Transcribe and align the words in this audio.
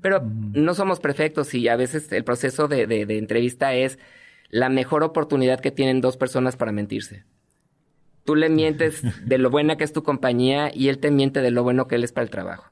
Pero 0.00 0.22
no 0.22 0.74
somos 0.74 1.00
perfectos 1.00 1.54
y 1.54 1.68
a 1.68 1.76
veces 1.76 2.10
el 2.12 2.24
proceso 2.24 2.68
de, 2.68 2.86
de 2.86 3.18
entrevista 3.18 3.74
es 3.74 3.98
la 4.50 4.68
mejor 4.68 5.02
oportunidad 5.02 5.60
que 5.60 5.70
tienen 5.70 6.00
dos 6.00 6.16
personas 6.16 6.56
para 6.56 6.72
mentirse. 6.72 7.24
Tú 8.24 8.34
le 8.34 8.48
mientes 8.48 9.02
de 9.26 9.38
lo 9.38 9.50
buena 9.50 9.76
que 9.76 9.84
es 9.84 9.92
tu 9.92 10.02
compañía 10.02 10.70
y 10.74 10.88
él 10.88 10.98
te 10.98 11.10
miente 11.10 11.40
de 11.40 11.50
lo 11.50 11.62
bueno 11.62 11.86
que 11.86 11.96
él 11.96 12.04
es 12.04 12.12
para 12.12 12.24
el 12.24 12.30
trabajo. 12.30 12.70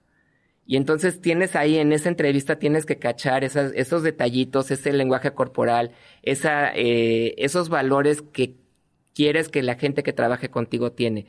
Y 0.66 0.76
entonces 0.76 1.22
tienes 1.22 1.56
ahí 1.56 1.78
en 1.78 1.92
esa 1.92 2.10
entrevista 2.10 2.58
tienes 2.58 2.84
que 2.84 2.98
cachar 2.98 3.42
esas, 3.42 3.72
esos 3.74 4.02
detallitos, 4.02 4.70
ese 4.70 4.92
lenguaje 4.92 5.32
corporal, 5.32 5.92
esa, 6.22 6.70
eh, 6.74 7.34
esos 7.38 7.70
valores 7.70 8.20
que 8.20 8.54
quieres 9.14 9.48
que 9.48 9.62
la 9.62 9.76
gente 9.76 10.02
que 10.02 10.12
trabaje 10.12 10.50
contigo 10.50 10.92
tiene. 10.92 11.26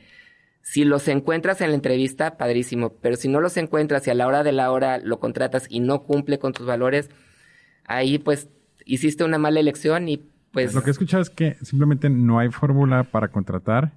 Si 0.62 0.84
los 0.84 1.08
encuentras 1.08 1.60
en 1.60 1.70
la 1.70 1.74
entrevista, 1.74 2.36
padrísimo, 2.36 2.94
pero 3.00 3.16
si 3.16 3.28
no 3.28 3.40
los 3.40 3.56
encuentras 3.56 4.06
y 4.06 4.10
a 4.10 4.14
la 4.14 4.26
hora 4.26 4.42
de 4.42 4.52
la 4.52 4.70
hora 4.70 4.98
lo 4.98 5.18
contratas 5.18 5.66
y 5.68 5.80
no 5.80 6.02
cumple 6.02 6.38
con 6.38 6.52
tus 6.52 6.66
valores, 6.66 7.10
ahí 7.84 8.18
pues 8.18 8.48
hiciste 8.84 9.24
una 9.24 9.38
mala 9.38 9.60
elección 9.60 10.08
y 10.08 10.22
pues... 10.52 10.74
Lo 10.74 10.82
que 10.82 10.90
he 10.90 10.92
escuchado 10.92 11.22
es 11.22 11.30
que 11.30 11.56
simplemente 11.62 12.10
no 12.10 12.38
hay 12.38 12.50
fórmula 12.50 13.04
para 13.04 13.28
contratar, 13.28 13.92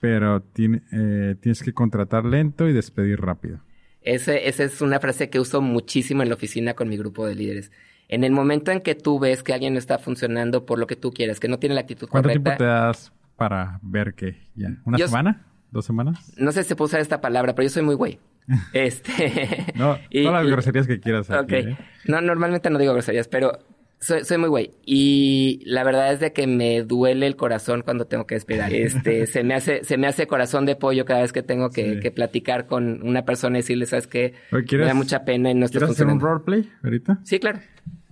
pero 0.00 0.42
eh, 0.56 1.36
tienes 1.40 1.62
que 1.62 1.72
contratar 1.72 2.24
lento 2.24 2.68
y 2.68 2.72
despedir 2.72 3.20
rápido. 3.20 3.60
Ese, 4.02 4.48
esa 4.48 4.64
es 4.64 4.80
una 4.80 5.00
frase 5.00 5.30
que 5.30 5.40
uso 5.40 5.60
muchísimo 5.60 6.22
en 6.22 6.28
la 6.28 6.34
oficina 6.34 6.74
con 6.74 6.88
mi 6.88 6.96
grupo 6.96 7.26
de 7.26 7.34
líderes. 7.34 7.72
En 8.08 8.22
el 8.22 8.32
momento 8.32 8.70
en 8.70 8.80
que 8.80 8.94
tú 8.94 9.18
ves 9.18 9.42
que 9.42 9.52
alguien 9.52 9.72
no 9.72 9.78
está 9.78 9.98
funcionando 9.98 10.64
por 10.64 10.78
lo 10.78 10.86
que 10.86 10.94
tú 10.94 11.10
quieres, 11.10 11.40
que 11.40 11.48
no 11.48 11.58
tiene 11.58 11.74
la 11.74 11.80
actitud 11.82 12.08
correcta... 12.08 12.28
¿Cuánto 12.28 12.42
tiempo 12.42 12.58
te 12.58 12.64
das 12.64 13.12
para 13.36 13.80
ver 13.82 14.14
que 14.14 14.36
ya? 14.54 14.76
¿Una 14.84 14.98
semana? 14.98 15.46
¿Dos 15.70 15.84
semanas? 15.84 16.32
No 16.36 16.52
sé 16.52 16.62
si 16.62 16.70
se 16.70 16.76
puede 16.76 16.86
usar 16.86 17.00
esta 17.00 17.20
palabra, 17.20 17.54
pero 17.54 17.64
yo 17.64 17.70
soy 17.70 17.82
muy 17.82 17.94
güey. 17.94 18.18
este... 18.72 19.72
no, 19.74 19.98
todas 20.10 20.32
las 20.44 20.46
groserías 20.46 20.86
que 20.86 21.00
quieras. 21.00 21.30
Aquí, 21.30 21.56
¿eh? 21.56 21.76
No, 22.06 22.20
normalmente 22.20 22.70
no 22.70 22.78
digo 22.78 22.92
groserías, 22.92 23.28
pero 23.28 23.58
soy, 23.98 24.24
soy, 24.24 24.38
muy 24.38 24.48
güey. 24.48 24.70
Y 24.84 25.62
la 25.64 25.82
verdad 25.82 26.12
es 26.12 26.20
de 26.20 26.32
que 26.32 26.46
me 26.46 26.82
duele 26.82 27.26
el 27.26 27.36
corazón 27.36 27.82
cuando 27.82 28.06
tengo 28.06 28.26
que 28.26 28.36
despedir. 28.36 28.74
Este, 28.74 29.26
se 29.26 29.42
me 29.42 29.54
hace, 29.54 29.84
se 29.84 29.96
me 29.96 30.06
hace 30.06 30.26
corazón 30.26 30.66
de 30.66 30.76
pollo 30.76 31.04
cada 31.04 31.22
vez 31.22 31.32
que 31.32 31.42
tengo 31.42 31.70
que, 31.70 31.98
que 32.00 32.10
platicar 32.10 32.66
con 32.66 33.02
una 33.02 33.24
persona 33.24 33.58
y 33.58 33.62
decirle, 33.62 33.86
sabes 33.86 34.06
que 34.06 34.34
me 34.52 34.84
da 34.84 34.94
mucha 34.94 35.24
pena 35.24 35.50
y 35.50 35.54
no 35.54 35.66
¿Quieres 35.68 35.90
hacer 35.90 36.06
un 36.06 36.20
roleplay 36.20 36.70
ahorita? 36.84 37.20
Sí, 37.24 37.38
claro. 37.38 37.60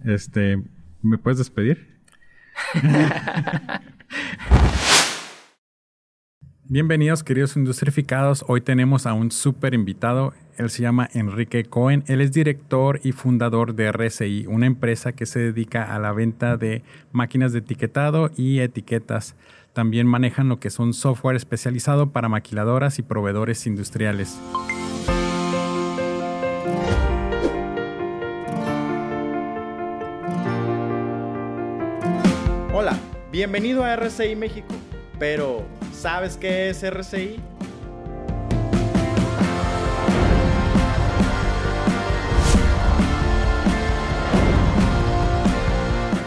Este, 0.04 0.58
¿me 1.02 1.18
puedes 1.18 1.38
despedir? 1.38 1.94
Bienvenidos, 6.66 7.22
queridos 7.22 7.56
industrificados. 7.56 8.42
Hoy 8.48 8.62
tenemos 8.62 9.04
a 9.04 9.12
un 9.12 9.30
súper 9.30 9.74
invitado. 9.74 10.32
Él 10.56 10.70
se 10.70 10.80
llama 10.80 11.10
Enrique 11.12 11.62
Cohen. 11.64 12.04
Él 12.06 12.22
es 12.22 12.32
director 12.32 13.00
y 13.04 13.12
fundador 13.12 13.74
de 13.74 13.92
RSI, 13.92 14.46
una 14.46 14.64
empresa 14.64 15.12
que 15.12 15.26
se 15.26 15.40
dedica 15.40 15.94
a 15.94 15.98
la 15.98 16.12
venta 16.12 16.56
de 16.56 16.82
máquinas 17.12 17.52
de 17.52 17.58
etiquetado 17.58 18.30
y 18.34 18.60
etiquetas. 18.60 19.36
También 19.74 20.06
manejan 20.06 20.48
lo 20.48 20.58
que 20.58 20.70
son 20.70 20.94
software 20.94 21.36
especializado 21.36 22.12
para 22.12 22.30
maquiladoras 22.30 22.98
y 22.98 23.02
proveedores 23.02 23.66
industriales. 23.66 24.40
Hola, 32.72 32.98
bienvenido 33.30 33.84
a 33.84 33.92
RCI 33.92 34.34
México. 34.34 34.74
Pero, 35.18 35.62
¿sabes 35.92 36.36
qué 36.36 36.70
es 36.70 36.82
RCI? 36.82 37.40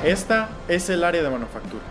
Esta 0.08 0.48
es 0.70 0.90
el 0.90 1.04
área 1.04 1.22
de 1.22 1.30
manufactura. 1.30 1.84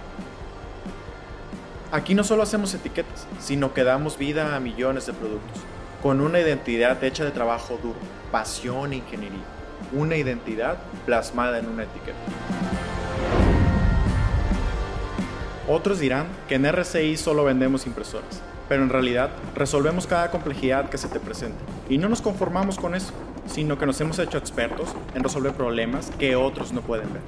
Aquí 1.93 2.15
no 2.15 2.25
solo 2.25 2.43
hacemos 2.43 2.73
etiquetas, 2.73 3.27
sino 3.39 3.75
que 3.75 3.85
damos 3.85 4.17
vida 4.17 4.57
a 4.57 4.61
millones 4.61 5.05
de 5.07 5.13
productos, 5.13 5.63
con 6.03 6.23
una 6.23 6.41
identidad 6.41 7.03
hecha 7.05 7.25
de 7.25 7.31
trabajo 7.31 7.79
duro, 7.83 7.99
pasión 8.33 8.95
e 8.95 8.97
ingeniería, 8.97 9.45
una 9.93 10.17
identidad 10.17 10.79
plasmada 11.05 11.59
en 11.59 11.69
una 11.69 11.85
etiqueta. 11.85 12.17
Otros 15.69 15.99
dirán 15.99 16.27
que 16.49 16.55
en 16.55 16.65
RCI 16.65 17.17
solo 17.17 17.43
vendemos 17.43 17.87
impresoras, 17.87 18.41
pero 18.69 18.85
en 18.85 18.89
realidad 18.89 19.31
resolvemos 19.57 20.07
cada 20.07 20.31
complejidad 20.31 20.89
que 20.89 20.97
se 20.97 21.09
te 21.09 21.19
presente. 21.19 21.59
Y 21.89 21.99
no 21.99 22.09
nos 22.09 22.23
conformamos 22.23 22.77
con 22.77 22.95
eso, 22.95 23.13
sino 23.47 23.77
que 23.77 23.85
nos 23.85 24.01
hemos 24.01 24.21
hecho 24.21 24.39
expertos 24.39 24.95
en 25.17 25.25
resolver 25.25 25.55
problemas 25.55 26.13
que 26.21 26.37
otros 26.37 26.73
no 26.73 26.83
pueden 26.83 27.13
ver. 27.13 27.23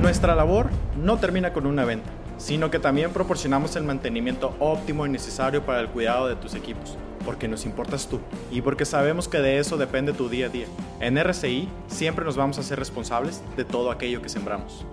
Nuestra 0.00 0.34
labor 0.34 0.70
no 0.96 1.18
termina 1.18 1.52
con 1.52 1.66
una 1.66 1.84
venta, 1.84 2.08
sino 2.38 2.70
que 2.70 2.78
también 2.78 3.12
proporcionamos 3.12 3.76
el 3.76 3.82
mantenimiento 3.82 4.56
óptimo 4.58 5.04
y 5.04 5.10
necesario 5.10 5.66
para 5.66 5.80
el 5.80 5.88
cuidado 5.88 6.28
de 6.28 6.36
tus 6.36 6.54
equipos 6.54 6.96
porque 7.24 7.48
nos 7.48 7.66
importas 7.66 8.08
tú 8.08 8.20
y 8.50 8.62
porque 8.62 8.84
sabemos 8.84 9.28
que 9.28 9.38
de 9.38 9.58
eso 9.58 9.76
depende 9.76 10.12
tu 10.12 10.28
día 10.28 10.46
a 10.46 10.48
día. 10.48 10.66
En 11.00 11.18
RCI 11.18 11.68
siempre 11.88 12.24
nos 12.24 12.36
vamos 12.36 12.58
a 12.58 12.62
ser 12.62 12.78
responsables 12.78 13.42
de 13.56 13.64
todo 13.64 13.90
aquello 13.90 14.22
que 14.22 14.28
sembramos. 14.28 14.84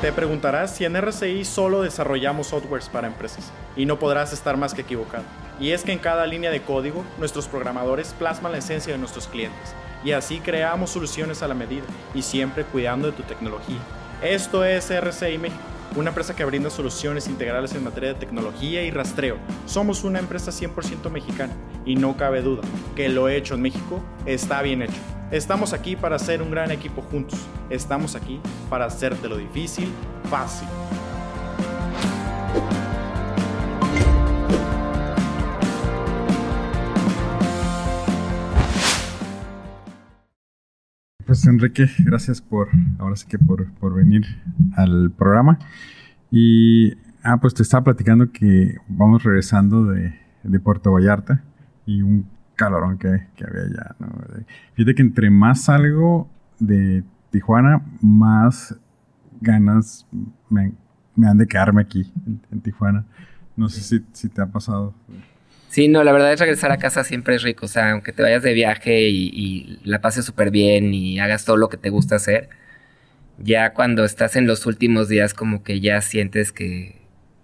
Te 0.00 0.12
preguntarás 0.12 0.76
si 0.76 0.84
en 0.84 0.94
RCI 0.94 1.44
solo 1.44 1.82
desarrollamos 1.82 2.46
softwares 2.46 2.88
para 2.88 3.08
empresas 3.08 3.50
y 3.74 3.84
no 3.84 3.98
podrás 3.98 4.32
estar 4.32 4.56
más 4.56 4.72
que 4.72 4.82
equivocado. 4.82 5.24
Y 5.58 5.72
es 5.72 5.82
que 5.82 5.90
en 5.90 5.98
cada 5.98 6.24
línea 6.24 6.52
de 6.52 6.62
código 6.62 7.04
nuestros 7.18 7.48
programadores 7.48 8.14
plasman 8.16 8.52
la 8.52 8.58
esencia 8.58 8.92
de 8.92 8.98
nuestros 9.00 9.26
clientes 9.26 9.74
y 10.04 10.12
así 10.12 10.38
creamos 10.38 10.90
soluciones 10.90 11.42
a 11.42 11.48
la 11.48 11.54
medida 11.54 11.82
y 12.14 12.22
siempre 12.22 12.62
cuidando 12.62 13.08
de 13.08 13.12
tu 13.16 13.24
tecnología. 13.24 13.78
Esto 14.22 14.64
es 14.64 14.88
RCI 14.88 15.36
México, 15.36 15.58
una 15.96 16.10
empresa 16.10 16.36
que 16.36 16.44
brinda 16.44 16.70
soluciones 16.70 17.28
integrales 17.28 17.74
en 17.74 17.84
materia 17.84 18.12
de 18.12 18.14
tecnología 18.14 18.82
y 18.82 18.90
rastreo. 18.90 19.36
Somos 19.66 20.04
una 20.04 20.18
empresa 20.18 20.50
100% 20.50 21.10
mexicana 21.10 21.54
y 21.84 21.96
no 21.96 22.16
cabe 22.16 22.42
duda 22.42 22.62
que 22.94 23.08
lo 23.08 23.28
hecho 23.28 23.54
en 23.54 23.62
México 23.62 24.02
está 24.26 24.62
bien 24.62 24.82
hecho. 24.82 25.00
Estamos 25.30 25.72
aquí 25.72 25.96
para 25.96 26.16
hacer 26.16 26.42
un 26.42 26.50
gran 26.50 26.70
equipo 26.70 27.02
juntos. 27.02 27.38
Estamos 27.70 28.14
aquí 28.14 28.40
para 28.70 28.86
hacerte 28.86 29.28
lo 29.28 29.36
difícil 29.36 29.92
fácil. 30.30 30.68
Pues 41.28 41.46
Enrique, 41.46 41.90
gracias 41.98 42.40
por, 42.40 42.70
ahora 42.98 43.14
sí 43.14 43.26
que 43.28 43.38
por, 43.38 43.70
por 43.74 43.94
venir 43.94 44.24
al 44.74 45.10
programa. 45.10 45.58
Y, 46.30 46.94
ah, 47.22 47.36
pues 47.38 47.52
te 47.52 47.62
estaba 47.62 47.84
platicando 47.84 48.32
que 48.32 48.76
vamos 48.88 49.24
regresando 49.24 49.84
de, 49.84 50.18
de 50.42 50.58
Puerto 50.58 50.90
Vallarta 50.90 51.44
y 51.84 52.00
un 52.00 52.26
calorón 52.56 52.96
que, 52.96 53.08
había 53.08 53.62
allá. 53.62 53.94
Fíjate 54.72 54.94
que 54.94 55.02
entre 55.02 55.28
más 55.28 55.64
salgo 55.64 56.30
de 56.60 57.04
Tijuana, 57.30 57.82
más 58.00 58.74
ganas 59.42 60.06
me, 60.48 60.72
han 61.22 61.36
de 61.36 61.46
quedarme 61.46 61.82
aquí, 61.82 62.10
en, 62.50 62.60
Tijuana. 62.62 63.04
No 63.54 63.68
sé 63.68 63.82
si, 63.82 64.06
si, 64.14 64.30
te 64.30 64.40
ha 64.40 64.46
pasado. 64.46 64.94
Sí, 65.68 65.88
no, 65.88 66.02
la 66.04 66.12
verdad 66.12 66.32
es 66.32 66.40
regresar 66.40 66.72
a 66.72 66.78
casa 66.78 67.04
siempre 67.04 67.34
es 67.34 67.42
rico. 67.42 67.66
O 67.66 67.68
sea, 67.68 67.92
aunque 67.92 68.12
te 68.12 68.22
vayas 68.22 68.42
de 68.42 68.54
viaje 68.54 69.08
y, 69.08 69.30
y 69.32 69.78
la 69.84 70.00
pases 70.00 70.24
súper 70.24 70.50
bien 70.50 70.94
y 70.94 71.20
hagas 71.20 71.44
todo 71.44 71.56
lo 71.56 71.68
que 71.68 71.76
te 71.76 71.90
gusta 71.90 72.16
hacer, 72.16 72.48
ya 73.38 73.72
cuando 73.72 74.04
estás 74.04 74.36
en 74.36 74.46
los 74.46 74.66
últimos 74.66 75.08
días 75.08 75.34
como 75.34 75.62
que 75.62 75.80
ya 75.80 76.00
sientes 76.00 76.52
que 76.52 76.98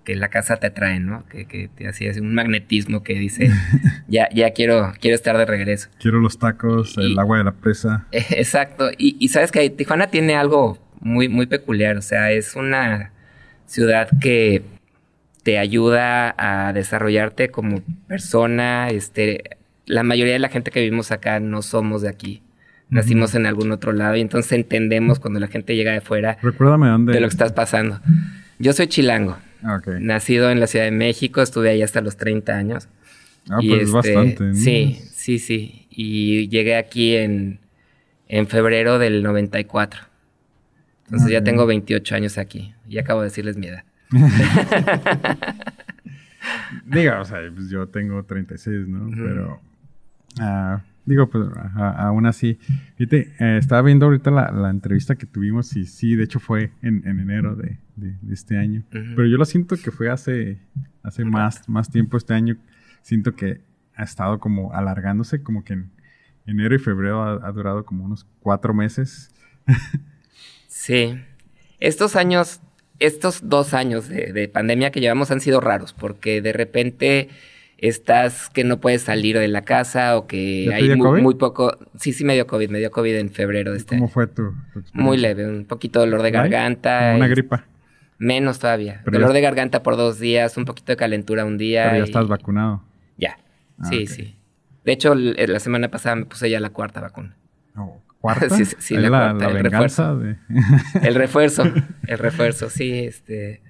que 0.05 0.15
la 0.15 0.29
casa 0.29 0.57
te 0.57 0.69
atrae, 0.69 1.01
¿no? 1.01 1.27
Que, 1.29 1.47
que 1.47 1.69
te 1.69 1.89
hacía 1.89 2.13
un 2.21 2.35
magnetismo 2.35 3.03
que 3.03 3.15
dice, 3.15 3.51
ya, 4.09 4.29
ya 4.33 4.53
quiero, 4.53 4.93
quiero 5.01 5.15
estar 5.17 5.37
de 5.37 5.47
regreso. 5.47 5.89
Quiero 5.99 6.21
los 6.21 6.39
tacos, 6.39 6.97
el 6.99 7.19
agua 7.19 7.39
de 7.39 7.45
la 7.45 7.53
presa. 7.53 8.07
Exacto. 8.13 8.91
Y, 8.97 9.17
y, 9.19 9.29
sabes 9.29 9.51
que 9.51 9.69
Tijuana 9.71 10.09
tiene 10.09 10.37
algo 10.37 10.79
muy, 11.01 11.29
muy 11.29 11.47
peculiar. 11.47 11.97
O 11.97 12.03
sea, 12.03 12.31
es 12.31 12.55
una 12.55 13.13
ciudad 13.67 14.09
que 14.21 14.63
te 15.45 15.59
ayuda 15.59 16.35
a 16.37 16.73
desarrollarte 16.73 17.51
como 17.51 17.83
persona. 18.09 18.91
Este, 18.91 19.59
la 19.87 20.03
mayoría 20.03 20.33
de 20.33 20.39
la 20.41 20.49
gente 20.49 20.71
que 20.73 20.81
vivimos 20.81 21.13
acá 21.13 21.39
no 21.39 21.63
somos 21.63 22.03
de 22.03 22.09
aquí. 22.09 22.43
Nacimos 22.91 23.35
en 23.35 23.47
algún 23.47 23.71
otro 23.73 23.93
lado 23.93 24.17
y 24.17 24.21
entonces 24.21 24.51
entendemos 24.53 25.19
cuando 25.21 25.39
la 25.41 25.47
gente 25.49 25.77
llega 25.77 25.93
de 25.93 26.01
fuera. 26.01 26.39
Recuérdame 26.43 26.89
dónde. 26.89 27.13
De 27.13 27.21
lo 27.21 27.29
que 27.29 27.33
estás 27.33 27.53
pasando. 27.53 28.01
Yo 28.59 28.73
soy 28.73 28.87
chilango. 28.89 29.39
Nacido 30.01 30.51
en 30.51 30.61
la 30.61 30.67
Ciudad 30.67 30.85
de 30.85 30.91
México, 30.91 31.41
estuve 31.41 31.71
ahí 31.71 31.83
hasta 31.83 32.01
los 32.03 32.17
30 32.19 32.53
años. 32.57 32.89
Ah, 33.51 33.59
pues 33.67 33.83
es 33.85 33.93
bastante. 33.93 34.45
¿no? 34.45 34.55
Sí, 34.55 35.01
sí, 35.13 35.39
sí. 35.39 35.87
Y 35.91 36.49
llegué 36.49 36.77
aquí 36.77 37.17
en, 37.17 37.61
en 38.29 38.47
febrero 38.47 38.99
del 38.99 39.23
94. 39.23 40.01
Entonces 41.07 41.31
ya 41.31 41.39
Ok. 41.39 41.45
tengo 41.45 41.67
28 41.67 42.15
años 42.15 42.39
aquí. 42.39 42.75
Y 42.89 42.99
acabo 42.99 43.21
de 43.23 43.29
decirles 43.29 43.57
mi 43.57 43.67
edad. 43.69 43.85
Diga, 46.87 47.21
o 47.21 47.25
sea, 47.25 47.39
pues 47.55 47.71
yo 47.71 47.89
tengo 47.89 48.23
36, 48.25 48.87
¿no? 48.89 49.07
Ujú. 49.07 49.17
Pero, 49.17 49.61
ah, 50.41 50.83
digo, 51.07 51.29
pues 51.31 51.49
a- 51.57 52.07
aún 52.09 52.27
así, 52.27 52.59
fíjate, 52.97 53.33
eh, 53.39 53.59
estaba 53.59 53.83
viendo 53.83 54.07
ahorita 54.07 54.31
la, 54.31 54.51
la 54.51 54.71
entrevista 54.71 55.15
que 55.17 55.27
tuvimos 55.27 55.75
y 55.77 55.87
sí, 55.87 56.15
de 56.17 56.25
hecho 56.25 56.41
fue 56.41 56.73
en, 56.83 57.07
en 57.07 57.21
enero 57.21 57.57
de, 57.57 57.79
de- 57.97 58.17
de 58.21 58.35
este 58.35 58.59
año. 58.59 58.83
Pero 58.91 59.27
yo 59.27 59.37
lo 59.39 59.45
siento 59.45 59.77
que 59.77 59.91
fue 59.91 60.11
hace, 60.11 60.59
hace 61.03 61.25
más, 61.25 61.67
más 61.69 61.91
tiempo 61.91 62.17
este 62.17 62.35
año. 62.35 62.57
Siento 63.03 63.35
que 63.35 63.61
ha 63.97 64.03
estado 64.05 64.39
como 64.39 64.73
alargándose, 64.75 65.43
como 65.43 65.65
que 65.65 65.75
en 65.75 65.91
enero 66.47 66.75
y 66.75 66.79
febrero 66.79 67.23
ha, 67.23 67.47
ha 67.47 67.53
durado 67.53 67.85
como 67.87 68.05
unos 68.05 68.27
cuatro 68.41 68.75
meses. 68.75 69.31
Sí. 70.67 71.15
Estos 71.79 72.17
años, 72.17 72.61
estos 72.99 73.49
dos 73.49 73.75
años 73.75 74.09
de, 74.09 74.33
de 74.33 74.49
pandemia 74.49 74.91
que 74.91 75.01
llevamos 75.01 75.31
han 75.31 75.41
sido 75.41 75.61
raros 75.61 75.93
porque 75.93 76.41
de 76.41 76.53
repente 76.53 77.29
estás 77.79 78.49
que 78.51 78.65
no 78.65 78.81
puedes 78.81 79.03
salir 79.03 79.39
de 79.39 79.49
la 79.49 79.63
casa 79.63 80.17
o 80.17 80.27
que 80.27 80.65
¿Ya 80.67 80.71
te 80.79 80.93
hay 80.93 80.97
muy, 80.97 81.35
poco. 81.35 81.77
Sí, 81.99 82.13
sí, 82.13 82.25
me 82.25 82.35
dio 82.35 82.47
COVID. 82.47 82.71
Me 82.71 82.79
dio 82.79 82.91
COVID 82.91 83.17
en 83.17 83.31
febrero 83.31 83.73
de 83.73 83.79
este 83.79 83.97
¿Cómo 83.97 84.05
año. 84.07 84.13
fue 84.13 84.27
tu? 84.27 84.55
Muy 84.93 85.17
leve, 85.19 85.47
un 85.47 85.65
poquito 85.65 86.01
de 86.01 86.07
dolor 86.07 86.23
de 86.23 86.31
garganta. 86.31 87.01
Como 87.01 87.17
una 87.17 87.29
gripa. 87.29 87.65
Menos 88.19 88.59
todavía. 88.61 89.01
Pero 89.05 89.19
dolor 89.19 89.31
ya- 89.31 89.35
de 89.35 89.41
garganta 89.41 89.83
por 89.83 89.97
dos 89.97 90.19
días, 90.21 90.57
un 90.57 90.65
poquito 90.65 90.93
de 90.93 90.97
calentura 90.97 91.45
un 91.45 91.59
día. 91.59 91.85
Pero 91.87 91.97
ya 91.97 92.01
y- 92.01 92.05
estás 92.05 92.29
vacunado. 92.29 92.83
Ya. 93.19 93.37
Ah, 93.79 93.85
sí, 93.91 94.07
sí. 94.07 94.37
De 94.85 94.93
hecho, 94.93 95.13
l- 95.15 95.35
la 95.49 95.59
semana 95.59 95.91
pasada 95.91 96.15
me 96.17 96.27
puse 96.27 96.49
ya 96.49 96.61
la 96.61 96.71
cuarta 96.71 97.01
vacuna. 97.01 97.37
Oh, 97.77 98.01
¿Cuarta? 98.25 98.49
Sí, 98.79 98.95
la 98.95 99.03
la, 99.03 99.09
cuarta, 99.11 99.45
la 99.51 99.59
el 99.59 99.63
venganza 99.63 100.15
de... 100.15 100.37
El 101.07 101.15
refuerzo, 101.15 101.65
el 102.07 102.19
refuerzo, 102.19 102.71
sí, 102.71 103.05
este. 103.05 103.61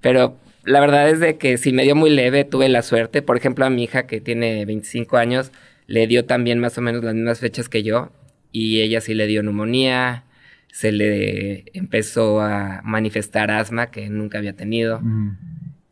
Pero 0.00 0.38
la 0.62 0.78
verdad 0.78 1.10
es 1.10 1.18
de 1.18 1.36
que 1.36 1.58
sí 1.58 1.72
me 1.72 1.82
dio 1.82 1.96
muy 1.96 2.10
leve, 2.10 2.44
tuve 2.44 2.68
la 2.68 2.82
suerte. 2.82 3.22
Por 3.22 3.36
ejemplo, 3.36 3.66
a 3.66 3.70
mi 3.70 3.82
hija 3.82 4.06
que 4.06 4.20
tiene 4.20 4.64
25 4.66 5.16
años, 5.16 5.50
le 5.88 6.06
dio 6.06 6.26
también 6.26 6.60
más 6.60 6.78
o 6.78 6.80
menos 6.80 7.02
las 7.02 7.12
mismas 7.12 7.40
fechas 7.40 7.68
que 7.68 7.82
yo. 7.82 8.12
Y 8.52 8.82
ella 8.82 9.00
sí 9.00 9.14
le 9.14 9.26
dio 9.26 9.42
neumonía, 9.42 10.22
se 10.70 10.92
le 10.92 11.64
empezó 11.72 12.40
a 12.40 12.82
manifestar 12.84 13.50
asma 13.50 13.90
que 13.90 14.08
nunca 14.10 14.38
había 14.38 14.52
tenido. 14.52 15.00
Mm. 15.00 15.38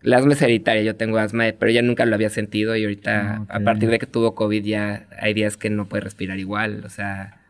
La 0.03 0.19
asma 0.19 0.35
es 0.35 0.43
hereditaria, 0.43 0.83
yo 0.83 0.95
tengo 0.95 1.19
asma, 1.19 1.47
pero 1.59 1.73
ella 1.73 1.83
nunca 1.83 2.07
lo 2.07 2.15
había 2.15 2.31
sentido 2.31 2.77
y 2.77 2.85
ahorita, 2.85 3.47
Ah, 3.49 3.57
a 3.57 3.59
partir 3.59 3.91
de 3.91 3.99
que 3.99 4.07
tuvo 4.07 4.37
COVID, 4.37 4.63
ya 4.63 5.09
hay 5.21 5.35
días 5.35 5.57
que 5.57 5.71
no 5.71 5.89
puede 5.89 6.03
respirar 6.05 6.39
igual. 6.39 6.85
O 6.85 6.89
sea, 6.89 7.42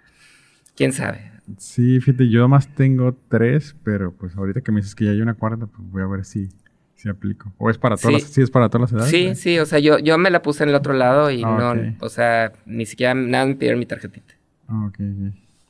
quién 0.77 0.93
sabe. 0.93 1.31
Sí, 1.59 2.01
fíjate, 2.01 2.29
yo 2.29 2.49
más 2.49 2.69
tengo 2.75 3.17
tres, 3.29 3.75
pero 3.83 4.13
pues 4.13 4.37
ahorita 4.37 4.61
que 4.61 4.73
me 4.73 4.81
dices 4.81 4.95
que 4.95 5.05
ya 5.07 5.11
hay 5.11 5.21
una 5.21 5.35
cuarta, 5.35 5.67
pues 5.67 5.91
voy 5.91 6.03
a 6.03 6.07
ver 6.07 6.25
si, 6.25 6.49
si 6.95 7.09
aplico. 7.09 7.53
¿O 7.59 7.69
es 7.69 7.79
para 7.79 7.97
todas 7.97 8.15
Sí. 8.17 8.23
las, 8.23 8.33
sí 8.33 8.43
es 8.43 8.51
para 8.51 8.69
todas 8.69 8.93
las 8.93 9.01
edades? 9.01 9.11
Sí, 9.11 9.27
¿eh? 9.27 9.35
sí, 9.35 9.59
o 9.59 9.67
sea, 9.67 9.79
yo, 9.81 9.99
yo 9.99 10.17
me 10.19 10.31
la 10.31 10.41
puse 10.43 10.63
en 10.63 10.69
el 10.71 10.75
otro 10.77 10.93
lado 10.95 11.31
y 11.31 11.43
Ah, 11.45 11.75
no, 11.75 11.97
o 12.01 12.09
sea, 12.09 12.53
ni 12.67 12.87
siquiera 12.87 13.15
nada 13.15 13.47
me 13.47 13.57
pidieron 13.57 13.81
mi 13.81 13.87
tarjetita. 13.87 14.35
Ah, 14.69 14.87
ok. 14.87 14.99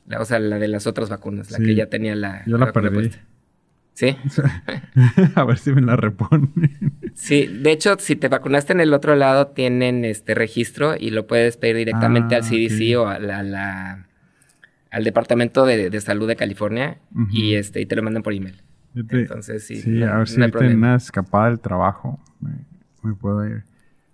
La- 0.07 0.21
o 0.21 0.25
sea, 0.25 0.37
la 0.39 0.59
de 0.59 0.67
las 0.67 0.85
otras 0.85 1.09
vacunas, 1.09 1.49
la 1.51 1.57
Sí. 1.57 1.63
que 1.65 1.75
ya 1.75 1.87
tenía 1.87 2.15
la. 2.15 2.43
Yo 2.45 2.57
la 2.57 2.65
vacuna 2.65 2.89
perdí. 2.89 3.07
puesta. 3.09 3.23
¿Sí? 3.95 4.15
a 5.35 5.43
ver 5.45 5.57
si 5.57 5.71
me 5.71 5.81
la 5.81 5.95
reponen. 5.95 6.51
Sí, 7.13 7.45
de 7.47 7.71
hecho, 7.71 7.95
si 7.99 8.15
te 8.15 8.27
vacunaste 8.27 8.73
en 8.73 8.79
el 8.81 8.93
otro 8.93 9.15
lado, 9.15 9.47
tienen 9.47 10.03
este 10.05 10.33
registro 10.33 10.95
y 10.99 11.09
lo 11.11 11.27
puedes 11.27 11.57
pedir 11.57 11.75
directamente 11.77 12.35
Ah, 12.35 12.39
al 12.39 12.43
CDC 12.43 12.95
ok. 12.97 13.03
o 13.03 13.07
a 13.07 13.19
la, 13.19 13.39
a 13.39 13.43
la- 13.43 14.07
al 14.93 15.03
Departamento 15.03 15.65
de, 15.65 15.89
de 15.89 16.01
Salud 16.01 16.27
de 16.27 16.35
California 16.35 16.99
y 17.31 17.55
este 17.55 17.81
y 17.81 17.85
te 17.85 17.95
lo 17.95 18.03
mandan 18.03 18.23
por 18.23 18.33
email. 18.33 18.61
Entonces, 18.95 19.65
sí, 19.65 19.77
sí, 19.77 19.89
no- 19.89 20.05
a 20.13 20.17
ver 20.19 20.27
si 20.29 20.37
no 20.37 20.45
en 20.45 20.51
problema. 20.51 20.75
una 20.77 20.95
escapada 20.95 21.49
del 21.49 21.59
trabajo 21.59 22.19
me, 22.39 22.51
me 23.01 23.13
puedo 23.15 23.45
ir. 23.47 23.63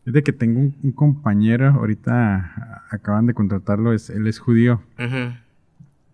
Fíjate 0.06 0.24
que 0.24 0.31
tengo 0.34 0.60
un, 0.62 0.76
un 0.81 0.92
compañero, 0.94 1.68
ahorita 1.68 2.36
a- 2.38 2.84
acaban 2.90 3.26
de 3.28 3.34
contratarlo, 3.34 3.94
es, 3.94 4.10
él 4.10 4.26
es 4.28 4.40
judío. 4.40 4.81
Ujú, 4.98 5.34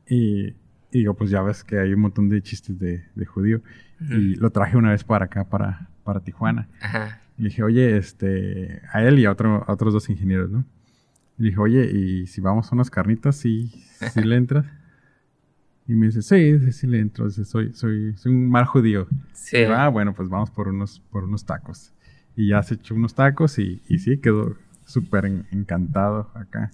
Y, 0.08 0.48
y 0.50 0.56
digo, 0.92 1.14
pues 1.14 1.30
ya 1.30 1.42
ves 1.42 1.64
que 1.64 1.80
hay 1.80 1.94
un 1.94 2.02
montón 2.02 2.30
de 2.30 2.42
chistes 2.42 2.78
de, 2.80 3.04
de 3.16 3.26
judío. 3.26 3.62
Y 4.10 4.36
lo 4.36 4.50
traje 4.50 4.76
una 4.78 4.92
vez 4.92 5.04
para 5.06 5.26
acá, 5.26 5.46
para, 5.46 5.88
para 6.04 6.20
Tijuana. 6.20 6.68
Ajá. 6.82 7.22
Y 7.38 7.44
dije, 7.46 7.64
oye, 7.64 7.98
este, 7.98 8.82
a 8.92 9.04
él 9.04 9.20
y 9.20 9.26
a, 9.26 9.32
otro, 9.32 9.64
a 9.68 9.72
otros 9.72 9.94
dos 9.94 10.10
ingenieros, 10.10 10.50
¿no? 10.52 10.66
Y 11.38 11.44
dije, 11.44 11.58
oye, 11.60 11.86
¿y 11.92 12.28
si 12.28 12.40
vamos 12.42 12.72
a 12.72 12.76
unas 12.76 12.90
carnitas, 12.90 13.36
sí, 13.36 13.70
sí 14.14 14.22
le 14.22 14.36
entras? 14.38 14.66
Y 15.88 15.94
me 15.94 16.08
dice, 16.08 16.22
sí, 16.22 16.58
sí, 16.60 16.72
sí 16.72 16.88
le 16.88 17.00
entro. 17.00 17.26
Dice, 17.26 17.46
soy, 17.46 17.74
soy, 17.74 18.14
soy 18.18 18.32
un 18.32 18.50
mal 18.50 18.66
judío. 18.66 19.08
Sí. 19.34 19.58
Digo, 19.58 19.74
ah, 19.74 19.90
bueno, 19.90 20.14
pues 20.14 20.30
vamos 20.30 20.50
por 20.50 20.68
unos, 20.70 21.00
por 21.12 21.26
unos 21.26 21.46
tacos. 21.46 21.94
Y 22.36 22.50
ya 22.50 22.64
se 22.64 22.76
echó 22.76 22.96
unos 22.96 23.14
tacos 23.16 23.60
y, 23.60 23.82
y 23.88 24.00
sí, 24.00 24.18
quedó 24.18 24.56
súper 24.86 25.26
en- 25.26 25.46
encantado 25.52 26.32
acá. 26.36 26.72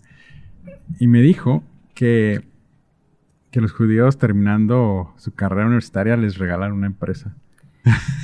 Y 1.00 1.08
me 1.08 1.22
dijo 1.22 1.64
que, 1.96 2.42
que 3.52 3.62
los 3.62 3.72
judíos 3.74 4.18
terminando 4.18 5.14
su 5.18 5.34
carrera 5.34 5.66
universitaria 5.66 6.16
les 6.18 6.38
regalan 6.38 6.72
una 6.72 6.88
empresa. 6.88 7.36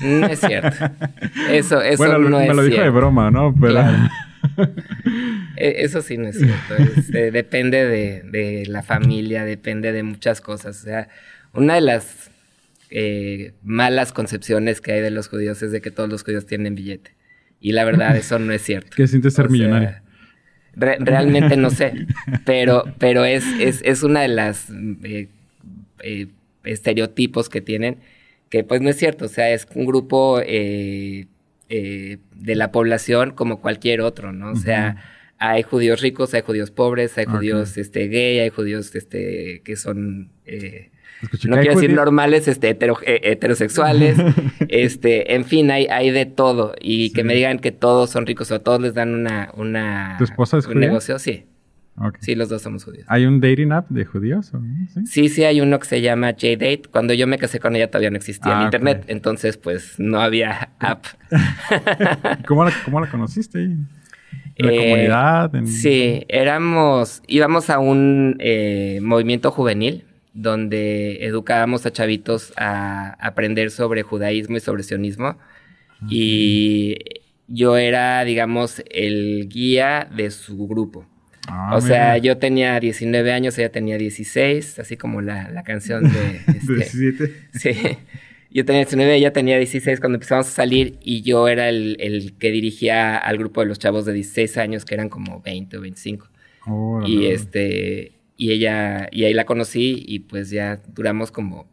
No 0.04 0.28
es 0.28 0.40
cierto. 0.40 0.86
Eso, 1.50 1.82
eso 1.82 1.98
bueno, 1.98 2.20
no 2.30 2.38
me 2.38 2.48
es 2.48 2.56
lo 2.56 2.64
dijo 2.64 2.80
de 2.82 2.90
broma, 2.92 3.32
¿no? 3.32 3.54
Pero 3.60 3.72
Claro. 3.74 3.98
E- 5.56 5.84
Eso 5.84 6.02
sí 6.02 6.18
no 6.18 6.28
es 6.28 6.40
cierto. 6.40 6.76
Este, 6.78 7.32
depende 7.32 7.86
de, 7.86 8.22
de 8.24 8.66
la 8.68 8.84
familia, 8.84 9.44
depende 9.46 9.92
de 9.92 10.04
muchas 10.04 10.42
cosas. 10.42 10.82
O 10.82 10.84
sea, 10.84 11.10
una 11.54 11.76
de 11.76 11.82
las 11.82 12.32
eh, 12.90 13.54
malas 13.64 14.14
concepciones 14.14 14.82
que 14.82 14.94
hay 14.94 15.02
de 15.02 15.12
los 15.12 15.28
judíos 15.28 15.62
es 15.64 15.72
de 15.72 15.82
que 15.82 15.92
todos 15.92 16.10
los 16.10 16.24
judíos 16.24 16.46
tienen 16.46 16.76
billete. 16.76 17.16
Y 17.60 17.72
la 17.72 17.86
verdad, 17.86 18.16
eso 18.16 18.38
no 18.40 18.54
es 18.54 18.62
cierto. 18.62 18.96
¿qué 18.96 19.08
sientes 19.08 19.34
ser 19.34 19.46
O 19.46 19.50
sea, 19.50 19.54
millonario? 19.54 19.96
re- 20.76 20.98
realmente 21.00 21.58
no 21.58 21.70
sé. 21.70 22.06
Pero, 22.46 22.84
pero 23.00 23.26
es, 23.26 23.44
es, 23.60 23.82
es 23.84 24.04
una 24.04 24.22
de 24.22 24.28
las 24.30 24.70
eh, 25.04 25.28
eh, 26.02 26.28
estereotipos 26.64 27.50
que 27.50 27.62
tienen, 27.62 27.98
que 28.50 28.64
pues 28.64 28.82
no 28.82 28.90
es 28.90 28.98
cierto. 28.98 29.26
O 29.26 29.30
sea, 29.30 29.50
es 29.52 29.68
un 29.76 29.86
grupo 29.86 30.40
eh, 31.70 32.18
de 32.36 32.56
la 32.56 32.72
población 32.72 33.32
como 33.32 33.60
cualquier 33.62 34.02
otro, 34.02 34.32
¿no? 34.32 34.52
O 34.52 34.56
sea, 34.56 34.96
hay 35.40 35.64
judíos 35.64 36.02
ricos, 36.02 36.34
hay 36.34 36.42
judíos 36.42 36.72
pobres, 36.72 37.18
hay 37.18 37.26
judíos 37.26 37.78
este, 37.78 38.08
gay, 38.08 38.40
hay 38.40 38.50
judíos 38.50 38.96
este, 38.96 39.62
que 39.64 39.76
son... 39.76 40.30
eh, 40.46 40.90
no 41.46 41.56
quiero 41.58 41.74
decir 41.76 41.90
normales, 41.96 42.48
este, 42.48 42.70
hetero- 42.70 43.00
eh, 43.04 43.20
heterosexuales, 43.24 44.18
este, 44.70 45.34
en 45.36 45.46
fin, 45.46 45.72
hay, 45.72 45.88
hay 45.88 46.12
de 46.12 46.26
todo. 46.28 46.74
Y 46.80 47.12
que 47.12 47.24
me 47.24 47.34
digan 47.36 47.58
que 47.60 47.72
todos 47.72 48.10
son 48.12 48.26
ricos 48.28 48.52
o 48.52 48.62
todos 48.62 48.80
les 48.82 48.94
dan 48.94 49.14
una, 49.16 49.52
una 49.56 50.16
¿Tu 50.20 50.26
esposa 50.26 50.58
es 50.60 50.68
un 50.68 50.74
judía? 50.74 50.88
negocio, 50.88 51.18
sí. 51.20 51.46
Ok. 52.00 52.18
Sí, 52.22 52.36
los 52.36 52.48
dos 52.50 52.62
somos 52.62 52.84
judíos. 52.84 53.06
¿Hay 53.10 53.26
un 53.26 53.40
dating 53.42 53.72
app 53.72 53.90
de 53.90 54.06
judíos? 54.06 54.54
o? 54.54 54.62
¿Sí? 54.94 55.06
Sí, 55.08 55.30
sí, 55.30 55.44
hay 55.44 55.62
uno 55.62 55.80
que 55.80 55.86
se 55.88 56.02
llama 56.02 56.32
J-Date. 56.32 56.84
Cuando 56.92 57.14
yo 57.16 57.26
me 57.28 57.38
casé 57.40 57.60
con 57.60 57.76
ella 57.76 57.90
todavía 57.90 58.12
no 58.12 58.18
existía 58.18 58.54
el 58.54 58.60
Ah, 58.60 58.64
internet, 58.66 59.00
ok. 59.04 59.10
entonces 59.10 59.58
pues 59.58 59.96
no 59.98 60.20
había 60.22 60.70
app. 60.80 61.06
¿Y 62.40 62.44
¿Cómo 62.44 62.64
la, 62.66 62.72
cómo 62.86 63.00
la 63.02 63.10
conociste? 63.10 63.60
¿En 63.64 63.86
la 64.60 64.72
Eh, 64.72 64.76
comunidad? 64.78 65.56
En- 65.56 65.68
Sí, 65.68 66.24
éramos, 66.30 67.22
íbamos 67.28 67.70
a 67.70 67.80
un 67.80 68.36
eh, 68.40 69.00
movimiento 69.02 69.52
juvenil 69.52 70.04
donde 70.34 71.26
educábamos 71.26 71.86
a 71.88 71.92
chavitos 71.92 72.54
a 72.58 73.14
aprender 73.20 73.72
sobre 73.72 74.04
judaísmo 74.04 74.58
y 74.58 74.60
sobre 74.60 74.84
sionismo. 74.84 75.38
Y 76.10 76.98
yo 77.48 77.78
era, 77.78 78.24
digamos, 78.24 78.84
el 78.92 79.48
guía 79.50 80.08
de 80.16 80.30
su 80.32 80.68
grupo. 80.68 81.08
Ah, 81.48 81.76
o 81.76 81.82
sea, 81.82 82.14
mira. 82.14 82.18
yo 82.18 82.38
tenía 82.38 82.80
19 82.80 83.32
años, 83.32 83.58
ella 83.58 83.72
tenía 83.72 83.98
16, 83.98 84.80
así 84.80 84.98
como 84.98 85.22
la, 85.22 85.50
la 85.50 85.64
canción 85.64 86.04
de... 86.04 86.42
este, 86.48 86.74
17. 86.74 87.34
Sí. 87.54 87.72
Yo 88.52 88.66
tenía 88.66 88.82
19, 88.82 89.16
ella 89.16 89.34
tenía 89.34 89.58
16 89.58 90.00
cuando 90.00 90.16
empezamos 90.16 90.48
a 90.48 90.52
salir 90.52 90.98
y 91.02 91.22
yo 91.22 91.48
era 91.48 91.70
el, 91.70 91.98
el 92.00 92.34
que 92.38 92.52
dirigía 92.52 93.18
al 93.18 93.38
grupo 93.38 93.62
de 93.62 93.68
los 93.68 93.80
chavos 93.80 94.06
de 94.06 94.14
16 94.14 94.58
años 94.58 94.86
que 94.86 94.96
eran 94.96 95.10
como 95.10 95.42
20 95.42 95.78
o 95.78 95.82
25. 95.82 96.28
Órale, 96.66 97.10
Y 97.10 97.26
este 97.28 98.14
y 98.36 98.52
ella 98.52 99.10
y 99.12 99.24
ahí 99.26 99.34
la 99.34 99.46
conocí 99.46 100.04
y 100.08 100.20
pues 100.20 100.50
ya 100.50 100.82
duramos 100.88 101.32
como 101.32 101.68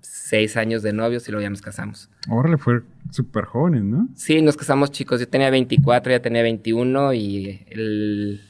seis 0.00 0.56
años 0.56 0.82
de 0.82 0.92
novios 0.92 1.26
y 1.28 1.32
luego 1.32 1.42
ya 1.42 1.50
nos 1.50 1.62
casamos. 1.62 2.10
Órale, 2.28 2.58
fue 2.58 2.82
súper 3.10 3.44
jóvenes, 3.44 3.82
¿no? 3.82 4.08
Sí, 4.14 4.40
nos 4.42 4.56
casamos 4.56 4.92
chicos. 4.92 5.18
Yo 5.20 5.28
tenía 5.28 5.50
24, 5.50 6.12
ella 6.12 6.22
tenía 6.22 6.42
21 6.42 7.14
y 7.14 7.64
el 7.68 8.40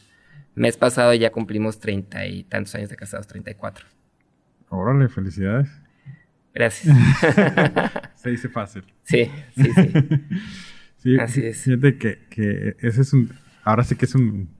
mes 0.54 0.76
pasado 0.76 1.14
ya 1.14 1.30
cumplimos 1.30 1.78
30 1.80 2.26
y 2.26 2.44
tantos 2.44 2.74
años 2.74 2.90
de 2.90 2.96
casados, 2.96 3.26
34. 3.26 3.86
Órale, 4.68 5.08
felicidades. 5.08 5.68
Gracias. 6.54 6.96
Se 8.16 8.30
dice 8.30 8.48
fácil. 8.48 8.84
sí, 9.02 9.30
sí, 9.56 9.70
sí. 9.72 9.92
Sí, 11.00 11.18
Así 11.18 11.46
es. 11.46 11.62
Fíjate 11.62 11.96
que, 11.96 12.26
que 12.28 12.76
ese 12.80 13.00
es 13.00 13.14
un... 13.14 13.32
ahora 13.64 13.84
sí 13.84 13.96
que 13.96 14.04
es 14.04 14.14
un, 14.14 14.50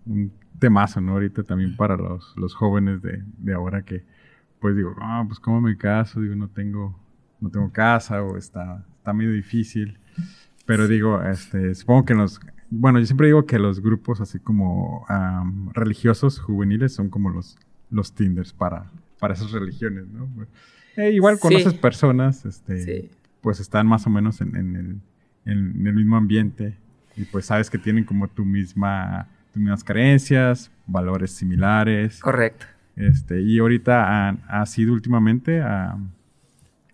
temazo, 0.59 1.01
¿no? 1.01 1.13
Ahorita 1.13 1.43
también 1.43 1.77
para 1.77 1.97
los, 1.97 2.35
los 2.37 2.55
jóvenes 2.55 3.03
de, 3.03 3.23
de 3.39 3.53
ahora 3.53 3.83
que, 3.83 4.05
pues 4.59 4.75
digo, 4.75 4.95
ah, 5.01 5.23
pues 5.27 5.39
cómo 5.39 5.61
me 5.61 5.77
caso, 5.77 6.21
digo, 6.21 6.35
no 6.35 6.49
tengo, 6.49 6.99
no 7.41 7.51
tengo 7.51 7.71
casa 7.73 8.23
o 8.23 8.39
está, 8.39 8.87
está 8.97 9.13
medio 9.13 9.33
difícil. 9.33 9.99
Pero 10.65 10.89
digo, 10.89 11.23
este, 11.23 11.75
supongo 11.75 12.05
que 12.07 12.15
los, 12.15 12.41
bueno, 12.71 13.01
yo 13.01 13.07
siempre 13.07 13.27
digo 13.27 13.47
que 13.47 13.59
los 13.59 13.81
grupos 13.81 14.21
así 14.21 14.39
como 14.39 15.05
religiosos 15.73 16.39
juveniles 16.39 16.95
son 16.95 17.11
como 17.11 17.31
los, 17.31 17.59
los 17.91 18.15
Tinders 18.15 18.53
para, 18.53 18.91
para 19.19 19.35
esas 19.35 19.51
religiones, 19.51 20.07
¿no? 20.09 20.29
Eh, 20.97 21.11
igual 21.11 21.39
conoces 21.39 21.75
personas, 21.75 22.45
este, 22.45 23.11
pues 23.41 23.61
están 23.61 23.87
más 23.87 24.07
o 24.07 24.11
menos 24.11 24.41
en, 24.41 24.57
el, 24.57 25.01
en, 25.47 25.87
el, 25.87 25.95
mismo 25.95 26.17
ambiente 26.17 26.77
y 27.17 27.25
pues 27.25 27.47
sabes 27.47 27.71
que 27.71 27.79
tienen 27.79 28.05
como 28.05 28.29
tu 28.29 28.45
misma, 28.45 29.29
tus 29.53 29.61
mismas 29.63 29.85
creencias, 29.85 30.71
valores 30.87 31.33
similares. 31.33 32.21
Correcto. 32.21 32.67
Este, 32.97 33.41
y 33.41 33.59
ahorita 33.59 34.29
ha, 34.49 34.67
sido 34.67 34.93
últimamente 34.93 35.61
a, 35.61 35.97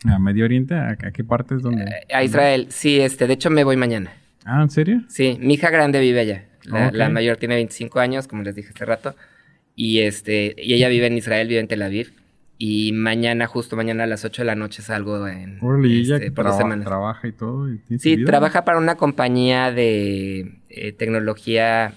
a, 0.05 0.19
Medio 0.19 0.45
Oriente, 0.45 0.75
¿a, 0.75 0.97
qué 0.97 1.25
partes 1.25 1.63
donde? 1.63 1.85
Eh, 1.85 2.15
a 2.15 2.23
Israel, 2.23 2.69
sí, 2.71 3.01
este, 3.01 3.27
de 3.27 3.35
hecho 3.35 3.51
me 3.51 3.65
voy 3.65 3.77
mañana. 3.77 4.13
Ah, 4.47 4.63
¿en 4.63 4.71
serio? 4.71 5.03
Sí, 5.09 5.39
mi 5.41 5.55
hija 5.55 5.71
grande 5.71 6.01
vive 6.01 6.21
allá. 6.21 6.45
La, 6.65 7.09
mayor 7.11 7.37
tiene 7.37 7.57
25 7.57 7.99
años, 7.99 8.29
como 8.29 8.43
les 8.43 8.55
dije 8.55 8.71
hace 8.75 8.85
rato. 8.85 9.15
Y 9.75 10.01
este, 10.01 10.55
y 10.57 10.75
ella 10.75 10.89
vive 10.89 11.07
en 11.07 11.17
Israel, 11.19 11.49
vive 11.49 11.61
en 11.61 11.69
Tel 11.69 11.83
Aviv. 11.83 12.13
Y 12.59 12.93
mañana, 12.93 13.47
justo 13.47 13.77
mañana 13.77 14.05
a 14.05 14.07
las 14.07 14.25
8 14.25 14.43
de 14.43 14.47
la 14.47 14.55
noche 14.55 14.83
salgo 14.83 15.29
en 15.29 15.59
este, 15.85 16.31
por 16.31 16.47
dos 16.47 16.57
semanas. 16.57 16.87
trabaja 16.87 17.29
y 17.29 17.33
todo. 17.33 17.69
sí, 17.99 18.25
trabaja 18.25 18.65
para 18.65 18.79
una 18.79 18.95
compañía 18.95 19.73
de 19.73 20.61
eh, 20.71 20.93
tecnología 20.93 21.95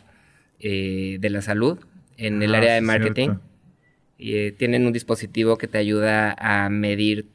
eh, 0.60 1.18
de 1.22 1.30
la 1.30 1.42
salud 1.42 1.80
en 2.18 2.44
el 2.44 2.54
ah, 2.56 2.58
área 2.58 2.74
de 2.74 2.82
marketing. 2.82 3.30
Y, 4.18 4.36
eh, 4.36 4.52
tienen 4.52 4.86
un 4.86 4.92
dispositivo 4.92 5.58
que 5.58 5.68
te 5.68 5.78
ayuda 5.78 6.36
a 6.38 6.70
medir 6.70 7.28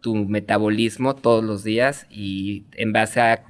tu 0.00 0.16
metabolismo 0.16 1.14
todos 1.14 1.44
los 1.44 1.62
días 1.62 2.06
y 2.10 2.64
en 2.72 2.92
base 2.92 3.20
a, 3.20 3.44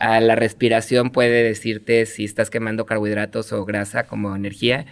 a 0.00 0.20
la 0.20 0.34
respiración 0.34 1.10
puede 1.10 1.42
decirte 1.42 2.06
si 2.06 2.24
estás 2.24 2.50
quemando 2.50 2.86
carbohidratos 2.86 3.52
o 3.52 3.64
grasa 3.64 4.06
como 4.06 4.34
energía 4.34 4.86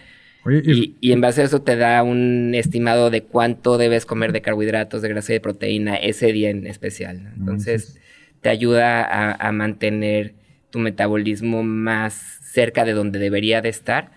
y, 0.47 1.11
en 1.11 1.21
base 1.21 1.41
a 1.41 1.45
eso 1.45 1.61
te 1.61 1.75
da 1.75 2.03
un 2.03 2.53
estimado 2.53 3.09
de 3.09 3.23
cuánto 3.23 3.77
debes 3.77 4.05
comer 4.05 4.31
de 4.31 4.41
carbohidratos, 4.41 5.01
de 5.01 5.09
grasa 5.09 5.31
y 5.31 5.35
de 5.35 5.39
proteína 5.39 5.95
ese 5.95 6.31
día 6.31 6.51
en 6.51 6.67
especial. 6.67 7.33
Entonces, 7.37 7.99
te 8.41 8.49
ayuda 8.49 9.33
a, 9.33 9.51
mantener 9.51 10.35
tu 10.69 10.77
metabolismo 10.79 11.63
más 11.63 12.39
cerca 12.43 12.85
de 12.85 12.93
donde 12.93 13.17
debería 13.17 13.61
de 13.61 13.69
estar. 13.69 14.11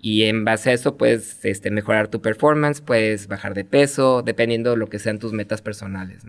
Y 0.00 0.22
en 0.22 0.44
base 0.44 0.70
a 0.70 0.72
eso 0.72 0.96
puedes 0.96 1.44
este, 1.44 1.70
mejorar 1.70 2.08
tu 2.08 2.22
performance, 2.22 2.80
puedes 2.80 3.26
bajar 3.28 3.52
de 3.54 3.64
peso, 3.64 4.22
dependiendo 4.22 4.70
de 4.70 4.76
lo 4.78 4.88
que 4.88 4.98
sean 4.98 5.18
tus 5.18 5.32
metas 5.32 5.60
personales. 5.60 6.22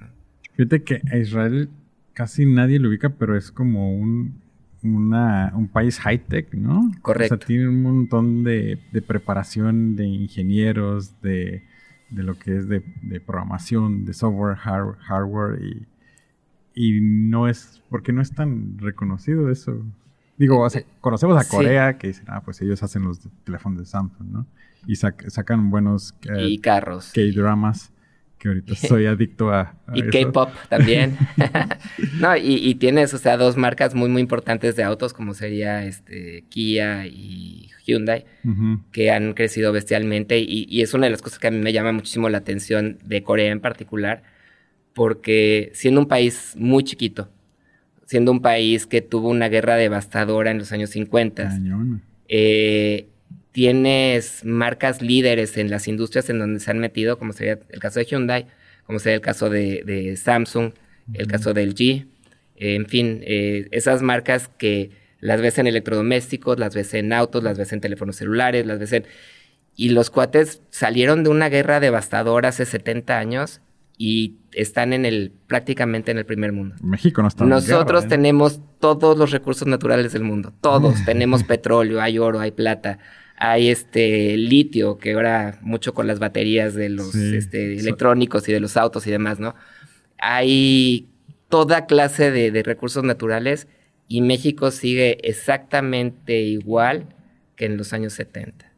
Fíjate 0.55 0.83
que 0.83 1.01
a 1.09 1.17
Israel 1.17 1.69
casi 2.17 2.47
nadie 2.47 2.79
lo 2.79 2.89
ubica, 2.89 3.09
pero 3.09 3.37
es 3.37 3.51
como 3.51 3.93
un 3.93 4.41
un 4.81 5.69
país 5.71 5.99
high-tech, 5.99 6.53
¿no? 6.53 6.91
Correcto. 7.01 7.35
O 7.35 7.37
sea, 7.37 7.45
tiene 7.45 7.67
un 7.67 7.83
montón 7.83 8.43
de, 8.43 8.79
preparación 9.05 9.95
de 9.95 10.05
ingenieros, 10.05 11.21
de, 11.21 11.63
lo 12.09 12.35
que 12.39 12.57
es 12.57 12.67
de, 12.67 12.81
programación, 13.19 14.05
de 14.05 14.13
software, 14.13 14.55
hardware, 14.55 15.61
y, 15.61 15.85
y 16.73 17.01
no 17.01 17.47
es, 17.47 17.83
porque 17.89 18.11
no 18.13 18.21
es 18.21 18.31
tan 18.33 18.79
reconocido 18.79 19.51
eso. 19.51 19.83
Digo, 20.37 20.65
conocemos 21.01 21.39
a 21.39 21.47
Corea 21.47 21.97
que 21.97 22.07
dicen, 22.07 22.25
ah, 22.29 22.41
pues 22.41 22.61
ellos 22.61 22.81
hacen 22.81 23.03
los 23.03 23.19
teléfonos 23.43 23.79
de 23.79 23.85
Samsung, 23.85 24.27
¿no? 24.31 24.47
Y 24.87 24.95
sacan 24.95 25.69
buenos... 25.69 26.15
Eh, 26.29 26.47
y 26.47 26.57
carros. 26.59 27.11
K-dramas 27.13 27.91
que 28.37 28.47
ahorita 28.49 28.75
soy 28.75 29.05
adicto 29.05 29.51
a... 29.51 29.75
y 29.93 30.03
K-pop 30.03 30.49
también. 30.69 31.17
no, 32.19 32.35
y, 32.37 32.75
tienes, 32.75 33.13
o 33.13 33.17
sea, 33.17 33.37
dos 33.37 33.57
marcas 33.57 33.95
muy, 33.95 34.09
muy 34.09 34.21
importantes 34.21 34.75
de 34.75 34.83
autos, 34.83 35.13
como 35.13 35.33
sería 35.33 35.85
este 35.85 36.43
Kia 36.49 37.07
y 37.07 37.69
Hyundai, 37.85 38.25
que 38.91 39.11
han 39.11 39.33
crecido 39.33 39.71
bestialmente. 39.71 40.39
Y, 40.39 40.81
es 40.81 40.93
una 40.93 41.05
de 41.05 41.11
las 41.11 41.21
cosas 41.21 41.39
que 41.39 41.47
a 41.47 41.51
mí 41.51 41.59
me 41.59 41.73
llama 41.73 41.91
muchísimo 41.91 42.29
la 42.29 42.39
atención 42.39 42.97
de 43.03 43.23
Corea 43.23 43.51
en 43.51 43.59
particular, 43.59 44.23
porque 44.93 45.71
siendo 45.73 46.01
un 46.01 46.07
país 46.07 46.53
muy 46.57 46.83
chiquito, 46.83 47.29
siendo 48.05 48.31
un 48.31 48.41
país 48.41 48.87
que 48.87 49.01
tuvo 49.01 49.29
una 49.29 49.49
guerra 49.49 49.75
devastadora 49.75 50.51
en 50.51 50.59
los 50.59 50.71
años 50.71 50.91
50, 50.91 51.59
eh, 52.29 53.07
tienes 53.57 54.45
marcas 54.45 55.01
líderes 55.01 55.57
en 55.57 55.71
las 55.71 55.87
industrias 55.87 56.29
en 56.29 56.37
donde 56.37 56.59
se 56.59 56.69
han 56.69 56.77
metido, 56.77 57.17
como 57.17 57.33
sería 57.33 57.57
el 57.69 57.79
caso 57.79 57.97
de 57.97 58.05
Hyundai, 58.05 58.45
como 58.83 58.99
sería 58.99 59.15
el 59.15 59.21
caso 59.21 59.49
de, 59.49 60.13
Samsung, 60.15 60.73
el 61.15 61.25
caso 61.25 61.55
del 61.55 61.73
G, 61.73 62.05
en 62.55 62.85
fin, 62.85 63.23
eh, 63.25 63.67
esas 63.71 64.03
marcas 64.03 64.47
que 64.59 64.91
las 65.21 65.41
ves 65.41 65.57
en 65.57 65.65
electrodomésticos, 65.65 66.59
las 66.59 66.75
ves 66.75 66.93
en 66.93 67.11
autos, 67.11 67.43
las 67.43 67.57
ves 67.57 67.73
en 67.73 67.81
teléfonos 67.81 68.17
celulares, 68.17 68.63
las 68.67 68.77
ves 68.77 68.93
en... 68.93 69.05
Y 69.75 69.89
los 69.89 70.11
cuates 70.11 70.61
salieron 70.69 71.23
de 71.23 71.31
una 71.31 71.49
guerra 71.49 71.79
devastadora 71.79 72.49
hace 72.49 72.63
70 72.63 73.17
años 73.17 73.61
y 73.97 74.35
están 74.51 74.93
en 74.93 75.03
el 75.03 75.31
prácticamente 75.47 76.11
en 76.11 76.19
el 76.19 76.27
primer 76.27 76.51
mundo. 76.51 76.75
México 76.83 77.23
no 77.23 77.27
está 77.27 77.43
Nosotros 77.43 78.05
¿eh? 78.05 78.07
tenemos 78.07 78.61
todos 78.79 79.17
los 79.17 79.31
recursos 79.31 79.67
naturales 79.67 80.13
del 80.13 80.25
mundo, 80.25 80.53
todos. 80.61 81.03
tenemos 81.05 81.43
petróleo, 81.43 81.99
hay 81.99 82.19
oro, 82.19 82.39
hay 82.39 82.51
plata, 82.51 82.99
hay 83.37 83.69
este 83.69 84.35
litio, 84.35 84.97
que 84.97 85.13
ahora 85.13 85.59
mucho 85.61 85.93
con 85.93 86.07
las 86.07 86.17
baterías 86.17 86.73
de 86.73 86.89
los 86.89 87.13
este, 87.13 87.77
electrónicos 87.77 88.49
y 88.49 88.53
de 88.53 88.59
los 88.59 88.75
autos 88.77 89.05
y 89.05 89.11
demás, 89.11 89.39
¿no? 89.39 89.55
Hay 90.17 91.07
toda 91.47 91.85
clase 91.85 92.31
de, 92.31 92.63
recursos 92.63 93.03
naturales 93.03 93.67
y 94.07 94.21
México 94.21 94.71
sigue 94.71 95.17
exactamente 95.21 96.39
igual 96.39 97.15
que 97.55 97.65
en 97.65 97.77
los 97.77 97.93
años 97.93 98.13
70. 98.13 98.73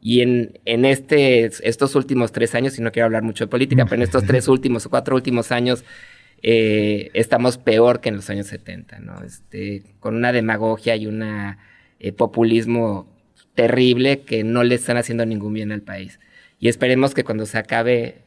Y 0.00 0.22
en, 0.22 0.58
en 0.64 0.84
este, 0.84 1.44
estos 1.44 1.94
últimos 1.94 2.32
tres 2.32 2.56
años, 2.56 2.76
y 2.76 2.82
no 2.82 2.90
quiero 2.90 3.06
hablar 3.06 3.22
mucho 3.22 3.44
de 3.44 3.48
política, 3.48 3.84
pero 3.84 3.96
en 3.96 4.02
estos 4.02 4.24
tres 4.24 4.48
últimos 4.48 4.84
o 4.84 4.90
cuatro 4.90 5.14
últimos 5.14 5.52
años 5.52 5.84
eh, 6.42 7.10
estamos 7.14 7.56
peor 7.56 8.00
que 8.00 8.08
en 8.08 8.16
los 8.16 8.28
años 8.30 8.48
70, 8.48 8.98
¿no? 8.98 9.22
Este, 9.22 9.84
con 10.00 10.16
una 10.16 10.32
demagogia 10.32 10.96
y 10.96 11.06
un 11.06 11.22
eh, 11.22 12.12
populismo 12.12 13.11
terrible 13.54 14.20
que 14.22 14.44
no 14.44 14.64
le 14.64 14.74
están 14.74 14.96
haciendo 14.96 15.26
ningún 15.26 15.52
bien 15.52 15.72
al 15.72 15.82
país. 15.82 16.18
Y 16.58 16.68
esperemos 16.68 17.14
que 17.14 17.24
cuando 17.24 17.46
se 17.46 17.58
acabe 17.58 18.22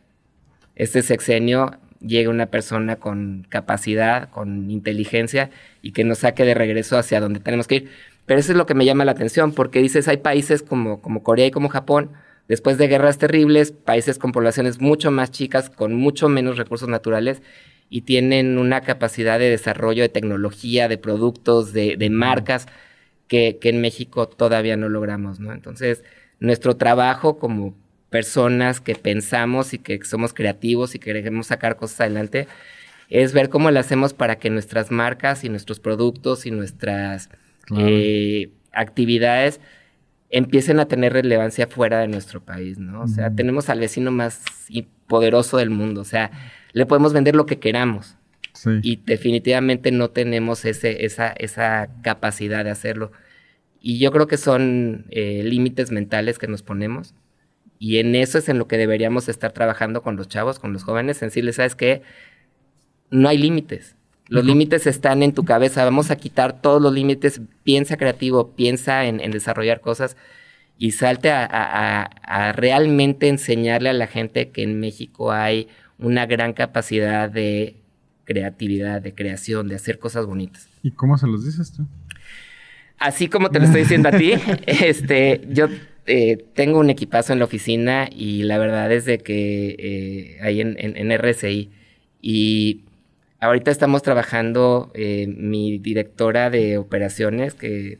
este 0.75 1.01
sexenio 1.01 1.79
llegue 2.01 2.27
una 2.27 2.48
persona 2.48 2.98
con 2.98 3.46
capacidad, 3.50 4.29
con 4.29 4.70
inteligencia 4.70 5.50
y 5.82 5.91
que 5.91 6.03
nos 6.03 6.20
saque 6.20 6.46
de 6.46 6.53
regreso 6.53 6.98
hacia 6.98 7.20
donde 7.20 7.39
tenemos 7.39 7.67
que 7.67 7.75
ir. 7.75 7.89
Pero 8.25 8.39
eso 8.39 8.51
es 8.51 8.58
lo 8.58 8.65
que 8.65 8.74
me 8.74 8.86
llama 8.86 9.05
la 9.05 9.12
atención, 9.12 9.53
porque 9.53 9.82
dices, 9.82 10.08
hay 10.08 10.17
países 10.17 10.63
como, 10.63 11.01
como 11.01 11.24
Corea 11.24 11.48
y 11.48 11.51
como 11.51 11.70
Japón, 11.70 12.12
después 12.48 12.77
de 12.77 12.88
guerras 12.88 13.17
terribles, 13.17 13.72
países 13.72 14.17
con 14.17 14.32
poblaciones 14.32 14.82
mucho 14.82 15.12
más 15.12 15.32
chicas, 15.32 15.70
con 15.70 15.94
mucho 15.94 16.27
menos 16.27 16.58
recursos 16.58 16.89
naturales, 16.89 17.41
y 17.88 18.01
tienen 18.01 18.58
una 18.58 18.82
capacidad 18.82 19.38
de 19.38 19.50
desarrollo 19.50 20.01
de 20.01 20.10
tecnología, 20.10 20.88
de 20.88 20.98
productos, 20.98 21.72
de, 21.72 21.98
de 21.98 22.10
marcas 22.10 22.67
que, 23.27 23.58
en 23.62 23.82
México 23.82 24.27
todavía 24.27 24.77
no 24.77 24.89
logramos, 24.89 25.39
¿no? 25.39 25.51
Entonces, 25.51 26.03
nuestro 26.39 26.75
trabajo 26.75 27.39
como 27.39 27.75
personas 28.10 28.82
que 28.82 28.96
pensamos 28.96 29.74
y 29.74 29.79
que 29.79 30.03
somos 30.03 30.34
creativos 30.34 30.96
y 30.96 31.00
que 31.00 31.13
queremos 31.13 31.48
sacar 31.48 31.75
cosas 31.75 32.01
adelante, 32.01 32.48
es 33.10 33.34
ver 33.34 33.50
cómo 33.50 33.72
lo 33.72 33.79
hacemos 33.79 34.13
para 34.13 34.38
que 34.38 34.50
nuestras 34.50 34.91
marcas 34.91 35.44
y 35.44 35.50
nuestros 35.50 35.79
productos 35.79 36.46
y 36.46 36.51
nuestras 36.51 37.29
eh, 37.77 38.50
actividades 38.72 39.60
empiecen 40.29 40.79
a 40.79 40.88
tener 40.88 41.13
relevancia 41.13 41.67
fuera 41.67 42.00
de 42.00 42.08
nuestro 42.08 42.44
país, 42.44 42.77
¿no? 42.77 43.03
O 43.03 43.08
sea, 43.08 43.32
tenemos 43.32 43.70
al 43.70 43.79
vecino 43.79 44.12
más 44.12 44.44
poderoso 45.08 45.58
del 45.58 45.70
mundo, 45.70 46.01
o 46.01 46.05
sea, 46.05 46.32
le 46.74 46.86
podemos 46.86 47.13
vender 47.13 47.36
lo 47.36 47.46
que 47.46 47.60
queramos, 47.60 48.17
y 48.81 48.97
definitivamente 49.05 49.91
no 49.91 50.09
tenemos 50.09 50.65
ese, 50.65 51.05
esa, 51.05 51.29
esa 51.29 51.89
capacidad 52.01 52.63
de 52.63 52.71
hacerlo. 52.71 53.12
Y 53.81 54.00
yo 54.00 54.12
creo 54.12 54.27
que 54.27 54.38
son 54.38 55.05
eh, 55.12 55.41
límites 55.43 55.91
mentales 55.91 56.39
que 56.39 56.47
nos 56.47 56.63
ponemos. 56.63 57.13
Y 57.77 58.00
en 58.00 58.15
eso 58.15 58.38
es 58.38 58.50
en 58.50 58.57
lo 58.57 58.67
que 58.67 58.77
deberíamos 58.77 59.29
estar 59.29 59.51
trabajando 59.51 60.01
con 60.01 60.15
los 60.15 60.27
chavos, 60.27 60.59
con 60.59 60.74
los 60.74 60.83
jóvenes, 60.83 61.21
en 61.21 61.27
decirles, 61.27 61.57
¿sabes 61.57 61.75
qué? 61.75 62.01
No 63.12 63.29
hay 63.29 63.38
límites. 63.38 63.95
Los 64.27 64.43
límites 64.43 64.88
están 64.88 65.21
en 65.21 65.33
tu 65.33 65.45
cabeza. 65.45 65.83
Vamos 65.83 66.09
a 66.09 66.15
quitar 66.15 66.62
todos 66.62 66.81
los 66.81 66.93
límites. 66.93 67.41
Piensa 67.63 67.95
creativo, 67.97 68.55
piensa 68.55 69.05
en, 69.05 69.19
desarrollar 69.29 69.81
cosas 69.81 70.17
y 70.79 70.91
salte 70.91 71.29
a, 71.29 71.45
a, 71.45 72.51
realmente 72.53 73.27
enseñarle 73.27 73.89
a 73.89 73.93
la 73.93 74.07
gente 74.07 74.50
que 74.50 74.63
en 74.63 74.79
México 74.79 75.31
hay 75.31 75.67
una 76.00 76.25
gran 76.25 76.53
capacidad 76.53 77.29
de 77.29 77.75
creatividad, 78.25 79.01
de 79.01 79.13
creación, 79.13 79.67
de 79.67 79.75
hacer 79.75 80.00
cosas 80.00 80.25
bonitas. 80.25 80.67
¿Y 80.84 80.91
cómo 80.91 81.17
se 81.17 81.27
los 81.27 81.46
dices 81.46 81.72
tú? 81.72 81.88
Así 82.98 83.27
como 83.27 83.50
te 83.50 83.60
lo 83.60 83.65
estoy 83.65 83.82
diciendo 83.82 84.10
a 84.10 84.12
ti, 84.12 84.34
este, 84.65 85.41
yo 85.50 85.67
eh, 86.08 86.46
tengo 86.53 86.79
un 86.79 86.89
equipazo 86.89 87.34
en 87.34 87.39
la 87.39 87.46
oficina 87.46 88.08
y 88.12 88.44
la 88.44 88.58
verdad 88.58 88.91
es 88.91 89.05
de 89.05 89.17
que 89.17 89.75
eh, 89.77 90.38
ahí 90.41 90.62
en, 90.62 90.75
en, 90.77 91.17
RSI 91.17 91.72
y 92.22 92.84
ahorita 93.39 93.72
estamos 93.72 94.01
trabajando 94.01 94.91
eh, 94.94 95.27
mi 95.27 95.77
directora 95.77 96.50
de 96.50 96.77
operaciones 96.77 97.53
que 97.53 98.00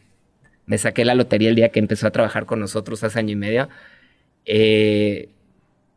me 0.66 0.78
saqué 0.78 1.04
la 1.04 1.16
lotería 1.16 1.50
el 1.50 1.56
día 1.56 1.70
que 1.70 1.80
empezó 1.80 2.08
a 2.08 2.12
trabajar 2.12 2.46
con 2.46 2.60
nosotros 2.60 3.04
hace 3.04 3.20
año 3.20 3.34
y 3.34 3.36
medio. 3.36 3.70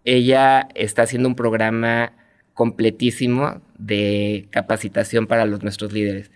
ella 0.05 0.69
está 0.75 1.03
haciendo 1.03 1.29
un 1.29 1.35
programa 1.35 2.13
completísimo 2.59 3.63
de 3.79 4.49
capacitación 4.51 5.29
para 5.29 5.47
los, 5.47 5.63
nuestros 5.63 5.93
líderes. 5.93 6.33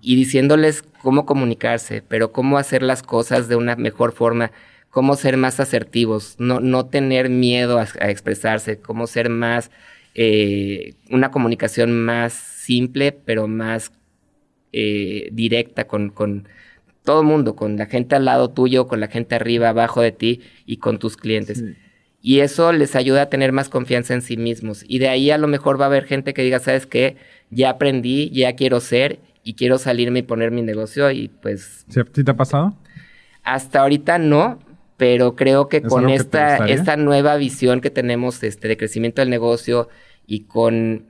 Y 0.00 0.16
diciéndoles 0.16 0.80
cómo 1.02 1.26
comunicarse, 1.26 2.00
pero 2.00 2.32
cómo 2.32 2.56
hacer 2.56 2.82
las 2.82 3.02
cosas 3.02 3.48
de 3.48 3.56
una 3.56 3.76
mejor 3.76 4.12
forma, 4.12 4.50
cómo 4.88 5.14
ser 5.14 5.36
más 5.36 5.60
asertivos, 5.60 6.36
no, 6.38 6.60
no 6.60 6.86
tener 6.86 7.28
miedo 7.28 7.78
a, 7.78 7.82
expresarse, 8.08 8.78
cómo 8.78 9.06
ser 9.06 9.28
más, 9.28 9.70
eh, 10.14 10.94
una 11.10 11.30
comunicación 11.30 12.02
más 12.02 12.32
simple, 12.32 13.12
pero 13.12 13.46
más 13.46 13.92
eh, 14.72 15.28
directa 15.32 15.86
con, 15.86 16.08
con 16.08 16.48
todo 17.04 17.20
el 17.20 17.26
mundo, 17.26 17.56
con 17.56 17.76
la 17.76 17.84
gente 17.84 18.14
al 18.14 18.24
lado 18.24 18.48
tuyo, 18.48 18.86
con 18.86 19.00
la 19.00 19.08
gente 19.08 19.34
arriba, 19.34 19.68
abajo 19.68 20.00
de 20.00 20.12
ti 20.12 20.40
y 20.64 20.78
con 20.78 20.98
tus 20.98 21.18
clientes. 21.18 21.62
Y 22.24 22.40
eso 22.40 22.72
les 22.72 22.94
ayuda 22.94 23.22
a 23.22 23.28
tener 23.28 23.50
más 23.50 23.68
confianza 23.68 24.14
en 24.14 24.22
sí 24.22 24.36
mismos. 24.36 24.84
Y 24.86 25.00
de 25.00 25.08
ahí 25.08 25.30
a 25.32 25.38
lo 25.38 25.48
mejor 25.48 25.80
va 25.80 25.86
a 25.86 25.88
haber 25.88 26.04
gente 26.04 26.32
que 26.32 26.42
diga, 26.42 26.60
¿sabes 26.60 26.86
qué? 26.86 27.16
Ya 27.50 27.70
aprendí, 27.70 28.30
ya 28.30 28.54
quiero 28.54 28.78
ser 28.78 29.18
y 29.42 29.54
quiero 29.54 29.76
salirme 29.76 30.20
y 30.20 30.22
poner 30.22 30.52
mi 30.52 30.62
negocio 30.62 31.10
y 31.10 31.28
pues... 31.28 31.84
¿Sí 31.88 32.24
te 32.24 32.30
ha 32.30 32.36
pasado? 32.36 32.76
Hasta 33.42 33.80
ahorita 33.80 34.18
no, 34.18 34.60
pero 34.96 35.34
creo 35.34 35.68
que 35.68 35.82
con 35.82 36.08
esta, 36.10 36.58
esta 36.68 36.96
nueva 36.96 37.34
visión 37.36 37.80
que 37.80 37.90
tenemos 37.90 38.40
este, 38.44 38.68
de 38.68 38.76
crecimiento 38.76 39.20
del 39.20 39.30
negocio 39.30 39.88
y 40.24 40.44
con 40.44 41.06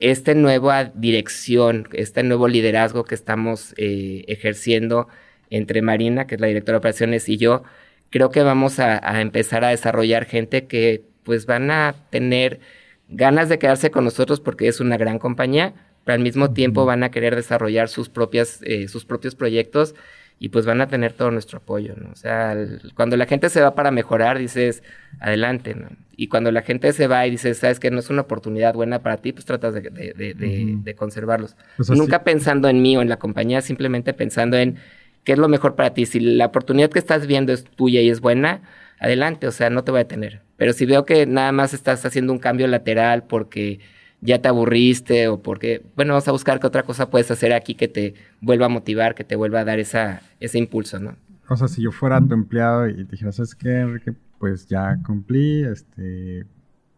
esta 0.00 0.34
nueva 0.34 0.86
dirección, 0.86 1.88
este 1.92 2.24
nuevo 2.24 2.48
liderazgo 2.48 3.04
que 3.04 3.14
estamos 3.14 3.74
eh, 3.76 4.24
ejerciendo 4.26 5.06
entre 5.50 5.82
Marina, 5.82 6.26
que 6.26 6.34
es 6.34 6.40
la 6.40 6.48
directora 6.48 6.74
de 6.74 6.78
operaciones, 6.78 7.28
y 7.28 7.36
yo, 7.36 7.62
creo 8.10 8.30
que 8.30 8.42
vamos 8.42 8.78
a, 8.78 9.00
a, 9.02 9.20
empezar 9.20 9.64
a 9.64 9.68
desarrollar 9.68 10.24
gente 10.24 10.66
que 10.66 11.04
pues 11.24 11.46
van 11.46 11.70
a 11.70 11.94
tener 12.10 12.60
ganas 13.08 13.48
de 13.48 13.58
quedarse 13.58 13.90
con 13.90 14.04
nosotros 14.04 14.40
porque 14.40 14.68
es 14.68 14.80
una 14.80 14.96
gran 14.96 15.18
compañía, 15.18 15.74
pero 16.04 16.14
al 16.14 16.22
mismo 16.22 16.52
tiempo 16.52 16.84
van 16.84 17.02
a 17.02 17.10
querer 17.10 17.36
desarrollar 17.36 17.88
sus, 17.88 18.08
propias, 18.08 18.60
eh, 18.62 18.88
sus 18.88 19.04
propios 19.04 19.34
proyectos 19.34 19.94
y 20.38 20.50
pues 20.50 20.66
van 20.66 20.80
a 20.80 20.86
tener 20.86 21.12
todo 21.12 21.30
nuestro 21.30 21.58
apoyo, 21.58 21.94
¿no? 21.96 22.10
O 22.12 22.16
sea, 22.16 22.56
cuando 22.94 23.16
la 23.16 23.26
gente 23.26 23.50
se 23.50 23.60
va 23.60 23.74
para 23.74 23.90
mejorar, 23.90 24.38
dices, 24.38 24.82
adelante, 25.18 25.74
¿no? 25.74 25.88
Y 26.16 26.28
cuando 26.28 26.52
la 26.52 26.62
gente 26.62 26.92
se 26.92 27.08
va 27.08 27.26
y 27.26 27.30
dices, 27.30 27.58
sabes 27.58 27.80
que 27.80 27.90
no 27.90 27.98
es 27.98 28.08
una 28.08 28.22
oportunidad 28.22 28.74
buena 28.74 29.00
para 29.00 29.16
ti, 29.16 29.32
pues 29.32 29.44
tratas 29.44 29.74
de, 29.74 29.80
de, 29.82 30.94
conservarlos. 30.94 31.56
Pues 31.76 31.90
Nunca 31.90 32.24
pensando 32.24 32.68
en 32.68 32.82
mí 32.82 32.96
o 32.96 33.02
en 33.02 33.08
la 33.08 33.18
compañía, 33.18 33.60
simplemente 33.62 34.14
pensando 34.14 34.56
en 34.56 34.78
qué 35.28 35.32
es 35.32 35.38
lo 35.38 35.50
mejor 35.50 35.74
para 35.74 35.92
ti. 35.92 36.06
Si 36.06 36.20
la 36.20 36.46
oportunidad 36.46 36.88
que 36.88 36.98
estás 36.98 37.26
viendo 37.26 37.52
es 37.52 37.64
tuya 37.64 38.00
y 38.00 38.08
es 38.08 38.22
buena, 38.22 38.62
adelante, 38.98 39.46
o 39.46 39.50
sea, 39.52 39.68
no 39.68 39.84
te 39.84 39.90
voy 39.90 40.00
a 40.00 40.04
detener. 40.04 40.40
Pero 40.56 40.72
si 40.72 40.86
veo 40.86 41.04
que 41.04 41.26
nada 41.26 41.52
más 41.52 41.74
estás 41.74 42.06
haciendo 42.06 42.32
un 42.32 42.38
cambio 42.38 42.66
lateral 42.66 43.24
porque 43.24 43.78
ya 44.22 44.40
te 44.40 44.48
aburriste 44.48 45.28
o 45.28 45.42
porque, 45.42 45.82
bueno, 45.96 46.14
vamos 46.14 46.26
a 46.28 46.32
buscar 46.32 46.60
qué 46.60 46.66
otra 46.66 46.82
cosa 46.82 47.10
puedes 47.10 47.30
hacer 47.30 47.52
aquí 47.52 47.74
que 47.74 47.88
te 47.88 48.14
vuelva 48.40 48.64
a 48.64 48.68
motivar, 48.70 49.14
que 49.14 49.22
te 49.22 49.36
vuelva 49.36 49.60
a 49.60 49.64
dar 49.66 49.78
esa, 49.78 50.22
ese 50.40 50.56
impulso, 50.56 50.98
¿no? 50.98 51.14
O 51.46 51.56
sea, 51.58 51.68
si 51.68 51.82
yo 51.82 51.92
fuera 51.92 52.26
tu 52.26 52.32
empleado 52.32 52.88
y 52.88 52.94
te 52.94 53.10
dijera, 53.10 53.30
¿sabes 53.30 53.54
qué, 53.54 53.80
Enrique? 53.80 54.14
Pues 54.38 54.66
ya 54.66 54.98
cumplí, 55.04 55.62
este, 55.62 56.46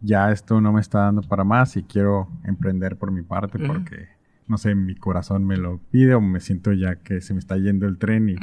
ya 0.00 0.30
esto 0.30 0.60
no 0.60 0.72
me 0.72 0.80
está 0.80 1.00
dando 1.00 1.22
para 1.22 1.42
más 1.42 1.76
y 1.76 1.82
quiero 1.82 2.28
emprender 2.44 2.94
por 2.94 3.11
mi 3.11 3.22
parte 3.22 3.59
porque, 3.59 4.07
no 4.50 4.58
sé, 4.58 4.74
mi 4.74 4.96
corazón 4.96 5.46
me 5.46 5.56
lo 5.56 5.80
pide 5.90 6.14
o 6.14 6.20
me 6.20 6.40
siento 6.40 6.72
ya 6.72 6.96
que 6.96 7.20
se 7.20 7.32
me 7.34 7.38
está 7.40 7.56
yendo 7.56 7.86
el 7.86 7.98
tren 7.98 8.28
y, 8.28 8.36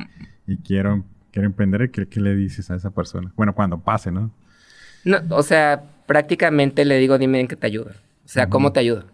y 0.48 0.58
quiero, 0.58 1.04
quiero 1.32 1.48
emprender, 1.48 1.92
¿qué, 1.92 2.08
¿qué 2.08 2.22
le 2.22 2.34
dices 2.34 2.72
a 2.72 2.76
esa 2.76 2.92
persona? 2.92 3.34
Bueno, 3.36 3.54
cuando 3.54 3.80
pase, 3.80 4.12
¿no? 4.12 4.32
No, 5.04 5.20
o 5.30 5.44
sea, 5.44 5.84
prácticamente 6.06 6.86
le 6.86 6.98
digo, 6.98 7.18
dime 7.18 7.42
en 7.42 7.48
qué 7.48 7.56
te 7.56 7.68
ayuda. 7.68 7.92
O 8.26 8.30
sea, 8.30 8.50
¿cómo 8.50 8.72
te 8.72 8.80
ayuda? 8.80 9.06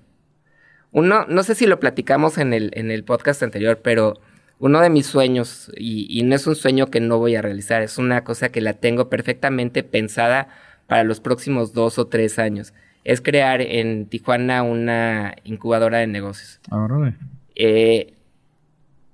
Uno, 0.92 1.26
no 1.28 1.44
sé 1.44 1.56
si 1.56 1.66
lo 1.66 1.80
platicamos 1.80 2.38
en 2.38 2.54
el, 2.54 2.72
en 2.76 2.92
el 2.92 3.04
podcast 3.04 3.42
anterior, 3.42 3.80
pero 3.84 4.20
uno 4.60 4.80
de 4.80 4.90
mis 4.90 5.08
sueños, 5.08 5.72
y, 5.76 6.22
no 6.24 6.36
es 6.36 6.48
un 6.48 6.56
sueño 6.56 6.92
que 6.92 7.00
no 7.00 7.18
voy 7.18 7.36
a 7.36 7.42
realizar, 7.42 7.82
es 7.82 7.98
una 7.98 8.24
cosa 8.24 8.50
que 8.50 8.62
la 8.62 8.74
tengo 8.74 9.10
perfectamente 9.10 9.84
pensada 9.84 10.48
para 10.88 11.04
los 11.04 11.20
próximos 11.20 11.74
dos 11.74 11.98
o 11.98 12.08
tres 12.08 12.40
años, 12.40 12.74
es 13.04 13.22
crear 13.22 13.62
en 13.62 14.08
Tijuana 14.08 14.64
una 14.64 15.36
incubadora 15.44 16.00
de 16.00 16.08
negocios. 16.08 16.60
Ahora. 16.70 17.16
Eh, 17.56 18.14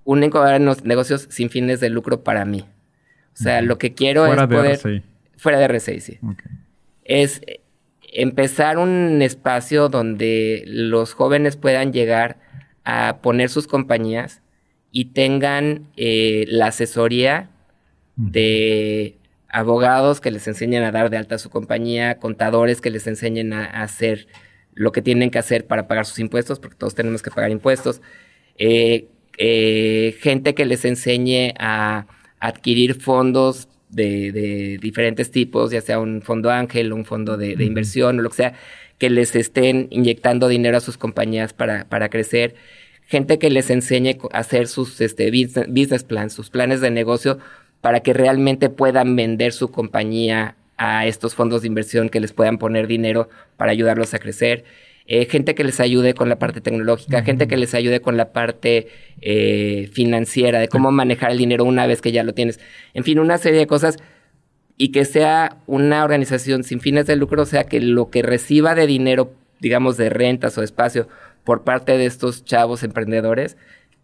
una 0.03 0.25
incubadora 0.25 0.59
de 0.59 0.81
negocios 0.83 1.27
sin 1.29 1.49
fines 1.49 1.79
de 1.79 1.89
lucro 1.89 2.23
para 2.23 2.45
mí. 2.45 2.65
O 3.33 3.41
sea, 3.41 3.61
lo 3.61 3.77
que 3.77 3.93
quiero 3.93 4.25
es 4.25 4.35
poder... 4.47 4.71
RCI. 4.71 5.03
Fuera 5.37 5.59
de 5.59 5.65
RCI, 5.65 5.99
sí. 6.01 6.19
Es 7.05 7.41
empezar 8.11 8.77
un 8.77 9.21
espacio 9.21 9.87
donde 9.87 10.63
los 10.65 11.13
jóvenes 11.13 11.55
puedan 11.55 11.93
llegar 11.93 12.37
a 12.83 13.19
poner 13.21 13.49
sus 13.49 13.67
compañías 13.67 14.41
y 14.91 15.05
tengan 15.05 15.87
eh, 15.95 16.45
la 16.47 16.67
asesoría 16.67 17.49
de 18.15 19.18
abogados 19.49 20.21
que 20.21 20.31
les 20.31 20.47
enseñen 20.47 20.83
a 20.83 20.91
dar 20.91 21.09
de 21.09 21.17
alta 21.17 21.37
su 21.37 21.49
compañía, 21.49 22.19
contadores 22.19 22.81
que 22.81 22.89
les 22.89 23.07
enseñen 23.07 23.53
a, 23.53 23.65
hacer 23.65 24.27
lo 24.73 24.91
que 24.91 25.01
tienen 25.01 25.31
que 25.31 25.39
hacer 25.39 25.65
para 25.65 25.87
pagar 25.87 26.05
sus 26.05 26.19
impuestos, 26.19 26.59
porque 26.59 26.77
todos 26.77 26.95
tenemos 26.95 27.21
que 27.21 27.31
pagar 27.31 27.51
impuestos, 27.51 28.01
eh, 28.57 29.07
eh, 29.37 30.15
gente 30.19 30.53
que 30.53 30.65
les 30.65 30.85
enseñe 30.85 31.53
a 31.59 32.07
adquirir 32.39 33.01
fondos 33.01 33.67
de, 33.89 34.77
diferentes 34.81 35.31
tipos, 35.31 35.71
ya 35.71 35.81
sea 35.81 35.99
un 35.99 36.21
fondo 36.21 36.51
ángel, 36.51 36.93
un 36.93 37.05
fondo 37.05 37.37
de, 37.37 37.53
inversión 37.63 38.19
o 38.19 38.21
lo 38.21 38.29
que 38.29 38.35
sea, 38.35 38.53
que 38.97 39.09
les 39.09 39.35
estén 39.35 39.87
inyectando 39.91 40.47
dinero 40.47 40.77
a 40.77 40.81
sus 40.81 40.97
compañías 40.97 41.53
para, 41.53 41.87
para 41.89 42.09
crecer. 42.09 42.55
Gente 43.05 43.39
que 43.39 43.49
les 43.49 43.69
enseñe 43.69 44.17
a 44.31 44.39
hacer 44.39 44.67
sus 44.67 45.01
este, 45.01 45.31
business 45.31 46.03
plans, 46.03 46.33
sus 46.33 46.49
planes 46.49 46.81
de 46.81 46.91
negocio, 46.91 47.39
para 47.81 48.01
que 48.01 48.13
realmente 48.13 48.69
puedan 48.69 49.15
vender 49.15 49.53
su 49.53 49.71
compañía 49.71 50.55
a 50.77 51.05
estos 51.05 51.35
fondos 51.35 51.61
de 51.61 51.67
inversión 51.67 52.09
que 52.09 52.19
les 52.19 52.33
puedan 52.33 52.57
poner 52.57 52.87
dinero 52.87 53.29
para 53.57 53.71
ayudarlos 53.71 54.13
a 54.13 54.19
crecer. 54.19 54.63
Eh, 55.11 55.25
gente 55.25 55.55
que 55.55 55.63
les 55.63 55.79
ayude 55.79 56.13
con 56.13 56.29
la 56.29 56.37
parte 56.37 56.61
tecnológica, 56.61 57.23
gente 57.23 57.47
que 57.47 57.57
les 57.57 57.73
ayude 57.73 57.99
con 57.99 58.15
la 58.15 58.31
parte 58.31 58.87
eh, 59.21 59.89
financiera, 59.91 60.59
de 60.59 60.67
cómo 60.67 60.91
manejar 60.91 61.31
el 61.31 61.37
dinero 61.39 61.65
una 61.65 61.87
vez 61.87 62.01
que 62.01 62.11
ya 62.11 62.23
lo 62.23 62.33
tienes. 62.33 62.59
En 62.93 63.03
fin, 63.03 63.19
una 63.19 63.37
serie 63.37 63.59
de 63.59 63.67
cosas 63.67 63.97
y 64.77 64.91
que 64.91 65.05
sea 65.05 65.57
una 65.67 66.03
organización 66.03 66.63
sin 66.63 66.79
fines 66.79 67.07
de 67.07 67.15
lucro, 67.15 67.41
o 67.41 67.45
sea, 67.45 67.63
que 67.65 67.81
lo 67.81 68.09
que 68.09 68.21
reciba 68.21 68.75
de 68.75 68.87
dinero, 68.87 69.33
digamos, 69.59 69.97
de 69.97 70.09
rentas 70.09 70.57
o 70.57 70.63
espacio 70.63 71.07
por 71.43 71.63
parte 71.63 71.97
de 71.97 72.05
estos 72.05 72.45
chavos 72.45 72.83
emprendedores, 72.83 73.57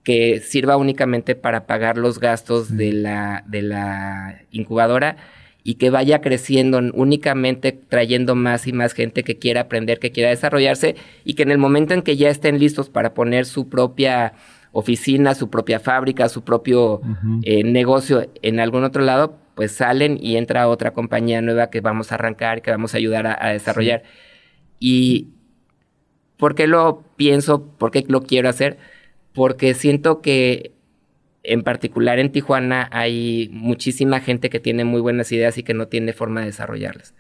que 0.06 0.40
sirva 0.40 0.78
únicamente 0.78 1.36
para 1.36 1.66
pagar 1.66 1.98
los 1.98 2.20
gastos 2.20 2.78
de 2.78 2.94
la, 2.94 3.44
de 3.48 3.64
la 3.64 4.44
incubadora 4.52 5.18
y 5.64 5.74
que 5.74 5.90
vaya 5.90 6.22
creciendo 6.22 6.80
únicamente 6.94 7.72
trayendo 7.72 8.36
más 8.36 8.68
y 8.68 8.72
más 8.72 8.94
gente 8.94 9.24
que 9.24 9.40
quiera 9.40 9.62
aprender, 9.62 9.98
que 9.98 10.12
quiera 10.12 10.30
desarrollarse 10.30 10.96
y 11.26 11.34
que 11.34 11.42
en 11.42 11.50
el 11.52 11.58
momento 11.58 11.96
en 11.96 12.04
que 12.04 12.16
ya 12.16 12.30
estén 12.30 12.60
listos 12.60 12.88
para 12.90 13.16
poner 13.16 13.46
su 13.46 13.68
propia 13.68 14.34
oficina, 14.72 15.34
su 15.34 15.50
propia 15.50 15.80
fábrica, 15.80 16.30
su 16.30 16.44
propio 16.44 17.02
eh, 17.42 17.64
negocio 17.64 18.30
en 18.44 18.60
algún 18.60 18.84
otro 18.84 19.02
lado, 19.02 19.40
pues 19.56 19.72
salen 19.72 20.20
y 20.22 20.38
entra 20.38 20.68
otra 20.68 20.92
compañía 20.92 21.42
nueva 21.42 21.72
que 21.72 21.82
vamos 21.82 22.12
a 22.12 22.16
arrancar, 22.16 22.62
que 22.62 22.70
vamos 22.70 22.94
a 22.94 22.98
ayudar 22.98 23.26
a, 23.26 23.50
desarrollar. 23.50 24.04
Y 24.80 25.30
¿por 26.38 26.54
qué 26.54 26.68
lo 26.68 27.04
pienso? 27.16 27.66
¿Por 27.66 27.90
qué 27.90 28.06
lo 28.08 28.22
quiero 28.22 28.50
hacer? 28.50 28.78
Porque 29.36 29.76
siento 29.76 30.22
que 30.22 30.72
en 31.48 31.64
particular 31.64 32.20
en 32.20 32.32
Tijuana 32.32 32.90
hay 32.92 33.50
muchísima 33.52 34.20
gente 34.20 34.50
que 34.50 34.60
tiene 34.60 34.84
muy 34.84 35.02
buenas 35.02 35.32
ideas 35.32 35.58
y 35.58 35.64
que 35.64 35.74
no 35.74 35.88
tiene 35.88 36.14
forma 36.14 36.42
de 36.42 36.48
desarrollarlas. 36.48 37.14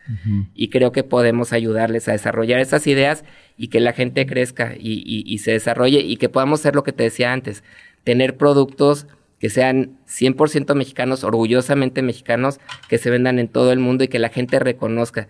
Y 0.53 0.69
creo 0.69 0.91
que 0.91 1.03
podemos 1.03 1.53
ayudarles 1.53 2.07
a 2.07 2.13
desarrollar 2.13 2.59
esas 2.59 2.87
ideas 2.87 3.23
y 3.57 3.67
que 3.67 3.79
la 3.79 3.93
gente 3.93 4.25
crezca 4.25 4.73
y, 4.77 5.37
se 5.37 5.51
desarrolle 5.51 5.99
y 5.99 6.17
que 6.17 6.29
podamos 6.29 6.61
hacer 6.61 6.75
lo 6.75 6.83
que 6.83 6.91
te 6.91 7.03
decía 7.03 7.33
antes, 7.33 7.63
tener 8.03 8.35
productos 8.35 9.07
que 9.39 9.49
sean 9.49 9.97
100% 10.07 10.73
mexicanos, 10.75 11.23
orgullosamente 11.23 12.01
mexicanos, 12.01 12.59
que 12.89 12.97
se 12.97 13.09
vendan 13.09 13.37
en 13.37 13.47
todo 13.47 13.71
el 13.71 13.79
mundo 13.79 14.03
y 14.03 14.07
que 14.07 14.17
la 14.17 14.29
gente 14.29 14.59
reconozca. 14.59 15.27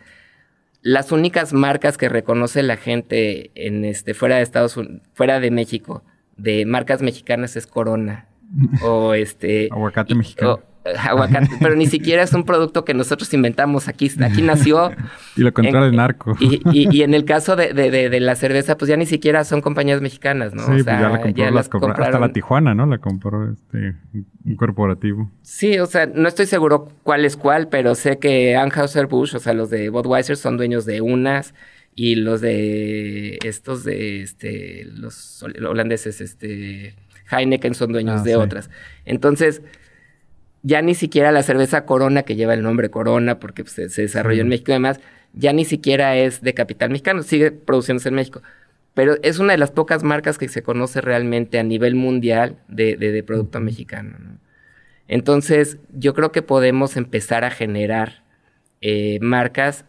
Las 0.82 1.12
únicas 1.12 1.52
marcas 1.52 1.98
que 1.98 2.08
reconoce 2.08 2.62
la 2.62 2.78
gente 2.78 3.52
en 3.56 3.84
este 3.84 4.14
fuera 4.14 4.38
de 4.38 4.44
Estados 4.44 4.78
Unidos, 4.78 5.02
fuera 5.14 5.40
de 5.40 5.50
México, 5.50 6.04
de 6.38 6.66
marcas 6.66 7.02
mexicanas 7.02 7.56
es 7.56 7.68
Corona, 7.68 8.28
o 8.82 9.14
este... 9.14 9.70
Aguacate 9.72 10.16
mexicano. 10.16 10.60
aguacate, 11.00 11.50
pero 11.60 11.76
ni 11.76 11.88
siquiera 11.88 12.22
es 12.22 12.34
un 12.34 12.44
producto 12.44 12.86
que 12.86 12.94
nosotros 12.94 13.34
inventamos 13.34 13.88
aquí, 13.88 14.12
aquí 14.22 14.42
nació. 14.42 14.92
y 15.36 15.42
lo 15.42 15.52
controla 15.52 15.88
el 15.88 15.96
narco. 15.96 16.36
Y, 16.40 16.62
y, 16.72 17.02
en 17.02 17.14
el 17.14 17.26
caso 17.26 17.56
de, 17.56 17.74
de, 17.74 17.90
de, 17.90 18.20
la 18.20 18.36
cerveza, 18.36 18.78
pues 18.78 18.90
ya 18.90 18.98
ni 18.98 19.08
siquiera 19.08 19.44
son 19.44 19.62
compañías 19.62 20.02
mexicanas, 20.02 20.54
¿no? 20.54 20.64
Sí, 20.64 20.84
pues 20.84 20.86
ya 20.86 21.10
la 21.10 21.22
compró, 21.22 21.52
las 21.52 21.70
hasta 22.00 22.20
la 22.20 22.32
Tijuana, 22.32 22.76
¿no? 22.76 22.86
La 22.86 23.00
compró 23.00 23.52
este, 23.52 23.96
un 24.14 24.56
corporativo. 24.56 25.32
Sí, 25.42 25.80
o 25.80 25.88
sea, 25.88 26.06
no 26.06 26.28
estoy 26.28 26.46
seguro 26.46 26.90
cuál 27.04 27.26
es 27.26 27.36
cuál, 27.36 27.68
pero 27.68 27.96
sé 27.96 28.20
que 28.20 28.56
Anheuser-Busch, 28.56 29.36
o 29.36 29.40
sea, 29.40 29.54
los 29.54 29.72
de 29.72 29.90
Budweiser 29.90 30.38
son 30.38 30.58
dueños 30.58 30.86
de 30.86 31.02
unas 31.02 31.56
y 31.96 32.16
los 32.16 32.42
de 32.42 33.40
estos 33.46 33.86
de 33.86 34.22
este 34.22 34.84
los 34.86 35.42
holandeses 35.44 36.20
este 36.20 36.94
Heineken 37.32 37.74
son 37.74 37.94
dueños 37.94 38.22
ah, 38.22 38.24
de 38.24 38.36
otras. 38.36 38.70
Entonces, 39.06 39.62
ya 40.62 40.82
ni 40.82 40.94
siquiera 40.94 41.32
la 41.32 41.42
cerveza 41.42 41.86
Corona, 41.86 42.24
que 42.24 42.36
lleva 42.36 42.54
el 42.54 42.62
nombre 42.62 42.90
Corona, 42.90 43.40
porque 43.40 43.64
pues, 43.64 43.74
se, 43.74 44.02
desarrolló 44.02 44.42
en 44.42 44.50
México 44.50 44.72
y 44.72 44.76
demás, 44.76 45.00
ya 45.34 45.54
ni 45.54 45.66
siquiera 45.66 46.18
es 46.18 46.42
de 46.42 46.54
capital 46.54 46.90
mexicano, 46.90 47.24
sigue 47.24 47.52
produciéndose 47.52 48.10
en 48.10 48.16
México. 48.16 48.42
Pero 48.94 49.18
es 49.24 49.40
una 49.40 49.54
de 49.54 49.58
las 49.58 49.72
pocas 49.72 50.04
marcas 50.04 50.38
que 50.38 50.48
se 50.48 50.64
conoce 50.64 51.02
realmente 51.02 51.60
a 51.60 51.64
nivel 51.64 51.96
mundial 51.96 52.58
de, 52.68 53.24
producto 53.26 53.60
mexicano. 53.60 54.18
Entonces, 55.08 55.78
yo 55.94 56.14
creo 56.14 56.32
que 56.32 56.42
podemos 56.42 56.98
empezar 56.98 57.44
a 57.44 57.52
generar 57.52 58.24
eh, 58.82 59.20
marcas 59.22 59.86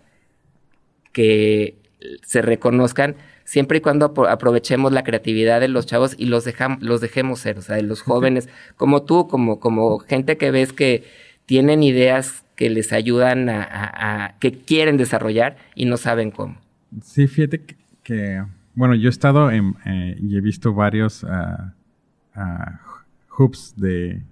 que 1.12 1.76
se 2.22 2.42
reconozcan 2.42 3.16
siempre 3.44 3.78
y 3.78 3.80
cuando 3.80 4.12
aprovechemos 4.28 4.92
la 4.92 5.04
creatividad 5.04 5.60
de 5.60 5.68
los 5.68 5.86
chavos 5.86 6.14
y 6.18 6.26
los, 6.26 6.44
dejamos, 6.44 6.82
los 6.82 7.00
dejemos 7.00 7.40
ser, 7.40 7.58
o 7.58 7.62
sea, 7.62 7.76
de 7.76 7.82
los 7.82 8.02
jóvenes, 8.02 8.48
como 8.76 9.02
tú, 9.04 9.28
como, 9.28 9.60
como 9.60 9.98
gente 9.98 10.36
que 10.36 10.50
ves 10.50 10.72
que 10.72 11.04
tienen 11.46 11.82
ideas 11.82 12.44
que 12.56 12.70
les 12.70 12.92
ayudan 12.92 13.48
a, 13.48 14.34
que 14.40 14.52
quieren 14.52 14.96
desarrollar 14.96 15.56
y 15.74 15.84
no 15.84 15.96
saben 15.96 16.30
cómo. 16.30 16.56
Sí, 17.02 17.26
fíjate 17.28 17.62
que, 18.02 18.42
bueno, 18.74 18.94
yo 18.94 19.08
he 19.08 19.10
estado 19.10 19.50
en, 19.50 19.76
eh, 19.84 20.16
y 20.20 20.36
he 20.36 20.40
visto 20.40 20.72
varios 20.74 21.22
uh, 21.22 21.72
hubs 23.38 23.74
de 23.76 24.22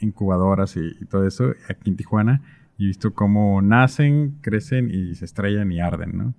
incubadoras 0.00 0.76
y, 0.76 1.04
todo 1.06 1.26
eso 1.26 1.52
aquí 1.68 1.90
en 1.90 1.96
Tijuana 1.96 2.42
y 2.78 2.84
he 2.84 2.86
visto 2.88 3.14
cómo 3.14 3.62
nacen, 3.62 4.36
crecen 4.42 4.90
y 4.90 5.14
se 5.14 5.24
estrellan 5.24 5.72
y 5.72 5.80
arden, 5.80 6.16
¿no? 6.16 6.34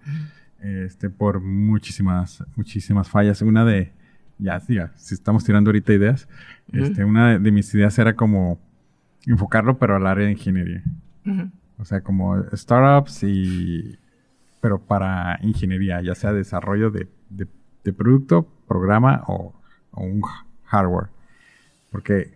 Este, 0.61 1.09
por 1.09 1.41
muchísimas, 1.41 2.43
muchísimas 2.55 3.09
fallas. 3.09 3.41
Una 3.41 3.65
de, 3.65 3.91
ya, 4.37 4.61
ya 4.67 4.91
si 4.95 5.13
estamos 5.13 5.43
tirando 5.43 5.69
ahorita 5.69 5.93
ideas, 5.93 6.27
este, 6.71 7.03
una 7.05 7.39
de, 7.39 7.51
mis 7.51 7.73
ideas 7.73 7.97
era 7.99 8.15
como 8.15 8.59
enfocarlo, 9.25 9.77
pero 9.77 9.95
al 9.95 10.07
área 10.07 10.25
de 10.25 10.31
ingeniería. 10.31 10.83
O 11.77 11.85
sea, 11.85 12.01
como 12.01 12.41
startups 12.53 13.23
y, 13.23 13.97
pero 14.61 14.79
para 14.79 15.39
ingeniería, 15.43 16.01
ya 16.01 16.15
sea 16.15 16.33
desarrollo 16.33 16.89
de, 16.89 17.07
de, 17.29 17.47
producto, 17.93 18.45
programa 18.67 19.23
o, 19.27 19.53
un 19.93 20.21
hardware. 20.65 21.07
Porque, 21.89 22.33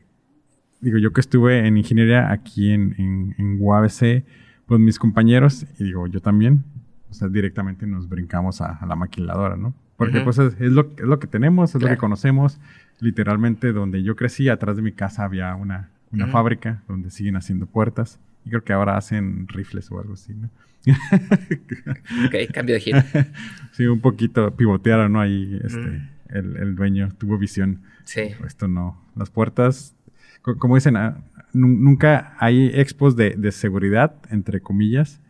digo, 0.80 0.98
yo 0.98 1.12
que 1.12 1.20
estuve 1.20 1.68
en 1.68 1.78
ingeniería 1.78 2.32
aquí 2.32 2.72
en, 2.72 2.96
en, 2.98 3.36
en 3.38 3.58
UABC, 3.60 4.24
pues 4.66 4.80
mis 4.80 4.98
compañeros, 4.98 5.66
y 5.78 5.84
digo, 5.84 6.08
yo 6.08 6.22
también, 6.22 6.64
o 7.12 7.14
sea, 7.14 7.28
directamente 7.28 7.86
nos 7.86 8.08
brincamos 8.08 8.62
a, 8.62 8.84
la 8.88 8.96
maquiladora, 8.96 9.58
¿no? 9.58 9.74
Porque 9.98 10.22
pues 10.22 10.40
es, 10.40 10.60
lo, 10.60 10.90
es, 10.98 11.04
lo, 11.04 11.20
que 11.20 11.28
tenemos, 11.28 11.76
es 11.76 11.82
lo 11.82 11.88
que 11.88 11.98
conocemos. 11.98 12.60
Literalmente 13.00 13.72
donde 13.72 14.02
yo 14.02 14.16
crecí, 14.16 14.50
atrás 14.50 14.76
de 14.76 14.82
mi 14.82 14.94
casa 14.94 15.26
había 15.26 15.54
una, 15.56 15.90
una 16.12 16.26
fábrica 16.28 16.82
donde 16.88 17.12
siguen 17.12 17.36
haciendo 17.36 17.68
puertas. 17.68 18.20
Y 18.44 18.50
creo 18.50 18.64
que 18.64 18.74
ahora 18.74 18.98
hacen 18.98 19.48
rifles 19.48 19.92
o 19.92 20.00
algo 20.00 20.14
así, 20.14 20.34
¿no? 20.34 20.50
ok, 22.26 22.52
cambio 22.52 22.74
de 22.74 22.82
giro. 22.82 23.04
sí, 23.74 23.86
un 23.86 24.00
poquito 24.00 24.56
pivotearon, 24.56 25.12
¿no? 25.12 25.20
Ahí 25.20 25.60
este, 25.64 26.02
el, 26.30 26.58
el, 26.58 26.76
dueño 26.76 27.10
tuvo 27.20 27.38
visión. 27.38 27.82
Sí. 28.04 28.32
Esto 28.44 28.68
no. 28.68 29.00
Las 29.16 29.30
puertas, 29.30 29.96
como 30.42 30.74
dicen, 30.74 30.98
ah, 30.98 31.22
nunca 31.54 32.36
hay 32.40 32.72
expos 32.74 33.16
de, 33.16 33.36
de 33.38 33.52
seguridad, 33.52 34.16
entre 34.32 34.62
comillas, 34.62 35.21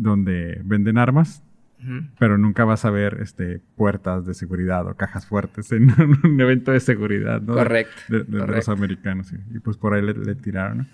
donde 0.00 0.60
venden 0.64 0.98
armas, 0.98 1.42
pero 2.18 2.36
nunca 2.36 2.64
vas 2.64 2.84
a 2.84 2.90
ver 2.90 3.18
este, 3.22 3.60
puertas 3.76 4.26
de 4.26 4.34
seguridad 4.34 4.86
o 4.86 4.94
cajas 4.96 5.26
fuertes 5.26 5.72
en 5.72 5.90
un 6.24 6.40
evento 6.40 6.72
de 6.72 6.80
seguridad, 6.80 7.40
¿no? 7.40 7.54
Correcto. 7.54 8.02
De, 8.08 8.24
los 8.24 8.68
americanos. 8.68 9.32
Y 9.32 9.58
pues 9.60 9.76
por 9.76 9.94
ahí 9.94 10.02
le, 10.02 10.34
tiraron. 10.34 10.88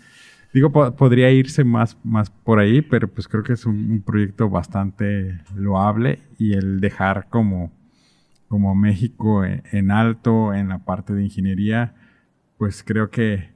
Digo, 0.52 0.70
podría 0.72 1.30
irse 1.30 1.64
más, 1.64 1.98
más 2.04 2.30
por 2.30 2.60
ahí, 2.60 2.82
pero 2.82 3.08
pues 3.08 3.26
creo 3.26 3.42
que 3.42 3.54
es 3.54 3.66
un, 3.66 4.02
proyecto 4.06 4.48
bastante 4.48 5.40
loable 5.56 6.20
y 6.38 6.54
el 6.54 6.80
dejar 6.80 7.28
como, 7.28 7.72
como 8.48 8.74
México 8.74 9.44
en, 9.44 9.64
en 9.72 9.90
alto 9.90 10.54
en 10.54 10.68
la 10.68 10.84
parte 10.84 11.14
de 11.14 11.24
ingeniería, 11.24 11.94
pues 12.58 12.84
creo 12.84 13.10
que 13.10 13.55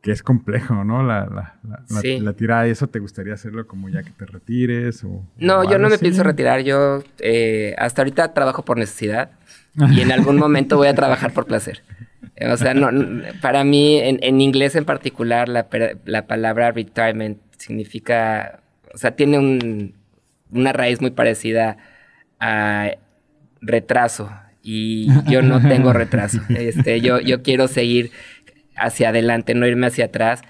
que 0.00 0.12
es 0.12 0.22
complejo, 0.22 0.84
¿no? 0.84 1.02
La, 1.02 1.26
la, 1.26 1.56
la, 1.62 2.02
la, 2.20 2.32
tirada 2.32 2.66
y 2.66 2.70
eso 2.70 2.86
te 2.86 3.00
gustaría 3.00 3.34
hacerlo 3.34 3.66
como 3.66 3.88
ya 3.88 4.02
que 4.02 4.10
te 4.10 4.24
retires 4.24 5.04
o... 5.04 5.22
No, 5.36 5.68
yo 5.70 5.78
no 5.78 5.88
me 5.88 5.98
pienso 5.98 6.22
retirar. 6.22 6.62
Yo 6.62 7.02
eh, 7.18 7.74
hasta 7.76 8.02
ahorita 8.02 8.32
trabajo 8.32 8.64
por 8.64 8.78
necesidad 8.78 9.32
y 9.90 10.00
en 10.00 10.12
algún 10.12 10.36
momento 10.36 10.76
voy 10.76 10.88
a 10.88 10.94
trabajar 10.94 11.32
por 11.32 11.46
placer. 11.46 11.82
O 12.50 12.56
sea, 12.56 12.72
no, 12.72 12.88
para 13.42 13.64
mí, 13.64 13.98
en, 13.98 14.18
en 14.22 14.40
inglés 14.40 14.74
en 14.74 14.86
particular, 14.86 15.48
la, 15.48 15.66
la, 16.06 16.26
palabra 16.26 16.72
retirement 16.72 17.38
significa, 17.58 18.60
o 18.94 18.96
sea, 18.96 19.14
tiene 19.14 19.38
un, 19.38 19.94
una 20.50 20.72
raíz 20.72 21.02
muy 21.02 21.10
parecida 21.10 21.76
a 22.38 22.92
retraso 23.60 24.30
y 24.62 25.08
yo 25.30 25.42
no 25.42 25.60
tengo 25.60 25.92
retraso. 25.92 26.40
Este, 26.48 27.00
yo, 27.00 27.20
yo 27.20 27.42
quiero 27.42 27.68
seguir 27.68 28.10
hacia 28.80 29.10
adelante, 29.10 29.54
no 29.54 29.66
irme 29.66 29.86
hacia 29.86 30.06
atrás. 30.06 30.42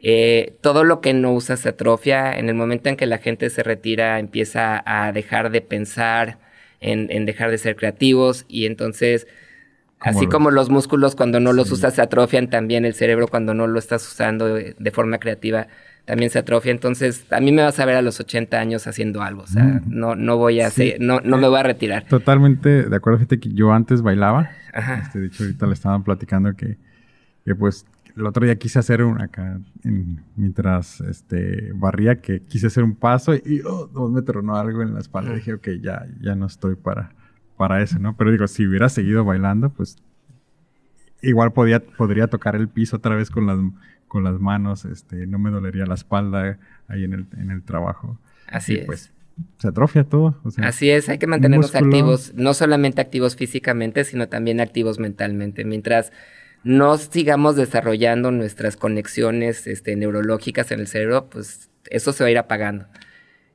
Eh, 0.00 0.56
todo 0.60 0.84
lo 0.84 1.00
que 1.00 1.12
no 1.12 1.32
usa 1.32 1.56
se 1.56 1.70
atrofia. 1.70 2.32
En 2.38 2.48
el 2.48 2.54
momento 2.54 2.88
en 2.88 2.96
que 2.96 3.06
la 3.06 3.18
gente 3.18 3.50
se 3.50 3.62
retira, 3.62 4.18
empieza 4.18 4.82
a 4.86 5.12
dejar 5.12 5.50
de 5.50 5.60
pensar, 5.60 6.38
en, 6.80 7.26
dejar 7.26 7.50
de 7.50 7.58
ser 7.58 7.76
creativos 7.76 8.44
y 8.48 8.66
entonces, 8.66 9.26
así 9.98 10.26
como 10.26 10.52
los 10.52 10.70
músculos 10.70 11.16
cuando 11.16 11.40
no 11.40 11.52
los 11.52 11.72
usas 11.72 11.94
se 11.94 12.02
atrofian, 12.02 12.48
también 12.48 12.84
el 12.84 12.94
cerebro 12.94 13.26
cuando 13.26 13.54
no 13.54 13.66
lo 13.66 13.78
estás 13.78 14.06
usando 14.06 14.54
de, 14.54 14.90
forma 14.92 15.18
creativa 15.18 15.66
también 16.04 16.30
se 16.30 16.38
atrofia. 16.38 16.70
Entonces, 16.70 17.26
a 17.30 17.40
mí 17.40 17.52
me 17.52 17.62
vas 17.62 17.78
a 17.80 17.84
ver 17.84 17.96
a 17.96 18.02
los 18.02 18.18
80 18.18 18.58
años 18.58 18.86
haciendo 18.86 19.20
algo. 19.20 19.42
O 19.42 19.46
sea, 19.46 19.64
mm. 19.64 19.82
no, 19.88 20.14
no 20.14 20.38
voy 20.38 20.60
a 20.60 20.68
hacer, 20.68 20.96
no, 21.00 21.20
no 21.20 21.36
me 21.36 21.48
voy 21.48 21.58
a 21.58 21.64
retirar. 21.64 22.04
Totalmente 22.04 22.88
de 22.88 22.96
acuerdo. 22.96 23.18
Fíjate 23.18 23.40
que 23.40 23.52
yo 23.52 23.72
antes 23.72 24.00
bailaba. 24.00 24.50
Ajá. 24.72 25.02
Este, 25.02 25.18
de 25.18 25.26
hecho, 25.26 25.42
ahorita 25.42 25.66
le 25.66 25.74
estaban 25.74 26.04
platicando 26.04 26.54
que 26.54 26.78
que 27.48 27.54
pues 27.54 27.86
el 28.14 28.26
otro 28.26 28.44
día 28.44 28.56
quise 28.56 28.78
hacer 28.78 29.02
un 29.02 29.22
acá, 29.22 29.58
mientras 30.36 31.00
este, 31.00 31.72
barría, 31.72 32.20
que 32.20 32.42
quise 32.42 32.66
hacer 32.66 32.84
un 32.84 32.94
paso 32.94 33.34
y 33.34 33.62
oh, 33.64 34.10
me 34.10 34.20
tronó 34.20 34.56
algo 34.56 34.82
en 34.82 34.92
la 34.92 35.00
espalda. 35.00 35.32
Dije, 35.32 35.54
ok, 35.54 35.68
ya, 35.80 36.06
ya 36.20 36.34
no 36.34 36.44
estoy 36.44 36.74
para, 36.74 37.14
para 37.56 37.80
eso, 37.80 37.98
¿no? 37.98 38.18
Pero 38.18 38.30
digo, 38.30 38.46
si 38.46 38.66
hubiera 38.66 38.90
seguido 38.90 39.24
bailando, 39.24 39.70
pues 39.70 39.96
igual 41.22 41.54
podía, 41.54 41.80
podría 41.80 42.26
tocar 42.26 42.54
el 42.54 42.68
piso 42.68 42.96
otra 42.96 43.14
vez 43.14 43.30
con 43.30 43.46
las, 43.46 43.58
con 44.08 44.24
las 44.24 44.38
manos, 44.38 44.84
este, 44.84 45.26
no 45.26 45.38
me 45.38 45.48
dolería 45.48 45.86
la 45.86 45.94
espalda 45.94 46.58
ahí 46.86 47.04
en 47.04 47.14
el, 47.14 47.26
en 47.38 47.50
el 47.50 47.62
trabajo. 47.62 48.18
Así 48.46 48.74
es. 48.74 48.84
Pues, 48.84 49.12
se 49.56 49.68
atrofia 49.68 50.04
todo. 50.04 50.38
Así 50.58 50.90
es, 50.90 51.08
hay 51.08 51.16
que 51.16 51.26
mantenernos 51.26 51.74
activos, 51.74 52.34
no 52.34 52.52
solamente 52.52 53.00
activos 53.00 53.36
físicamente, 53.36 54.04
sino 54.04 54.28
también 54.28 54.60
activos 54.60 54.98
mentalmente. 54.98 55.64
Mientras 55.64 56.12
no 56.68 56.98
sigamos 56.98 57.56
desarrollando 57.56 58.30
nuestras 58.30 58.76
conexiones 58.76 59.66
este, 59.66 59.96
neurológicas 59.96 60.70
en 60.70 60.80
el 60.80 60.86
cerebro, 60.86 61.30
pues 61.30 61.70
eso 61.88 62.12
se 62.12 62.22
va 62.22 62.28
a 62.28 62.30
ir 62.30 62.36
apagando. 62.36 62.84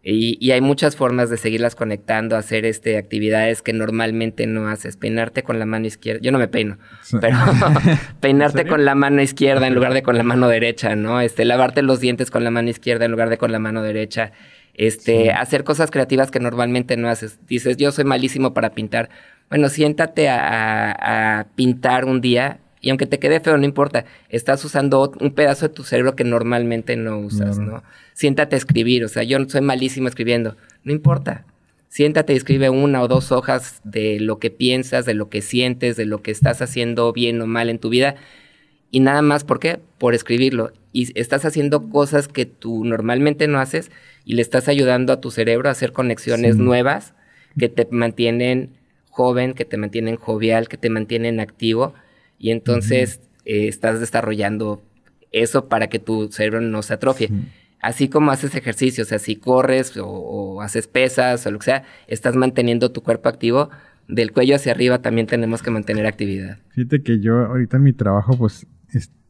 Y, 0.02 0.52
hay 0.52 0.62
muchas 0.62 0.96
formas 0.96 1.30
de 1.30 1.38
seguirlas 1.38 1.76
conectando, 1.76 2.36
hacer 2.36 2.66
este, 2.66 2.98
actividades 2.98 3.62
que 3.62 3.72
normalmente 3.72 4.48
no 4.48 4.68
haces. 4.68 4.98
Peinarte 4.98 5.44
con 5.44 5.60
la 5.60 5.66
mano 5.66 5.86
izquierda. 5.86 6.22
Yo 6.24 6.32
no 6.32 6.40
me 6.40 6.48
peino, 6.48 6.80
pero 7.22 7.38
peinarte 8.20 8.66
con 8.66 8.84
la 8.84 8.96
mano 8.96 9.22
izquierda 9.22 9.68
en 9.68 9.76
lugar 9.76 9.94
de 9.94 10.02
con 10.02 10.18
la 10.18 10.24
mano 10.24 10.48
derecha, 10.48 10.96
¿no? 10.96 11.22
Este, 11.22 11.46
lavarte 11.46 11.84
los 11.84 12.00
dientes 12.00 12.32
con 12.32 12.44
la 12.44 12.50
mano 12.50 12.70
izquierda 12.70 13.06
en 13.06 13.12
lugar 13.12 13.30
de 13.30 13.38
con 13.38 13.52
la 13.52 13.60
mano 13.60 13.84
derecha. 13.84 14.32
Este, 14.74 15.32
hacer 15.32 15.64
cosas 15.64 15.92
creativas 15.92 16.32
que 16.32 16.40
normalmente 16.40 16.98
no 16.98 17.10
haces. 17.10 17.40
Dices, 17.48 17.78
yo 17.78 17.92
soy 17.92 18.06
malísimo 18.06 18.56
para 18.56 18.72
pintar. 18.72 19.10
Bueno, 19.50 19.70
siéntate 19.70 20.30
a 20.30 21.46
pintar 21.56 22.06
un 22.06 22.20
día 22.20 22.60
y 22.84 22.90
aunque 22.90 23.06
te 23.06 23.18
quede 23.18 23.40
feo, 23.40 23.58
no 23.58 23.64
importa. 23.64 24.04
Estás 24.28 24.64
usando 24.66 25.14
un 25.22 25.32
pedazo 25.32 25.70
de 25.70 25.74
tu 25.74 25.86
cerebro 25.86 26.18
que 26.18 26.26
normalmente 26.26 26.98
no 26.98 27.18
usas, 27.18 27.58
¿no? 27.58 27.82
Siéntate 28.14 28.56
a 28.56 28.58
escribir. 28.58 29.06
O 29.06 29.08
sea, 29.08 29.24
yo 29.24 29.38
soy 29.48 29.62
malísimo 29.62 30.10
escribiendo. 30.10 30.58
No 30.84 30.92
importa. 30.92 31.46
Siéntate 31.88 32.34
y 32.34 32.36
escribe 32.36 32.70
una 32.70 33.02
o 33.02 33.08
dos 33.08 33.32
hojas 33.32 33.80
de 33.86 34.20
lo 34.20 34.38
que 34.38 34.52
piensas, 34.52 35.06
de 35.06 35.14
lo 35.14 35.30
que 35.30 35.42
sientes, 35.42 35.96
de 35.96 36.06
lo 36.06 36.22
que 36.22 36.32
estás 36.32 36.62
haciendo 36.62 37.14
bien 37.14 37.42
o 37.42 37.48
mal 37.48 37.70
en 37.70 37.80
tu 37.80 37.88
vida. 37.88 38.16
y 38.92 39.00
nada 39.00 39.22
más, 39.22 39.46
¿por 39.46 39.62
qué? 39.62 39.80
Por 39.98 40.14
escribirlo. 40.14 40.74
Y 40.92 41.18
estás 41.18 41.46
haciendo 41.46 41.90
cosas 41.90 42.28
que 42.28 42.46
tú 42.46 42.84
normalmente 42.84 43.48
no 43.48 43.60
haces 43.60 43.92
y 44.26 44.34
le 44.34 44.42
estás 44.42 44.68
ayudando 44.68 45.14
a 45.14 45.22
tu 45.22 45.32
cerebro 45.32 45.70
a 45.70 45.72
hacer 45.72 45.94
conexiones 45.94 46.58
nuevas 46.58 47.14
que 47.58 47.70
te 47.70 47.88
mantienen 47.90 48.72
joven, 49.10 49.54
que 49.54 49.64
te 49.64 49.78
mantienen 49.78 50.18
jovial, 50.18 50.68
que 50.68 50.78
te 50.78 50.90
mantienen 50.90 51.40
activo 51.40 51.94
y 52.44 52.52
entonces 52.52 53.22
eh, 53.46 53.70
estás 53.70 54.02
desarrollando 54.02 54.82
eso 55.32 55.70
para 55.70 55.88
que 55.88 55.98
tu 55.98 56.30
cerebro 56.30 56.60
no 56.60 56.82
se 56.82 56.94
atrofie. 56.94 57.30
Así 57.80 58.10
como 58.10 58.32
haces 58.32 58.54
ejercicio, 58.54 59.06
o 59.06 59.08
sea, 59.08 59.18
si 59.18 59.38
corres 59.38 59.94
o, 59.96 60.62
haces 60.62 60.88
pesas 60.88 61.48
o 61.48 61.52
lo 61.52 61.60
que 61.60 61.66
sea, 61.66 61.84
estás 62.06 62.36
manteniendo 62.36 62.92
tu 62.92 63.02
cuerpo 63.02 63.30
activo. 63.30 63.70
Del 64.10 64.34
cuello 64.34 64.58
hacia 64.58 64.74
arriba 64.74 65.02
también 65.02 65.26
tenemos 65.26 65.62
que 65.62 65.72
mantener 65.72 66.06
actividad. 66.06 66.60
Fíjate 66.72 67.02
que 67.02 67.22
yo 67.22 67.46
ahorita 67.46 67.78
en 67.78 67.84
mi 67.84 67.94
trabajo, 67.94 68.38
pues 68.38 68.68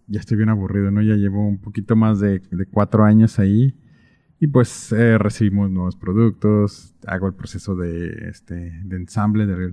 ya 0.07 0.19
estoy 0.19 0.37
bien 0.37 0.49
aburrido, 0.49 0.89
¿no? 0.89 1.03
Ya 1.03 1.13
llevo 1.13 1.47
un 1.47 1.59
poquito 1.59 1.95
más 1.95 2.19
de, 2.19 2.41
cuatro 2.71 3.03
años 3.03 3.37
ahí 3.37 3.75
y 4.39 4.47
pues 4.47 4.91
eh, 4.91 5.19
recibimos 5.19 5.69
nuevos 5.69 5.95
productos, 5.97 6.95
hago 7.05 7.27
el 7.27 7.35
proceso 7.35 7.75
de, 7.75 8.27
este, 8.27 8.55
de 8.55 8.95
ensamble, 8.95 9.45
de, 9.45 9.71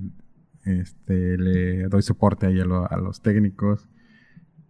este, 0.64 1.38
le 1.38 1.88
doy 1.88 2.02
soporte 2.02 2.46
ahí 2.46 2.60
a, 2.60 2.64
a 2.64 2.96
los 2.96 3.22
técnicos, 3.22 3.88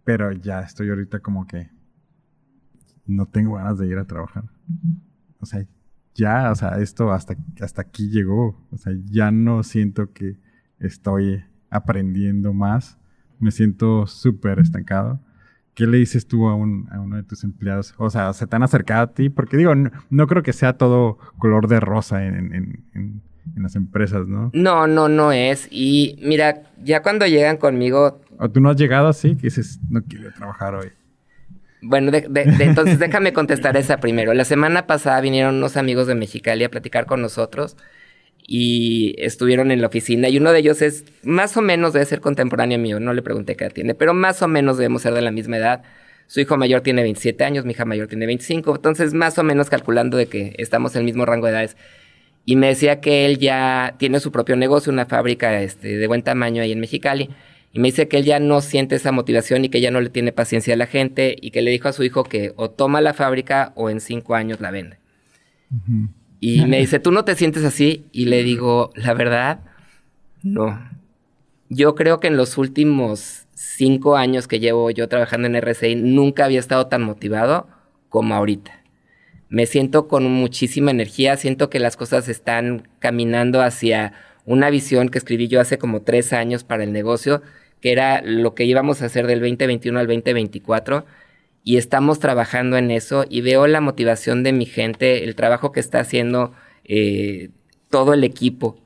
pero 0.03 0.31
ya 0.31 0.61
estoy 0.61 0.89
ahorita 0.89 1.19
como 1.19 1.47
que 1.47 1.69
no 3.05 3.25
tengo 3.27 3.55
ganas 3.55 3.77
de 3.77 3.87
ir 3.87 3.97
a 3.97 4.05
trabajar. 4.05 4.45
O 5.39 5.45
sea, 5.45 5.65
ya, 6.15 6.51
o 6.51 6.55
sea, 6.55 6.79
esto 6.79 7.11
hasta, 7.11 7.35
hasta 7.61 7.81
aquí 7.81 8.09
llegó. 8.09 8.67
O 8.71 8.77
sea, 8.77 8.93
ya 9.05 9.31
no 9.31 9.63
siento 9.63 10.11
que 10.13 10.37
estoy 10.79 11.43
aprendiendo 11.69 12.53
más. 12.53 12.97
Me 13.39 13.51
siento 13.51 14.07
súper 14.07 14.59
estancado. 14.59 15.19
¿Qué 15.73 15.87
le 15.87 15.97
dices 15.97 16.27
tú 16.27 16.47
a, 16.47 16.55
un, 16.55 16.87
a 16.91 16.99
uno 16.99 17.15
de 17.15 17.23
tus 17.23 17.43
empleados? 17.43 17.95
O 17.97 18.09
sea, 18.09 18.33
¿se 18.33 18.45
te 18.45 18.55
han 18.55 18.63
acercado 18.63 19.03
a 19.03 19.13
ti? 19.13 19.29
Porque 19.29 19.57
digo, 19.57 19.73
no, 19.73 20.27
creo 20.27 20.43
que 20.43 20.53
sea 20.53 20.77
todo 20.77 21.17
color 21.37 21.67
de 21.67 21.79
rosa 21.79 22.25
en, 22.25 22.53
en, 22.53 22.85
en, 22.93 23.21
en, 23.55 23.63
las 23.63 23.75
empresas, 23.75 24.27
¿no? 24.27 24.51
No, 24.53 24.87
no, 24.87 25.09
no 25.09 25.31
es. 25.31 25.67
Y 25.71 26.17
mira, 26.21 26.63
ya 26.83 27.01
cuando 27.01 27.25
llegan 27.27 27.57
conmigo... 27.57 28.21
¿O 28.37 28.49
tú 28.49 28.59
no 28.59 28.69
has 28.69 28.77
llegado 28.77 29.07
así? 29.07 29.35
Que 29.35 29.43
dices, 29.43 29.79
no 29.89 30.01
quiero 30.03 30.31
trabajar 30.33 30.75
hoy. 30.75 30.89
Bueno, 31.81 32.11
entonces 32.13 32.99
déjame 32.99 33.33
contestar 33.33 33.75
esa 33.75 33.97
primero. 33.97 34.33
La 34.33 34.45
semana 34.45 34.85
pasada 34.85 35.19
vinieron 35.19 35.55
unos 35.55 35.77
amigos 35.77 36.07
de 36.07 36.15
Mexicali 36.15 36.63
a 36.63 36.69
platicar 36.69 37.07
con 37.07 37.21
nosotros 37.21 37.75
y 38.45 39.15
estuvieron 39.17 39.71
en 39.71 39.81
la 39.81 39.87
oficina 39.87 40.29
y 40.29 40.37
uno 40.37 40.51
de 40.51 40.59
ellos 40.59 40.81
es 40.81 41.05
más 41.23 41.55
o 41.57 41.61
menos 41.61 41.93
debe 41.93 42.05
ser 42.05 42.21
contemporáneo 42.21 42.77
mío, 42.77 42.99
no 42.99 43.13
le 43.13 43.21
pregunté 43.21 43.55
qué 43.55 43.65
edad 43.65 43.73
tiene, 43.73 43.95
pero 43.95 44.13
más 44.13 44.41
o 44.41 44.47
menos 44.47 44.77
debemos 44.77 45.01
ser 45.03 45.13
de 45.13 45.21
la 45.21 45.31
misma 45.31 45.57
edad. 45.57 45.83
Su 46.27 46.39
hijo 46.39 46.55
mayor 46.57 46.81
tiene 46.81 47.01
27 47.01 47.43
años, 47.43 47.65
mi 47.65 47.71
hija 47.71 47.85
mayor 47.85 48.07
tiene 48.07 48.25
25, 48.25 48.75
entonces 48.75 49.13
más 49.13 49.37
o 49.37 49.43
menos 49.43 49.69
calculando 49.69 50.17
de 50.17 50.27
que 50.27 50.53
estamos 50.57 50.95
en 50.95 50.99
el 50.99 51.05
mismo 51.05 51.25
rango 51.25 51.47
de 51.47 51.53
edades. 51.53 51.77
Y 52.45 52.55
me 52.55 52.67
decía 52.67 53.01
que 53.01 53.25
él 53.25 53.37
ya 53.37 53.95
tiene 53.97 54.19
su 54.19 54.31
propio 54.31 54.55
negocio, 54.55 54.91
una 54.91 55.05
fábrica 55.05 55.61
este, 55.61 55.97
de 55.97 56.07
buen 56.07 56.23
tamaño 56.23 56.63
ahí 56.63 56.71
en 56.71 56.79
Mexicali 56.79 57.29
y 57.73 57.79
me 57.79 57.87
dice 57.87 58.07
que 58.07 58.17
él 58.17 58.25
ya 58.25 58.39
no 58.39 58.61
siente 58.61 58.95
esa 58.95 59.11
motivación 59.11 59.63
y 59.63 59.69
que 59.69 59.79
ya 59.79 59.91
no 59.91 60.01
le 60.01 60.09
tiene 60.09 60.33
paciencia 60.33 60.73
a 60.73 60.77
la 60.77 60.87
gente 60.87 61.37
y 61.39 61.51
que 61.51 61.61
le 61.61 61.71
dijo 61.71 61.87
a 61.87 61.93
su 61.93 62.03
hijo 62.03 62.23
que 62.23 62.53
o 62.57 62.69
toma 62.69 62.99
la 62.99 63.13
fábrica 63.13 63.71
o 63.75 63.89
en 63.89 64.01
cinco 64.01 64.35
años 64.35 64.59
la 64.59 64.71
vende. 64.71 64.97
Y 66.41 66.65
me 66.65 66.79
dice, 66.79 66.99
¿tú 66.99 67.11
no 67.11 67.23
te 67.23 67.35
sientes 67.35 67.63
así? 67.63 68.05
Y 68.11 68.25
le 68.25 68.43
digo, 68.43 68.91
la 68.95 69.13
verdad, 69.13 69.61
no. 70.43 70.77
Yo 71.69 71.95
creo 71.95 72.19
que 72.19 72.27
en 72.27 72.35
los 72.35 72.57
últimos 72.57 73.45
cinco 73.53 74.17
años 74.17 74.49
que 74.49 74.59
llevo 74.59 74.91
yo 74.91 75.07
trabajando 75.07 75.47
en 75.47 75.55
RCI 75.55 75.95
nunca 75.95 76.43
había 76.43 76.59
estado 76.59 76.87
tan 76.87 77.03
motivado 77.03 77.69
como 78.09 78.35
ahorita. 78.35 78.80
Me 79.51 79.67
siento 79.67 80.07
con 80.07 80.23
muchísima 80.31 80.89
energía, 80.89 81.37
siento 81.37 81.69
que 81.69 81.79
las 81.79 81.95
cosas 81.95 82.27
están 82.29 82.87
caminando 82.97 83.61
hacia 83.61 84.13
una 84.45 84.71
visión 84.71 85.09
que 85.09 85.19
escribí 85.19 85.47
yo 85.47 85.61
hace 85.61 85.77
como 85.77 86.01
tres 86.01 86.33
años 86.33 86.63
para 86.63 86.83
el 86.83 86.91
negocio 86.91 87.43
que 87.81 87.91
era 87.91 88.21
lo 88.23 88.55
que 88.55 88.63
íbamos 88.63 89.01
a 89.01 89.07
hacer 89.07 89.27
del 89.27 89.39
2021 89.41 89.99
al 89.99 90.07
2024 90.07 91.05
y 91.63 91.77
estamos 91.77 92.19
trabajando 92.19 92.77
en 92.77 92.91
eso 92.91 93.25
y 93.27 93.41
veo 93.41 93.67
la 93.67 93.81
motivación 93.81 94.43
de 94.43 94.53
mi 94.53 94.65
gente, 94.65 95.23
el 95.23 95.35
trabajo 95.35 95.71
que 95.71 95.79
está 95.79 95.99
haciendo 95.99 96.53
eh, 96.85 97.49
todo 97.89 98.13
el 98.13 98.23
equipo, 98.23 98.77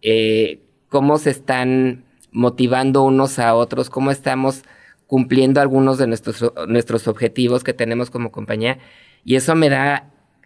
eh, 0.00 0.60
cómo 0.88 1.18
se 1.18 1.30
están 1.30 2.04
motivando 2.32 3.02
unos 3.02 3.38
a 3.38 3.54
otros, 3.54 3.90
cómo 3.90 4.10
estamos 4.10 4.62
cumpliendo 5.06 5.60
algunos 5.60 5.98
de 5.98 6.06
nuestros, 6.06 6.52
nuestros 6.68 7.06
objetivos 7.06 7.62
que 7.62 7.72
tenemos 7.72 8.10
como 8.10 8.32
compañía 8.32 8.78
y 9.26 9.34
eso 9.34 9.54
me 9.56 9.68
da 9.68 10.04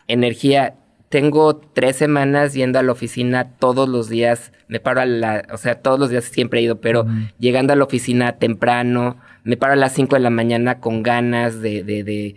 energía 0.08 0.74
tengo 1.10 1.56
tres 1.56 1.96
semanas 1.96 2.54
yendo 2.54 2.78
a 2.78 2.84
la 2.84 2.92
oficina 2.92 3.50
todos 3.58 3.88
los 3.88 4.08
días. 4.08 4.52
Me 4.68 4.78
paro 4.78 5.00
a 5.00 5.06
la, 5.06 5.44
o 5.52 5.56
sea, 5.56 5.74
todos 5.82 5.98
los 5.98 6.08
días 6.08 6.24
siempre 6.24 6.60
he 6.60 6.62
ido, 6.62 6.80
pero 6.80 7.04
llegando 7.38 7.72
a 7.72 7.76
la 7.76 7.82
oficina 7.82 8.38
temprano, 8.38 9.18
me 9.42 9.56
paro 9.56 9.72
a 9.72 9.76
las 9.76 9.92
cinco 9.92 10.14
de 10.14 10.20
la 10.20 10.30
mañana 10.30 10.78
con 10.78 11.02
ganas 11.02 11.60
de, 11.60 11.82
de, 11.82 12.04
de, 12.04 12.36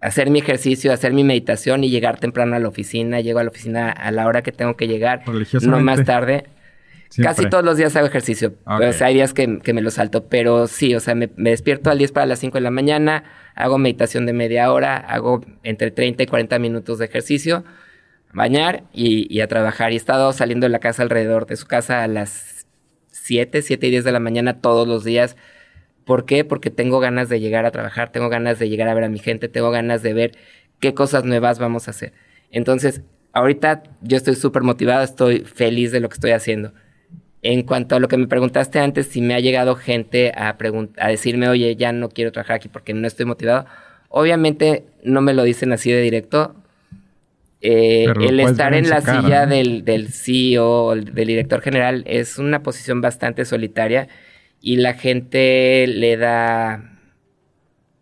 hacer 0.00 0.30
mi 0.30 0.40
ejercicio, 0.40 0.92
hacer 0.92 1.12
mi 1.12 1.22
meditación 1.22 1.84
y 1.84 1.90
llegar 1.90 2.18
temprano 2.18 2.56
a 2.56 2.58
la 2.58 2.66
oficina. 2.66 3.20
Llego 3.20 3.38
a 3.38 3.44
la 3.44 3.50
oficina 3.50 3.90
a 3.90 4.10
la 4.10 4.26
hora 4.26 4.42
que 4.42 4.50
tengo 4.50 4.76
que 4.76 4.88
llegar, 4.88 5.22
no 5.62 5.78
más 5.78 6.04
tarde. 6.04 6.44
Casi 7.22 7.48
todos 7.48 7.64
los 7.64 7.76
días 7.76 7.96
hago 7.96 8.06
ejercicio. 8.06 8.54
O 8.64 8.92
sea, 8.92 9.06
hay 9.08 9.14
días 9.14 9.32
que, 9.34 9.58
que, 9.60 9.72
me 9.72 9.80
lo 9.80 9.90
salto, 9.90 10.28
pero 10.28 10.66
sí, 10.66 10.94
o 10.94 11.00
sea, 11.00 11.14
me, 11.14 11.30
me 11.36 11.50
despierto 11.50 11.90
al 11.90 11.98
10 11.98 12.12
para 12.12 12.26
las 12.26 12.38
5 12.38 12.58
de 12.58 12.60
la 12.60 12.70
mañana, 12.70 13.24
hago 13.54 13.78
meditación 13.78 14.26
de 14.26 14.32
media 14.34 14.70
hora, 14.72 14.96
hago 14.96 15.40
entre 15.62 15.90
30 15.90 16.22
y 16.22 16.26
40 16.26 16.58
minutos 16.58 16.98
de 16.98 17.06
ejercicio 17.06 17.64
bañar 18.32 18.84
y, 18.92 19.40
a 19.40 19.48
trabajar. 19.48 19.92
Y 19.92 19.94
he 19.94 19.96
estado 19.96 20.32
saliendo 20.32 20.66
de 20.66 20.70
la 20.70 20.78
casa 20.78 21.02
alrededor 21.02 21.46
de 21.46 21.56
su 21.56 21.66
casa 21.66 22.02
a 22.02 22.08
las 22.08 22.66
7, 23.10 23.62
7 23.62 23.86
y 23.86 23.90
10 23.90 24.04
de 24.04 24.12
la 24.12 24.20
mañana 24.20 24.60
todos 24.60 24.86
los 24.86 25.04
días. 25.04 25.36
¿Por 26.04 26.24
qué? 26.24 26.44
Porque 26.44 26.70
tengo 26.70 27.00
ganas 27.00 27.28
de 27.28 27.40
llegar 27.40 27.66
a 27.66 27.70
trabajar, 27.70 28.10
tengo 28.10 28.28
ganas 28.28 28.58
de 28.58 28.68
llegar 28.68 28.88
a 28.88 28.94
ver 28.94 29.04
a 29.04 29.08
mi 29.08 29.18
gente, 29.18 29.48
tengo 29.48 29.70
ganas 29.70 30.02
de 30.02 30.14
ver 30.14 30.32
qué 30.80 30.94
cosas 30.94 31.24
nuevas 31.24 31.58
vamos 31.58 31.88
a 31.88 31.90
hacer. 31.90 32.12
Entonces, 32.50 33.02
ahorita 33.32 33.82
yo 34.00 34.16
estoy 34.16 34.34
súper 34.34 34.62
motivado, 34.62 35.02
estoy 35.02 35.40
feliz 35.40 35.92
de 35.92 36.00
lo 36.00 36.08
que 36.08 36.14
estoy 36.14 36.30
haciendo. 36.30 36.72
En 37.42 37.62
cuanto 37.62 37.94
a 37.94 38.00
lo 38.00 38.08
que 38.08 38.16
me 38.16 38.26
preguntaste 38.26 38.80
antes, 38.80 39.06
si 39.06 39.20
me 39.20 39.34
ha 39.34 39.40
llegado 39.40 39.76
gente 39.76 40.32
a, 40.34 40.56
a 40.98 41.08
decirme, 41.08 41.48
oye, 41.48 41.76
ya 41.76 41.92
no 41.92 42.08
quiero 42.08 42.32
trabajar 42.32 42.56
aquí 42.56 42.68
porque 42.68 42.94
no 42.94 43.06
estoy 43.06 43.26
motivado, 43.26 43.66
obviamente 44.08 44.84
no 45.04 45.20
me 45.20 45.34
lo 45.34 45.44
dicen 45.44 45.72
así 45.72 45.90
de 45.92 46.02
directo, 46.02 46.56
eh, 47.60 48.06
el 48.20 48.38
estar 48.40 48.74
en 48.74 48.88
la 48.88 49.00
silla 49.00 49.46
del, 49.46 49.84
del 49.84 50.08
CEO, 50.08 50.94
del 50.94 51.26
director 51.26 51.60
general, 51.60 52.04
es 52.06 52.38
una 52.38 52.62
posición 52.62 53.00
bastante 53.00 53.44
solitaria 53.44 54.08
y 54.60 54.76
la 54.76 54.94
gente 54.94 55.86
le 55.86 56.16
da 56.16 56.98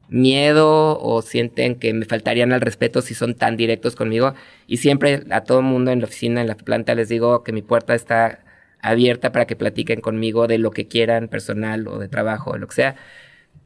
miedo 0.08 0.98
o 1.00 1.22
sienten 1.22 1.76
que 1.76 1.92
me 1.92 2.04
faltarían 2.04 2.52
al 2.52 2.60
respeto 2.60 3.02
si 3.02 3.14
son 3.14 3.34
tan 3.34 3.56
directos 3.56 3.96
conmigo. 3.96 4.34
Y 4.66 4.78
siempre 4.78 5.24
a 5.30 5.42
todo 5.42 5.62
mundo 5.62 5.90
en 5.90 6.00
la 6.00 6.06
oficina, 6.06 6.40
en 6.40 6.48
la 6.48 6.56
planta, 6.56 6.94
les 6.94 7.08
digo 7.08 7.42
que 7.42 7.52
mi 7.52 7.62
puerta 7.62 7.94
está 7.94 8.45
abierta 8.88 9.32
para 9.32 9.46
que 9.46 9.56
platiquen 9.56 10.00
conmigo 10.00 10.46
de 10.46 10.58
lo 10.58 10.70
que 10.70 10.88
quieran, 10.88 11.28
personal 11.28 11.88
o 11.88 11.98
de 11.98 12.08
trabajo 12.08 12.52
o 12.52 12.58
lo 12.58 12.66
que 12.68 12.74
sea 12.74 12.96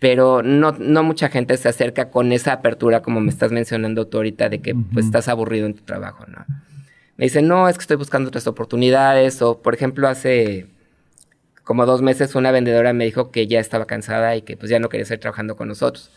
pero 0.00 0.42
no, 0.42 0.72
no 0.72 1.04
mucha 1.04 1.28
gente 1.28 1.56
se 1.58 1.68
acerca 1.68 2.10
con 2.10 2.32
esa 2.32 2.54
apertura 2.54 3.02
como 3.02 3.20
me 3.20 3.30
estás 3.30 3.52
mencionando 3.52 4.06
tú 4.06 4.16
ahorita 4.16 4.48
de 4.48 4.60
que 4.60 4.74
pues 4.74 5.04
estás 5.04 5.28
aburrido 5.28 5.66
en 5.66 5.74
tu 5.74 5.82
trabajo, 5.82 6.24
¿no? 6.26 6.44
Me 7.18 7.26
dicen, 7.26 7.46
no, 7.46 7.68
es 7.68 7.76
que 7.76 7.82
estoy 7.82 7.98
buscando 7.98 8.28
otras 8.28 8.46
oportunidades 8.46 9.42
o 9.42 9.60
por 9.60 9.74
ejemplo 9.74 10.08
hace 10.08 10.66
como 11.64 11.84
dos 11.84 12.00
meses 12.00 12.34
una 12.34 12.50
vendedora 12.50 12.94
me 12.94 13.04
dijo 13.04 13.30
que 13.30 13.46
ya 13.46 13.60
estaba 13.60 13.84
cansada 13.84 14.34
y 14.36 14.42
que 14.42 14.56
pues 14.56 14.70
ya 14.70 14.78
no 14.78 14.88
quería 14.88 15.04
seguir 15.04 15.20
trabajando 15.20 15.54
con 15.54 15.68
nosotros. 15.68 16.10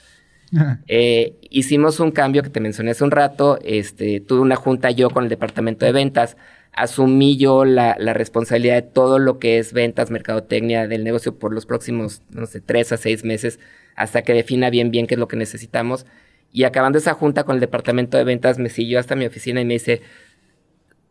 Eh, 0.88 1.36
hicimos 1.50 2.00
un 2.00 2.12
cambio 2.12 2.42
que 2.42 2.50
te 2.50 2.60
mencioné 2.60 2.92
hace 2.92 3.04
un 3.04 3.12
rato, 3.12 3.60
este, 3.64 4.22
tuve 4.22 4.40
una 4.40 4.56
junta 4.56 4.92
yo 4.92 5.10
con 5.10 5.24
el 5.24 5.30
departamento 5.30 5.86
de 5.86 5.92
ventas, 5.92 6.38
asumí 6.74 7.38
yo 7.38 7.66
la, 7.66 7.96
responsabilidad 7.96 8.76
de 8.76 8.82
todo 8.82 9.20
lo 9.20 9.40
que 9.40 9.60
es 9.60 9.74
ventas, 9.74 10.12
mercadotecnia 10.12 10.88
del 10.88 11.04
negocio 11.04 11.38
por 11.38 11.54
los 11.54 11.66
próximos, 11.66 12.22
no 12.30 12.46
sé, 12.46 12.62
tres 12.62 12.92
a 12.92 12.98
seis 12.98 13.24
meses, 13.24 13.60
hasta 13.96 14.24
que 14.24 14.34
defina 14.34 14.70
bien 14.70 14.92
bien 14.92 15.08
qué 15.08 15.16
es 15.16 15.20
lo 15.20 15.28
que 15.28 15.38
necesitamos. 15.38 16.06
Y 16.52 16.66
acabando 16.66 16.98
esa 16.98 17.14
junta 17.14 17.44
con 17.44 17.56
el 17.56 17.62
departamento 17.62 18.18
de 18.18 18.24
ventas, 18.24 18.60
me 18.60 18.70
siguió 18.70 19.00
hasta 19.00 19.16
mi 19.16 19.26
oficina 19.26 19.62
y 19.62 19.66
me 19.66 19.74
dice, 19.74 20.02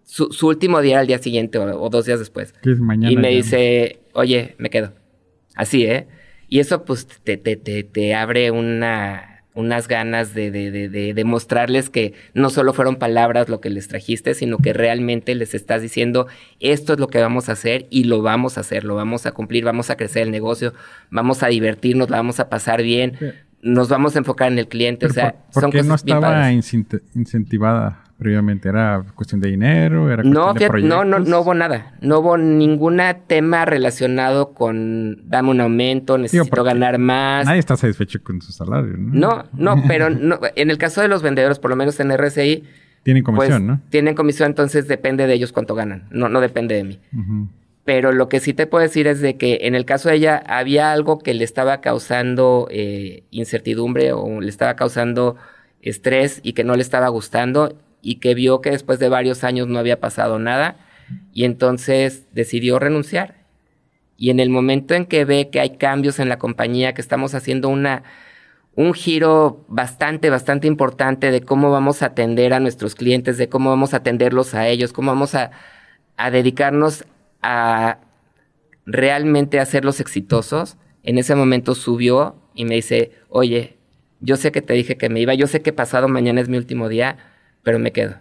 su, 0.04 0.28
último 0.46 0.80
día 0.80 1.00
al 1.00 1.06
día 1.06 1.18
siguiente 1.18 1.58
o, 1.58 1.88
dos 1.88 2.06
días 2.06 2.18
después. 2.18 2.54
y 2.64 3.16
me 3.16 3.30
dice, 3.30 4.00
oye, 4.12 4.54
me 4.58 4.70
quedo. 4.70 4.92
Así, 5.54 5.84
¿eh? 5.84 6.06
Y 6.48 6.60
eso 6.60 6.84
pues 6.84 7.06
te, 7.06 7.36
te, 7.36 7.56
te, 7.56 7.82
te 7.82 8.14
abre 8.14 8.50
una 8.50 9.31
unas 9.54 9.86
ganas 9.86 10.34
de, 10.34 10.50
de, 10.50 10.70
de, 10.70 10.88
de, 10.88 11.14
demostrarles 11.14 11.90
que 11.90 12.14
no 12.34 12.48
solo 12.48 12.72
fueron 12.72 12.96
palabras 12.96 13.48
lo 13.48 13.60
que 13.60 13.70
les 13.70 13.88
trajiste, 13.88 14.34
sino 14.34 14.58
que 14.58 14.72
realmente 14.72 15.34
les 15.34 15.54
estás 15.54 15.82
diciendo 15.82 16.26
esto 16.60 16.94
es 16.94 17.00
lo 17.00 17.08
que 17.08 17.20
vamos 17.20 17.48
a 17.48 17.52
hacer 17.52 17.86
y 17.90 18.04
lo 18.04 18.22
vamos 18.22 18.56
a 18.56 18.62
hacer, 18.62 18.84
lo 18.84 18.94
vamos 18.94 19.26
a 19.26 19.32
cumplir, 19.32 19.64
vamos 19.64 19.90
a 19.90 19.96
crecer 19.96 20.22
el 20.22 20.30
negocio, 20.30 20.72
vamos 21.10 21.42
a 21.42 21.48
divertirnos, 21.48 22.08
la 22.08 22.16
vamos 22.16 22.40
a 22.40 22.48
pasar 22.48 22.82
bien, 22.82 23.18
nos 23.60 23.88
vamos 23.88 24.16
a 24.16 24.20
enfocar 24.20 24.50
en 24.50 24.58
el 24.58 24.68
cliente. 24.68 25.06
o 25.06 25.10
sea, 25.10 25.36
¿por, 25.52 25.70
qué 25.70 25.82
no 25.82 25.94
estaba 25.94 26.50
incentivada 26.52 28.02
previamente? 28.22 28.68
¿Era 28.68 29.04
cuestión 29.14 29.40
de 29.40 29.50
dinero? 29.50 30.10
¿Era 30.10 30.22
no, 30.22 30.54
no, 30.54 31.04
no, 31.04 31.18
no 31.18 31.40
hubo 31.40 31.54
nada. 31.54 31.94
No 32.00 32.20
hubo 32.20 32.38
ningún 32.38 33.00
tema 33.26 33.64
relacionado 33.64 34.52
con 34.54 35.28
dame 35.28 35.50
un 35.50 35.60
aumento, 35.60 36.16
necesito 36.18 36.62
ganar 36.62 36.98
más. 36.98 37.46
Nadie 37.46 37.58
está 37.58 37.76
satisfecho 37.76 38.22
con 38.22 38.40
su 38.40 38.52
salario, 38.52 38.94
¿no? 38.96 39.44
No, 39.52 39.74
no, 39.76 39.82
pero 39.88 40.08
no, 40.10 40.38
en 40.54 40.70
el 40.70 40.78
caso 40.78 41.00
de 41.00 41.08
los 41.08 41.22
vendedores, 41.22 41.58
por 41.58 41.70
lo 41.70 41.76
menos 41.76 41.98
en 42.00 42.16
RSI. 42.16 42.64
Tienen 43.02 43.24
comisión, 43.24 43.48
pues, 43.48 43.60
¿no? 43.62 43.80
Tienen 43.90 44.14
comisión, 44.14 44.50
entonces 44.50 44.86
depende 44.86 45.26
de 45.26 45.34
ellos 45.34 45.52
cuánto 45.52 45.74
ganan. 45.74 46.06
No, 46.10 46.28
no 46.28 46.40
depende 46.40 46.76
de 46.76 46.84
mí. 46.84 47.00
Pero 47.84 48.12
lo 48.12 48.28
que 48.28 48.38
sí 48.38 48.54
te 48.54 48.68
puedo 48.68 48.82
decir 48.82 49.08
es 49.08 49.20
de 49.20 49.36
que 49.36 49.58
en 49.62 49.74
el 49.74 49.84
caso 49.84 50.08
de 50.08 50.14
ella 50.14 50.40
había 50.46 50.92
algo 50.92 51.18
que 51.18 51.34
le 51.34 51.42
estaba 51.42 51.80
causando 51.80 52.68
eh, 52.70 53.24
incertidumbre 53.32 54.12
o 54.12 54.40
le 54.40 54.48
estaba 54.48 54.76
causando 54.76 55.36
estrés 55.82 56.40
y 56.44 56.52
que 56.52 56.62
no 56.62 56.76
le 56.76 56.82
estaba 56.82 57.08
gustando 57.08 57.76
y 58.02 58.16
que 58.16 58.34
vio 58.34 58.60
que 58.60 58.70
después 58.70 58.98
de 58.98 59.08
varios 59.08 59.44
años 59.44 59.68
no 59.68 59.78
había 59.78 60.00
pasado 60.00 60.38
nada 60.38 60.76
y 61.32 61.44
entonces 61.44 62.26
decidió 62.32 62.78
renunciar. 62.78 63.46
Y 64.16 64.30
en 64.30 64.40
el 64.40 64.50
momento 64.50 64.94
en 64.94 65.06
que 65.06 65.24
ve 65.24 65.48
que 65.50 65.60
hay 65.60 65.76
cambios 65.76 66.18
en 66.18 66.28
la 66.28 66.38
compañía, 66.38 66.94
que 66.94 67.00
estamos 67.00 67.34
haciendo 67.34 67.68
una, 67.68 68.02
un 68.74 68.92
giro 68.92 69.64
bastante, 69.68 70.30
bastante 70.30 70.66
importante 70.66 71.30
de 71.30 71.40
cómo 71.40 71.70
vamos 71.70 72.02
a 72.02 72.06
atender 72.06 72.52
a 72.52 72.60
nuestros 72.60 72.94
clientes, 72.94 73.38
de 73.38 73.48
cómo 73.48 73.70
vamos 73.70 73.94
a 73.94 73.98
atenderlos 73.98 74.54
a 74.54 74.68
ellos, 74.68 74.92
cómo 74.92 75.12
vamos 75.12 75.34
a, 75.34 75.50
a 76.16 76.30
dedicarnos 76.30 77.04
a 77.40 77.98
realmente 78.84 79.60
hacerlos 79.60 80.00
exitosos, 80.00 80.76
en 81.02 81.18
ese 81.18 81.34
momento 81.34 81.74
subió 81.74 82.36
y 82.54 82.64
me 82.64 82.76
dice, 82.76 83.12
oye, 83.28 83.76
yo 84.20 84.36
sé 84.36 84.52
que 84.52 84.62
te 84.62 84.74
dije 84.74 84.96
que 84.96 85.08
me 85.08 85.20
iba, 85.20 85.34
yo 85.34 85.46
sé 85.46 85.62
que 85.62 85.72
pasado 85.72 86.08
mañana 86.08 86.40
es 86.40 86.48
mi 86.48 86.56
último 86.56 86.88
día, 86.88 87.18
pero 87.62 87.78
me 87.78 87.92
quedo. 87.92 88.16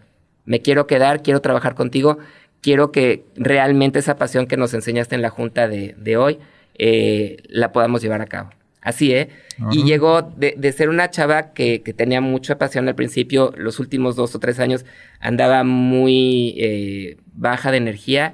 Me 0.45 0.61
quiero 0.61 0.87
quedar, 0.87 1.21
quiero 1.21 1.41
trabajar 1.41 1.75
contigo, 1.75 2.17
quiero 2.61 2.91
que 2.91 3.25
realmente 3.35 3.99
esa 3.99 4.17
pasión 4.17 4.47
que 4.47 4.57
nos 4.57 4.73
enseñaste 4.73 5.15
en 5.15 5.21
la 5.21 5.29
junta 5.29 5.67
de, 5.67 5.95
de 5.97 6.17
hoy 6.17 6.39
eh, 6.77 7.37
la 7.47 7.71
podamos 7.71 8.01
llevar 8.01 8.21
a 8.21 8.27
cabo. 8.27 8.49
Así, 8.81 9.13
¿eh? 9.13 9.29
Y 9.71 9.83
llegó 9.83 10.23
de, 10.23 10.55
de, 10.57 10.71
ser 10.71 10.89
una 10.89 11.11
chava 11.11 11.53
que, 11.53 11.83
que, 11.83 11.93
tenía 11.93 12.19
mucha 12.19 12.57
pasión 12.57 12.87
al 12.87 12.95
principio, 12.95 13.53
los 13.55 13.79
últimos 13.79 14.15
dos 14.15 14.33
o 14.33 14.39
tres 14.39 14.59
años 14.59 14.85
andaba 15.19 15.63
muy 15.63 16.55
eh, 16.57 17.17
baja 17.33 17.69
de 17.69 17.77
energía. 17.77 18.33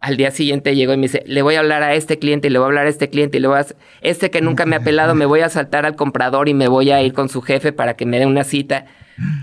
Al 0.00 0.16
día 0.16 0.30
siguiente 0.30 0.74
llegó 0.74 0.94
y 0.94 0.96
me 0.96 1.02
dice, 1.02 1.22
le 1.26 1.42
voy 1.42 1.56
a 1.56 1.58
hablar 1.58 1.82
a 1.82 1.92
este 1.92 2.18
cliente 2.18 2.48
y 2.48 2.50
le 2.50 2.58
voy 2.58 2.64
a 2.64 2.68
hablar 2.68 2.86
a 2.86 2.88
este 2.88 3.10
cliente 3.10 3.36
y 3.36 3.40
le 3.40 3.48
voy 3.48 3.58
a... 3.58 3.66
Este 4.00 4.30
que 4.30 4.40
nunca 4.40 4.64
me 4.64 4.76
ha 4.76 4.80
pelado, 4.80 5.14
me 5.14 5.26
voy 5.26 5.40
a 5.40 5.50
saltar 5.50 5.84
al 5.84 5.94
comprador 5.94 6.48
y 6.48 6.54
me 6.54 6.68
voy 6.68 6.90
a 6.90 7.02
ir 7.02 7.12
con 7.12 7.28
su 7.28 7.42
jefe 7.42 7.70
para 7.74 7.96
que 7.96 8.06
me 8.06 8.18
dé 8.18 8.24
una 8.24 8.44
cita. 8.44 8.86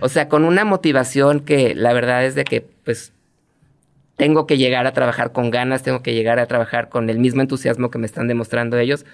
O 0.01 0.09
sea, 0.09 0.29
con 0.29 0.43
una 0.43 0.65
motivación 0.65 1.41
que 1.41 1.75
la 1.75 1.93
verdad 1.93 2.25
es 2.25 2.35
de 2.35 2.43
que, 2.43 2.61
pues, 2.61 3.13
tengo 4.15 4.47
que 4.47 4.57
llegar 4.57 4.87
a 4.87 4.93
trabajar 4.93 5.31
con 5.31 5.51
ganas, 5.51 5.83
tengo 5.83 6.01
que 6.01 6.13
llegar 6.13 6.39
a 6.39 6.47
trabajar 6.47 6.89
con 6.89 7.09
el 7.09 7.19
mismo 7.19 7.41
entusiasmo 7.41 7.91
que 7.91 7.99
me 7.99 8.07
están 8.07 8.27
demostrando 8.27 8.77
ellos, 8.77 9.05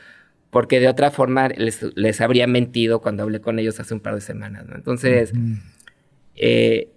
porque 0.50 0.80
de 0.80 0.88
otra 0.88 1.12
forma 1.12 1.50
les, 1.50 2.22
habría 2.22 2.48
mentido 2.48 3.02
cuando 3.02 3.24
hablé 3.24 3.42
con 3.42 3.60
ellos 3.60 3.80
hace 3.80 3.94
un 3.94 4.00
par 4.00 4.16
de 4.16 4.22
semanas, 4.22 4.66
¿no? 4.66 4.76
Entonces, 4.76 5.34
eh, 6.36 6.90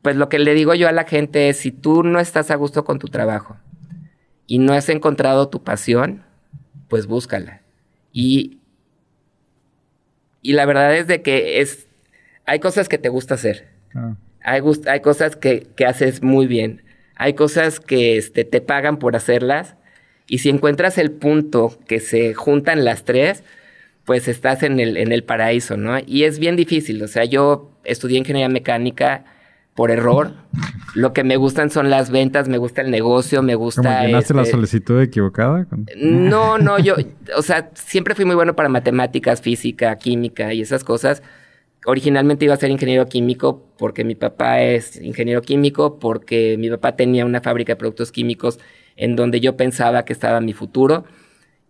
pues 0.00 0.16
lo 0.16 0.28
que 0.28 0.38
le 0.38 0.54
digo 0.54 0.74
yo 0.74 0.88
a 0.88 0.92
la 0.92 1.04
gente 1.04 1.48
es, 1.48 1.58
si 1.58 1.70
tú 1.70 2.02
no 2.02 2.20
estás 2.20 2.50
a 2.50 2.56
gusto 2.56 2.84
con 2.84 2.98
tu 2.98 3.08
trabajo 3.08 3.56
y 4.46 4.58
no 4.58 4.72
has 4.72 4.88
encontrado 4.88 5.48
tu 5.48 5.62
pasión, 5.62 6.22
pues 6.88 7.06
búscala. 7.06 7.62
Y, 8.12 8.58
y 10.42 10.52
la 10.52 10.66
verdad 10.66 10.96
es 10.96 11.06
de 11.06 11.22
que 11.22 11.60
es 11.60 11.83
hay 12.46 12.58
cosas 12.60 12.88
que 12.88 12.98
te 12.98 13.08
gusta 13.08 13.34
hacer. 13.34 13.68
Hay, 14.42 14.60
hay, 14.86 15.00
cosas 15.00 15.36
que, 15.36 15.66
que, 15.76 15.86
haces 15.86 16.22
muy 16.22 16.46
bien. 16.46 16.82
Hay 17.16 17.34
cosas 17.34 17.80
que 17.80 18.16
este, 18.16 18.44
te 18.44 18.60
pagan 18.60 18.98
por 18.98 19.16
hacerlas. 19.16 19.76
Y 20.26 20.38
si 20.38 20.48
encuentras 20.48 20.98
el 20.98 21.10
punto 21.12 21.78
que 21.86 22.00
se 22.00 22.34
juntan 22.34 22.84
las 22.84 23.04
tres, 23.04 23.44
pues 24.04 24.28
estás 24.28 24.62
en 24.62 24.80
el, 24.80 24.96
en 24.96 25.12
el 25.12 25.24
paraíso, 25.24 25.76
¿no? 25.76 25.98
Y 26.04 26.24
es 26.24 26.38
bien 26.38 26.56
difícil. 26.56 27.02
O 27.02 27.08
sea, 27.08 27.24
yo 27.24 27.70
estudié 27.84 28.18
ingeniería 28.18 28.48
mecánica 28.48 29.24
por 29.74 29.90
error. 29.90 30.34
Lo 30.94 31.12
que 31.12 31.24
me 31.24 31.36
gustan 31.36 31.70
son 31.70 31.90
las 31.90 32.10
ventas, 32.10 32.48
me 32.48 32.58
gusta 32.58 32.82
el 32.82 32.90
negocio, 32.90 33.42
me 33.42 33.56
gusta. 33.56 33.82
¿Cómo 33.82 34.06
llenaste 34.06 34.34
la 34.34 34.42
este 34.42 34.52
solicitud 34.52 35.00
equivocada? 35.00 35.66
No, 35.96 36.58
no, 36.58 36.78
yo, 36.78 36.94
o 37.36 37.42
sea, 37.42 37.70
siempre 37.74 38.14
fui 38.14 38.24
muy 38.24 38.36
bueno 38.36 38.54
para 38.54 38.68
matemáticas, 38.68 39.40
física, 39.40 39.96
química 39.96 40.52
y 40.52 40.60
esas 40.60 40.84
cosas 40.84 41.22
originalmente 41.84 42.44
iba 42.44 42.54
a 42.54 42.58
ser 42.58 42.70
ingeniero 42.70 43.06
químico 43.06 43.62
porque 43.78 44.04
mi 44.04 44.14
papá 44.14 44.62
es 44.62 45.00
ingeniero 45.00 45.42
químico, 45.42 45.98
porque 45.98 46.56
mi 46.58 46.70
papá 46.70 46.96
tenía 46.96 47.24
una 47.24 47.40
fábrica 47.40 47.72
de 47.72 47.76
productos 47.76 48.12
químicos 48.12 48.58
en 48.96 49.16
donde 49.16 49.40
yo 49.40 49.56
pensaba 49.56 50.04
que 50.04 50.12
estaba 50.12 50.40
mi 50.40 50.52
futuro. 50.52 51.04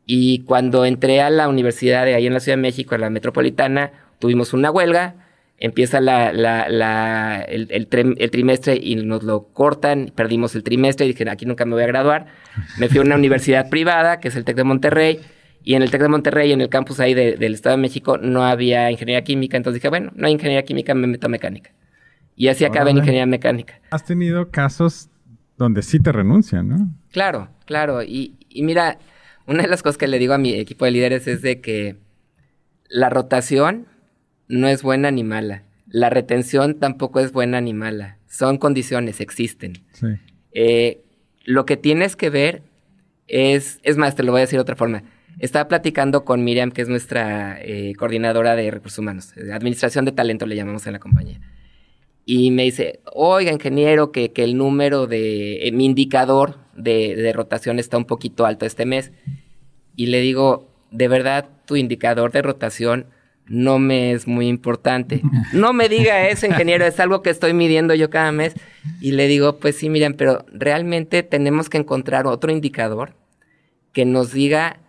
Y 0.07 0.41
cuando 0.41 0.85
entré 0.85 1.21
a 1.23 1.31
la 1.31 1.49
universidad 1.49 2.05
de 2.05 2.15
ahí 2.15 2.27
en 2.27 2.35
la 2.35 2.41
Ciudad 2.41 2.59
de 2.59 2.63
México, 2.63 2.95
en 2.95 3.01
la 3.01 3.11
metropolitana, 3.11 3.93
tuvimos 4.19 4.53
una 4.53 4.71
huelga, 4.71 5.15
empieza 5.59 6.01
la, 6.01 6.33
la, 6.33 7.43
el, 7.43 7.69
el, 7.71 8.31
trimestre 8.31 8.79
y 8.81 8.97
nos 8.97 9.23
lo 9.23 9.45
cortan, 9.53 10.13
perdimos 10.15 10.55
el 10.55 10.63
trimestre 10.63 11.07
y 11.07 11.13
dije, 11.13 11.29
aquí 11.31 11.47
nunca 11.47 11.65
me 11.65 11.73
voy 11.73 11.85
a 11.85 11.87
graduar. 11.87 12.27
Me 12.79 12.89
fui 12.89 12.99
a 12.99 13.03
una 13.03 13.15
universidad 13.23 13.71
privada, 13.71 14.21
que 14.21 14.29
es 14.29 14.37
el 14.37 14.45
TEC 14.45 14.57
de 14.57 14.65
Monterrey, 14.65 15.21
y 15.67 15.75
en 15.75 15.83
el 15.83 15.91
TEC 15.91 16.03
de 16.03 16.09
Monterrey, 16.09 16.53
en 16.53 16.61
el 16.61 16.69
campus 16.69 17.01
ahí 17.01 17.15
del 17.15 17.55
Estado 17.55 17.77
de 17.77 17.81
México, 17.81 18.19
no 18.19 18.45
había 18.45 18.91
ingeniería 18.91 19.25
química. 19.25 19.57
Entonces 19.57 19.81
dije, 19.81 19.89
bueno, 19.89 20.13
no 20.15 20.27
hay 20.27 20.35
ingeniería 20.35 20.63
química, 20.63 20.95
me 20.95 21.07
meto 21.07 21.27
a 21.27 21.31
mecánica. 21.31 21.71
Y 22.37 22.49
así 22.49 22.67
acabé 22.67 22.91
en 22.91 22.99
ingeniería 22.99 23.25
mecánica. 23.25 23.81
Has 23.91 24.05
tenido 24.05 24.51
casos 24.51 25.09
donde 25.57 25.81
sí 25.81 26.01
te 26.01 26.13
renuncian, 26.13 26.69
¿no? 26.69 26.95
Claro, 27.13 27.49
claro. 27.65 28.03
Y, 28.03 28.35
y 28.51 28.63
mira, 28.63 28.99
una 29.47 29.63
de 29.63 29.69
las 29.69 29.83
cosas 29.83 29.97
que 29.97 30.07
le 30.07 30.19
digo 30.19 30.35
a 30.35 30.39
mi 30.39 30.53
equipo 30.53 30.85
de 30.85 30.91
líderes 30.91 31.27
es 31.27 31.41
de 31.41 31.63
que 31.63 31.97
la 32.91 33.09
rotación 33.09 33.87
no 34.49 34.69
es 34.69 34.83
buena 34.83 35.11
ni 35.11 35.25
mala. 35.25 35.63
La 35.87 36.11
retención 36.11 36.75
tampoco 36.75 37.21
es 37.21 37.33
buena 37.33 37.63
ni 37.63 37.73
mala. 37.73 38.19
Son 38.27 38.59
condiciones, 38.59 39.19
existen. 39.23 39.83
Sí. 39.93 40.09
Eh, 40.53 41.01
lo 41.47 41.65
que 41.65 41.79
tienes 41.79 42.17
que 42.17 42.29
ver 42.29 42.63
es, 43.29 43.81
es 43.83 43.97
más, 43.97 44.15
te 44.15 44.25
lo 44.25 44.33
voy 44.33 44.41
a 44.41 44.43
decir 44.43 44.59
de 44.59 44.63
otra 44.63 44.77
forma 44.77 45.05
estaba 45.39 45.69
platicando 45.69 46.25
con 46.25 46.45
Miriam, 46.45 46.71
que 46.71 46.83
es 46.83 46.89
nuestra 46.89 47.59
eh, 47.61 47.95
coordinadora 47.99 48.57
de 48.57 48.71
recursos 48.71 48.99
humanos, 48.99 49.35
administración 49.53 50.05
de 50.05 50.13
talento 50.13 50.47
le 50.47 50.57
llamamos 50.57 50.87
en 50.87 50.93
la 50.93 50.99
compañía. 50.99 51.41
Y 52.27 52.51
me 52.51 52.63
dice, 52.63 53.01
oiga, 53.13 53.53
ingeniero, 53.53 54.11
que, 54.11 54.33
que 54.33 54.45
el 54.45 54.57
número 54.57 55.07
de, 55.07 55.69
eh, 55.69 55.73
mi 55.73 55.85
indicador 55.85 56.59
de, 56.75 57.17
de, 57.17 57.33
rotación 57.35 57.79
está 57.79 57.99
un 57.99 58.07
poquito 58.07 58.47
alto 58.47 58.65
este 58.65 58.87
mes. 58.87 59.13
Y 59.95 60.07
le 60.07 60.21
digo, 60.21 60.71
de 60.91 61.09
verdad, 61.09 61.49
tu 61.67 61.77
indicador 61.77 62.33
de 62.33 62.41
rotación 62.41 63.07
no 63.47 63.79
me 63.79 64.13
es 64.13 64.27
muy 64.27 64.49
importante. 64.49 65.21
No 65.53 65.73
me 65.73 65.89
diga 65.89 66.29
eso, 66.29 66.47
ingeniero, 66.47 66.85
es 66.87 66.99
algo 66.99 67.23
que 67.23 67.31
estoy 67.31 67.53
midiendo 67.53 67.95
yo 67.95 68.11
cada 68.11 68.33
mes. 68.33 68.55
Y 69.01 69.13
le 69.13 69.29
digo, 69.29 69.59
pues 69.59 69.77
sí, 69.77 69.89
Miriam, 69.89 70.15
pero 70.15 70.45
realmente 70.53 71.23
tenemos 71.23 71.69
que 71.69 71.79
encontrar 71.79 72.27
otro 72.27 72.51
indicador 72.51 73.15
que 73.93 74.05
nos 74.05 74.33
diga 74.33 74.81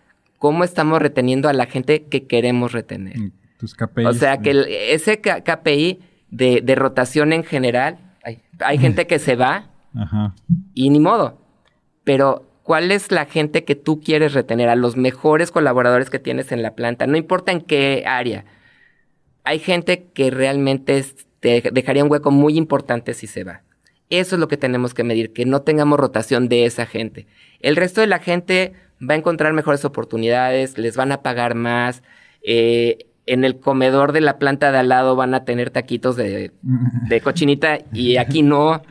cómo 0.45 0.63
estamos 0.63 1.01
reteniendo 1.01 1.49
a 1.49 1.53
la 1.53 1.65
gente 1.65 2.03
que 2.03 2.27
queremos 2.27 2.71
retener. 2.71 3.15
Tus 3.58 3.73
KPIs. 3.73 4.05
O 4.05 4.13
sea, 4.13 4.38
que 4.38 4.93
ese 4.93 5.19
KPI 5.19 5.99
de, 6.29 6.75
rotación 6.75 7.34
en 7.34 7.43
general, 7.43 7.97
hay, 8.60 8.77
gente 8.77 9.08
que 9.08 9.17
se 9.17 9.36
va 9.36 9.71
y 10.75 10.91
ni 10.91 10.99
modo. 10.99 11.41
Pero, 12.03 12.47
¿cuál 12.62 12.91
es 12.91 13.12
la 13.12 13.25
gente 13.25 13.63
que 13.63 13.73
tú 13.73 13.99
quieres 14.01 14.34
retener? 14.34 14.69
A 14.69 14.75
los 14.75 14.97
mejores 14.97 15.49
colaboradores 15.49 16.12
que 16.12 16.19
tienes 16.19 16.51
en 16.51 16.62
la 16.62 16.75
planta, 16.75 17.08
no 17.08 17.17
importa 17.17 17.51
en 17.51 17.62
qué 17.62 18.03
área. 18.05 18.45
Hay 19.45 19.57
gente 19.57 20.11
que 20.13 20.30
realmente 20.30 21.03
te 21.39 21.72
dejaría 21.74 22.03
un 22.03 22.11
hueco 22.11 22.30
muy 22.30 22.55
importante 22.55 23.15
si 23.15 23.26
se 23.26 23.43
va. 23.43 23.63
Eso 24.11 24.36
es 24.36 24.39
lo 24.39 24.47
que 24.47 24.57
tenemos 24.57 24.93
que 24.93 25.03
medir, 25.03 25.34
que 25.34 25.45
no 25.45 25.63
tengamos 25.63 25.99
rotación 25.99 26.49
de 26.49 26.65
esa 26.65 26.86
gente. 26.86 27.26
El 27.61 27.76
resto 27.76 27.99
de 28.01 28.05
la 28.05 28.20
gente 28.20 28.74
va 29.02 29.14
a 29.14 29.18
encontrar 29.18 29.54
mejores 29.54 29.86
oportunidades, 29.86 30.78
les 30.78 30.96
van 30.96 31.12
a 31.12 31.22
pagar 31.22 31.56
más. 31.56 32.04
Eh, 32.43 33.08
en 33.28 33.43
el 33.43 33.60
comedor 33.60 34.12
de 34.12 34.22
la 34.22 34.38
planta 34.38 34.72
de 34.72 34.78
al 34.78 34.89
lado 34.89 35.16
van 35.16 35.34
a 35.34 35.46
tener 35.46 35.72
taquitos 35.72 36.16
de, 36.16 36.52
de, 37.10 37.22
cochinita 37.22 37.80
y 37.91 38.18
aquí 38.18 38.43
no. 38.43 38.82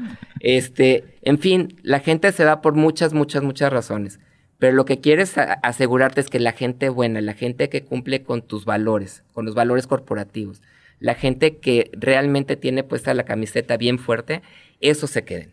Este, 0.41 1.19
en 1.23 1.39
fin, 1.39 1.77
la 1.83 2.01
gente 2.01 2.33
se 2.33 2.45
va 2.45 2.61
por 2.61 2.75
muchas, 2.75 3.15
muchas, 3.15 3.43
muchas 3.43 3.73
razones. 3.73 4.21
Pero 4.59 4.77
lo 4.77 4.85
que 4.85 5.01
quieres 5.01 5.37
asegurarte 5.63 6.21
es 6.21 6.31
que 6.31 6.41
la 6.41 6.53
gente 6.53 6.89
buena, 6.89 7.21
la 7.21 7.35
gente 7.35 7.69
que 7.69 7.85
cumple 7.85 8.23
con 8.23 8.43
tus 8.43 8.65
valores, 8.65 9.25
con 9.33 9.45
los 9.45 9.55
valores 9.55 9.87
corporativos, 9.87 10.63
la 11.01 11.15
gente 11.15 11.59
que 11.59 11.91
realmente 11.93 12.57
tiene 12.57 12.83
puesta 12.83 13.13
la 13.15 13.25
camiseta 13.25 13.77
bien 13.77 13.99
fuerte, 13.99 14.43
eso 14.81 15.07
se 15.07 15.25
queden. 15.25 15.53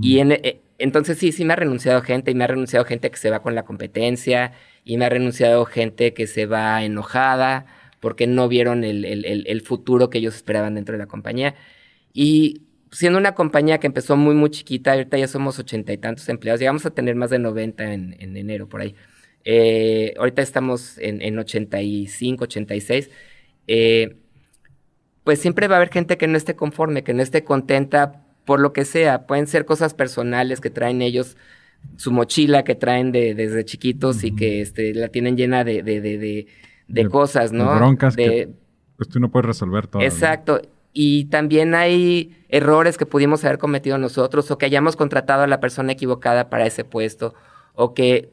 Y 0.00 0.20
en, 0.20 0.32
eh, 0.32 0.62
entonces 0.78 1.18
sí, 1.18 1.32
sí 1.32 1.44
me 1.44 1.54
ha 1.54 1.56
renunciado 1.56 2.02
gente 2.02 2.30
y 2.30 2.34
me 2.34 2.44
ha 2.44 2.46
renunciado 2.48 2.84
gente 2.84 3.10
que 3.10 3.16
se 3.16 3.30
va 3.30 3.42
con 3.42 3.54
la 3.54 3.64
competencia 3.64 4.52
y 4.84 4.96
me 4.96 5.06
ha 5.06 5.08
renunciado 5.08 5.64
gente 5.64 6.14
que 6.14 6.26
se 6.26 6.46
va 6.46 6.82
enojada 6.84 7.66
porque 8.00 8.26
no 8.26 8.48
vieron 8.48 8.84
el, 8.84 9.62
futuro 9.62 10.10
que 10.10 10.18
ellos 10.18 10.36
esperaban 10.36 10.74
dentro 10.74 10.92
de 10.92 10.98
la 10.98 11.06
compañía. 11.06 11.54
Y 12.12 12.62
siendo 12.92 13.18
una 13.18 13.34
compañía 13.34 13.78
que 13.78 13.86
empezó 13.86 14.16
muy, 14.16 14.34
muy 14.34 14.50
chiquita, 14.50 14.92
ahorita 14.92 15.18
ya 15.18 15.28
somos 15.28 15.58
ochenta 15.58 15.92
y 15.92 15.98
tantos 15.98 16.28
empleados, 16.28 16.60
llegamos 16.60 16.86
a 16.86 16.90
tener 16.90 17.14
más 17.16 17.30
de 17.30 17.38
90 17.38 17.92
en, 17.92 18.16
en 18.20 18.36
enero, 18.36 18.68
por 18.68 18.80
ahí. 18.82 18.94
Eh, 19.44 20.14
ahorita 20.18 20.42
estamos 20.42 20.98
en, 20.98 21.22
en 21.22 21.38
85, 21.38 22.44
86. 22.44 23.10
Eh, 23.68 24.16
pues 25.24 25.40
siempre 25.40 25.68
va 25.68 25.76
a 25.76 25.78
haber 25.78 25.92
gente 25.92 26.18
que 26.18 26.28
no 26.28 26.36
esté 26.36 26.54
conforme, 26.56 27.02
que 27.02 27.14
no 27.14 27.22
esté 27.22 27.44
contenta 27.44 28.25
por 28.46 28.60
lo 28.60 28.72
que 28.72 28.86
sea. 28.86 29.26
Pueden 29.26 29.46
ser 29.46 29.66
cosas 29.66 29.92
personales 29.92 30.62
que 30.62 30.70
traen 30.70 31.02
ellos, 31.02 31.36
su 31.96 32.10
mochila 32.12 32.64
que 32.64 32.74
traen 32.74 33.12
de, 33.12 33.34
desde 33.34 33.66
chiquitos 33.66 34.24
y 34.24 34.34
que 34.34 34.62
este, 34.62 34.94
la 34.94 35.08
tienen 35.08 35.36
llena 35.36 35.64
de, 35.64 35.82
de, 35.82 36.00
de, 36.00 36.46
de 36.88 37.08
cosas, 37.10 37.52
¿no? 37.52 37.70
De 37.70 37.76
broncas 37.76 38.16
que 38.16 38.48
pues 38.96 39.10
tú 39.10 39.20
no 39.20 39.30
puedes 39.30 39.44
resolver 39.44 39.86
todo. 39.86 40.00
Exacto. 40.00 40.62
Y 40.94 41.26
también 41.26 41.74
hay 41.74 42.34
errores 42.48 42.96
que 42.96 43.04
pudimos 43.04 43.44
haber 43.44 43.58
cometido 43.58 43.98
nosotros 43.98 44.50
o 44.50 44.56
que 44.56 44.64
hayamos 44.64 44.96
contratado 44.96 45.42
a 45.42 45.46
la 45.46 45.60
persona 45.60 45.92
equivocada 45.92 46.48
para 46.48 46.64
ese 46.64 46.84
puesto 46.84 47.34
o 47.74 47.92
que 47.92 48.30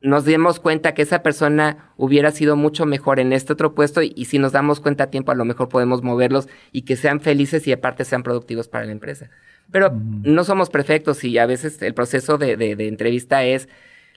nos 0.00 0.24
demos 0.24 0.60
cuenta 0.60 0.94
que 0.94 1.02
esa 1.02 1.22
persona 1.22 1.92
hubiera 1.96 2.30
sido 2.30 2.56
mucho 2.56 2.86
mejor 2.86 3.18
en 3.18 3.32
este 3.32 3.52
otro 3.52 3.74
puesto 3.74 4.02
y, 4.02 4.24
si 4.26 4.38
nos 4.38 4.52
damos 4.52 4.80
cuenta 4.80 5.04
a 5.04 5.10
tiempo 5.10 5.32
a 5.32 5.34
lo 5.34 5.44
mejor 5.44 5.68
podemos 5.68 6.02
moverlos 6.02 6.48
y 6.72 6.82
que 6.82 6.96
sean 6.96 7.20
felices 7.20 7.66
y 7.66 7.72
aparte 7.72 8.04
sean 8.04 8.22
productivos 8.22 8.68
para 8.68 8.84
la 8.84 8.92
empresa. 8.92 9.30
Pero 9.70 9.92
no 9.92 10.44
somos 10.44 10.70
perfectos 10.70 11.24
y 11.24 11.36
a 11.38 11.46
veces 11.46 11.82
el 11.82 11.94
proceso 11.94 12.38
de, 12.38 12.56
de 12.56 12.88
entrevista 12.88 13.44
es 13.44 13.68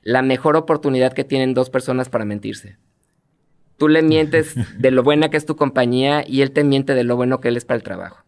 la 0.03 0.21
mejor 0.21 0.55
oportunidad 0.55 1.13
que 1.13 1.23
tienen 1.23 1.53
dos 1.53 1.69
personas 1.69 2.09
para 2.09 2.25
mentirse. 2.25 2.77
Tú 3.77 3.87
le 3.87 4.03
mientes 4.03 4.55
de 4.79 4.91
lo 4.91 5.03
buena 5.03 5.29
que 5.29 5.37
es 5.37 5.45
tu 5.45 5.55
compañía 5.55 6.23
y 6.25 6.41
él 6.41 6.51
te 6.51 6.63
miente 6.63 6.93
de 6.93 7.03
lo 7.03 7.15
bueno 7.15 7.41
que 7.41 7.47
él 7.47 7.57
es 7.57 7.65
para 7.65 7.77
el 7.77 7.83
trabajo. 7.83 8.23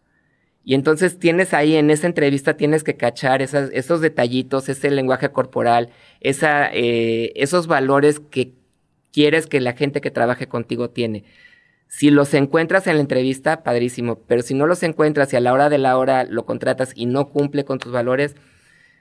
Y 0.64 0.74
entonces 0.74 1.18
tienes 1.18 1.52
ahí 1.52 1.76
en 1.76 1.90
esa 1.90 2.06
entrevista, 2.06 2.56
tienes 2.56 2.82
que 2.84 2.96
cachar 2.96 3.42
esos 3.42 4.00
detallitos, 4.00 4.70
ese 4.70 4.90
lenguaje 4.90 5.30
corporal, 5.30 5.90
esa, 6.20 6.72
eh, 6.72 7.32
esos 7.36 7.66
valores 7.66 8.18
que 8.18 8.54
quieres 9.12 9.46
que 9.46 9.60
la 9.60 9.74
gente 9.74 10.00
que 10.00 10.10
trabaje 10.10 10.48
contigo 10.48 10.88
tiene. 10.88 11.24
Si 11.86 12.10
los 12.10 12.32
encuentras 12.32 12.86
en 12.86 12.96
la 12.96 13.02
entrevista, 13.02 13.62
padrísimo, 13.62 14.20
pero 14.26 14.40
si 14.40 14.54
no 14.54 14.66
los 14.66 14.82
encuentras 14.82 15.32
y 15.32 15.36
a 15.36 15.40
la 15.40 15.52
hora 15.52 15.68
de 15.68 15.78
la 15.78 15.98
hora 15.98 16.24
lo 16.24 16.46
contratas 16.46 16.92
y 16.96 17.04
no 17.04 17.28
cumple 17.28 17.66
con 17.66 17.78
tus 17.78 17.92
valores, 17.92 18.34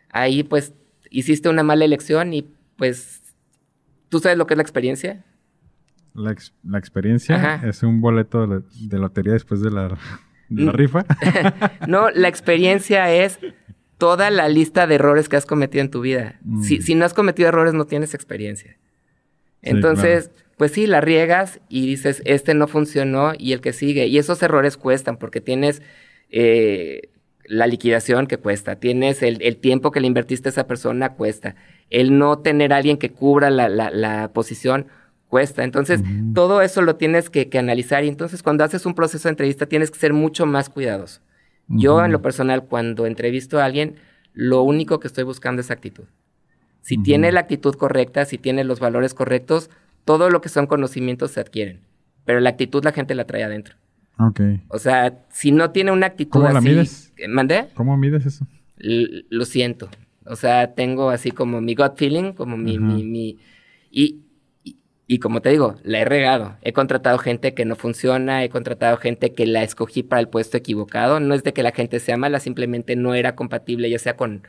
ahí 0.10 0.44
pues 0.44 0.74
hiciste 1.10 1.48
una 1.48 1.64
mala 1.64 1.86
elección 1.86 2.34
y 2.34 2.46
pues 2.76 3.22
tú 4.10 4.20
sabes 4.20 4.38
lo 4.38 4.48
que 4.48 4.54
es 4.54 4.58
la 4.58 4.64
experiencia. 4.64 5.24
La, 6.14 6.36
la 6.64 6.78
experiencia 6.78 7.62
es 7.64 7.82
un 7.84 8.02
boleto 8.02 8.46
de, 8.46 9.00
lotería 9.00 9.34
después 9.34 9.62
de 9.62 9.72
la, 9.72 9.98
mm. 10.50 10.70
rifa. 10.70 11.06
no, 11.88 12.10
la 12.10 12.28
experiencia 12.28 13.12
es 13.14 13.40
toda 13.98 14.30
la 14.30 14.50
lista 14.50 14.88
de 14.88 14.96
errores 14.96 15.30
que 15.30 15.38
has 15.38 15.46
cometido 15.46 15.82
en 15.82 15.92
tu 15.92 16.02
vida. 16.02 16.40
Si, 16.62 16.80
mm. 16.80 16.82
si, 16.82 16.96
no 16.96 17.06
has 17.06 17.14
cometido 17.14 17.50
errores, 17.50 17.74
no 17.74 17.86
tienes 17.86 18.14
experiencia. 18.14 18.78
Entonces, 19.62 20.30
pues 20.58 20.72
sí, 20.74 20.88
la 20.88 21.02
riegas 21.02 21.60
y 21.70 21.88
dices, 21.88 22.22
este 22.26 22.54
no 22.54 22.68
funcionó 22.68 23.34
y 23.38 23.54
el 23.54 23.62
que 23.62 23.74
sigue. 23.74 24.08
Y 24.08 24.18
esos 24.18 24.44
errores 24.44 24.78
cuestan 24.78 25.18
porque 25.18 25.42
tienes 25.42 25.82
eh, 26.30 27.10
la 27.46 27.68
liquidación 27.68 28.28
que 28.28 28.38
cuesta, 28.38 28.76
tienes 28.78 29.24
el, 29.24 29.42
el, 29.42 29.58
tiempo 29.58 29.92
que 29.92 30.00
le 30.00 30.08
invertiste 30.08 30.50
a 30.50 30.52
esa 30.52 30.68
persona 30.68 31.14
cuesta, 31.14 31.56
el 31.90 32.18
no 32.18 32.40
tener 32.40 32.74
a 32.74 32.78
alguien 32.78 32.98
que 32.98 33.12
cubra 33.12 33.50
la, 33.50 33.70
la, 33.70 33.90
la 33.92 34.32
posición 34.34 34.88
cuesta. 35.34 35.64
Entonces, 35.64 36.04
todo 36.36 36.62
eso 36.62 36.84
lo 36.84 36.96
tienes 36.96 37.32
que, 37.32 37.50
analizar 37.58 38.04
y 38.04 38.08
entonces 38.08 38.44
cuando 38.44 38.64
haces 38.64 38.86
un 38.86 38.94
proceso 38.94 39.28
de 39.28 39.32
entrevista 39.32 39.66
tienes 39.66 39.90
que 39.90 39.98
ser 39.98 40.14
mucho 40.14 40.46
más 40.46 40.70
cuidadoso. 40.70 41.22
Yo 41.68 42.06
en 42.06 42.12
lo 42.12 42.22
personal, 42.22 42.66
cuando 42.66 43.08
entrevisto 43.08 43.60
a 43.60 43.66
alguien, 43.66 43.96
lo 44.36 44.62
único 44.62 45.00
que 45.00 45.08
estoy 45.08 45.24
buscando 45.24 45.62
es 45.62 45.72
actitud. 45.72 46.04
Si 46.82 47.00
tiene 47.00 47.32
la 47.32 47.40
actitud 47.40 47.74
correcta, 47.74 48.26
si 48.26 48.38
tiene 48.38 48.64
los 48.64 48.80
valores 48.80 49.16
correctos, 49.16 49.72
todo 50.06 50.30
lo 50.30 50.40
que 50.40 50.50
son 50.50 50.68
conocimientos 50.68 51.32
se 51.32 51.40
adquieren. 51.40 51.80
Pero 52.26 52.40
la 52.40 52.50
actitud 52.52 52.84
la 52.84 52.92
gente 52.92 53.16
la 53.16 53.26
trae 53.26 53.44
adentro. 53.44 53.74
Ok. 54.20 54.40
O 54.68 54.78
sea, 54.78 55.18
si 55.32 55.52
no 55.52 55.72
tiene 55.72 55.92
una 55.92 56.06
actitud 56.06 56.42
¿Cómo 56.42 56.54
la 56.54 56.62
mides? 56.62 57.12
¿Mandé? 57.28 57.70
¿Cómo 57.74 57.98
mides 57.98 58.28
eso? 58.28 58.46
lo 58.78 59.46
siento. 59.46 59.90
O 60.28 60.36
sea, 60.36 60.76
tengo 60.76 61.10
así 61.10 61.32
como 61.32 61.60
mi 61.60 61.74
gut 61.74 61.98
feeling, 61.98 62.34
como 62.34 62.56
mi, 62.56 62.78
mi, 62.78 63.04
mi... 63.04 63.40
Y, 63.90 64.20
y 65.06 65.20
como 65.20 65.42
te 65.42 65.50
digo, 65.50 65.76
la 65.84 66.00
he 66.00 66.06
regado. 66.06 66.56
He 66.62 66.72
contratado 66.72 67.18
gente 67.18 67.54
que 67.54 67.66
no 67.66 67.76
funciona, 67.76 68.44
he 68.44 68.50
contratado 68.50 68.98
gente 68.98 69.34
que 69.34 69.46
la 69.46 69.64
escogí 69.64 70.02
para 70.02 70.22
el 70.22 70.30
puesto 70.30 70.58
equivocado. 70.58 71.20
No 71.20 71.34
es 71.34 71.44
de 71.44 71.54
que 71.54 71.64
la 71.64 71.72
gente 71.72 72.00
sea 72.00 72.18
mala, 72.18 72.40
simplemente 72.40 72.96
no 72.96 73.14
era 73.14 73.36
compatible, 73.36 73.90
ya 73.90 74.00
sea 74.00 74.16
con 74.16 74.44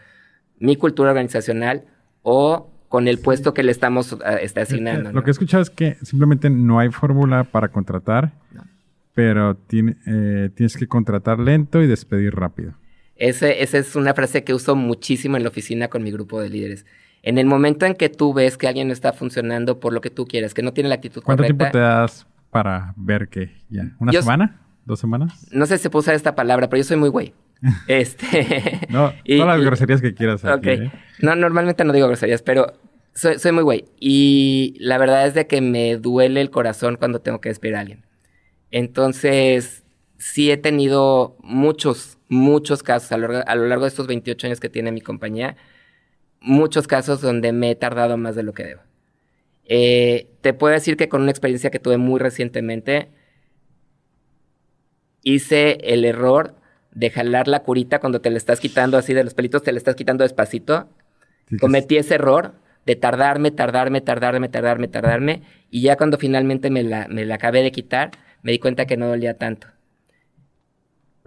mi 0.59 0.77
cultura 0.77 1.11
organizacional 1.11 1.85
o 2.23 2.71
con 2.89 3.09
el 3.09 3.19
puesto 3.19 3.53
que 3.55 3.65
le 3.65 3.73
estamos 3.73 4.13
uh, 4.13 4.19
asignando. 4.55 5.11
Lo 5.11 5.25
que 5.25 5.31
he 5.31 5.33
escuchado 5.33 5.63
es 5.63 5.71
que 5.71 5.97
simplemente 6.03 6.49
no 6.51 6.79
hay 6.79 6.91
fórmula 6.91 7.43
para 7.43 7.69
contratar, 7.69 8.33
pero 9.15 9.57
tiene, 9.57 9.97
eh, 10.07 10.51
tienes 10.55 10.77
que 10.77 10.87
contratar 10.87 11.41
lento 11.41 11.83
y 11.83 11.89
despedir 11.89 12.35
rápido. 12.35 12.75
Ese, 13.17 13.63
esa 13.63 13.79
es 13.79 13.97
una 13.97 14.15
frase 14.15 14.45
que 14.45 14.55
uso 14.55 14.77
muchísimo 14.77 15.37
en 15.37 15.43
la 15.43 15.49
oficina 15.49 15.89
con 15.89 16.05
mi 16.05 16.13
grupo 16.13 16.41
de 16.41 16.51
líderes. 16.51 16.87
En 17.27 17.39
el 17.39 17.47
momento 17.47 17.87
en 17.87 17.95
que 17.95 18.11
tú 18.11 18.35
ves 18.35 18.59
que 18.59 18.69
alguien 18.69 18.89
no 18.89 18.93
está 18.93 19.15
funcionando 19.15 19.81
por 19.81 19.95
lo 19.95 20.03
que 20.03 20.11
tú 20.11 20.27
quieres, 20.27 20.53
que 20.53 20.63
no 20.63 20.75
tiene 20.75 20.91
la 20.91 20.97
actitud 20.97 21.23
¿Cuánto 21.23 21.43
correcta. 21.43 21.57
¿Cuánto 21.57 21.73
tiempo 21.73 21.79
te 21.79 21.83
das 21.83 22.27
para 22.51 22.93
ver 22.99 23.29
que 23.29 23.51
ya? 23.71 23.97
¿Una 23.99 24.13
semana? 24.13 24.61
¿Dos 24.85 25.01
semanas? 25.01 25.47
No 25.51 25.65
sé 25.65 25.79
si 25.79 25.85
se 25.85 25.91
puede 25.91 26.01
usar 26.03 26.15
esta 26.17 26.35
palabra, 26.35 26.69
pero 26.69 26.83
yo 26.83 26.85
soy 26.85 26.99
muy 26.99 27.09
güey. 27.09 27.33
este. 27.89 28.79
no, 28.91 29.15
todas 29.27 29.57
las 29.57 29.61
groserías 29.65 30.03
que 30.03 30.13
quieras. 30.13 30.45
Aquí, 30.45 30.69
¿eh? 30.69 30.93
No, 31.23 31.35
normalmente 31.35 31.83
no 31.87 31.95
digo 31.95 32.09
groserías, 32.09 32.43
pero 32.43 32.75
soy, 33.15 33.39
soy 33.39 33.53
muy 33.53 33.63
güey. 33.63 33.87
Y 33.99 34.77
la 34.79 34.99
verdad 34.99 35.27
es 35.27 35.33
de 35.33 35.47
que 35.47 35.63
me 35.63 35.97
duele 35.97 36.43
el 36.43 36.51
corazón 36.51 36.97
cuando 36.99 37.23
tengo 37.23 37.41
que 37.41 37.49
despedir 37.49 37.77
a 37.77 37.81
alguien. 37.81 38.05
Entonces, 38.71 39.83
sí 40.19 40.51
he 40.51 40.59
tenido 40.59 41.39
muchos, 41.41 42.19
muchos 42.29 42.83
casos 42.83 43.13
a 43.13 43.17
lo, 43.17 43.43
a 43.47 43.55
lo 43.55 43.67
largo 43.67 43.85
de 43.85 43.89
estos 43.89 44.09
28 44.09 44.47
años 44.49 44.61
que 44.61 44.69
tiene 44.69 44.93
mi 44.93 45.01
compañía 45.01 45.57
muchos 46.45 46.87
casos 46.87 47.21
donde 47.21 47.53
me 47.53 47.71
he 47.71 47.75
tardado 47.75 48.17
más 48.17 48.37
de 48.37 48.43
lo 48.43 48.53
que 48.53 48.65
debo. 48.65 48.83
Eh, 49.65 50.29
te 50.43 50.53
puedo 50.53 50.75
decir 50.75 50.97
que 50.97 51.09
con 51.09 51.23
una 51.23 51.31
experiencia 51.31 51.71
que 51.71 51.79
tuve 51.79 51.97
muy 51.97 52.21
recientemente, 52.21 53.09
hice 55.23 55.79
el 55.83 56.05
error 56.05 56.55
de 56.93 57.11
jalar 57.11 57.49
la 57.49 57.63
curita 57.63 57.99
cuando 57.99 58.21
te 58.21 58.31
la 58.31 58.37
estás 58.37 58.61
quitando 58.61 58.99
así 58.99 59.15
de 59.15 59.25
los 59.25 59.35
pelitos, 59.35 59.63
te 59.63 59.73
la 59.73 59.79
estás 59.79 59.97
quitando 59.97 60.23
despacito. 60.23 60.89
Cometí 61.61 61.97
ese 61.97 62.15
error 62.15 62.55
de 62.87 62.97
tardarme, 62.97 63.51
tardarme, 63.51 64.01
tardarme, 64.01 64.49
tardarme, 64.49 64.89
tardarme. 64.89 65.43
Y 65.71 65.83
ya 65.83 65.97
cuando 65.97 66.19
finalmente 66.19 66.71
me 66.71 66.83
la, 66.83 67.09
me 67.09 67.25
la 67.25 67.37
acabé 67.37 67.63
de 67.63 67.73
quitar, 67.73 68.13
me 68.43 68.53
di 68.53 68.59
cuenta 68.59 68.87
que 68.87 68.97
no 68.97 69.09
dolía 69.09 69.39
tanto. 69.39 69.69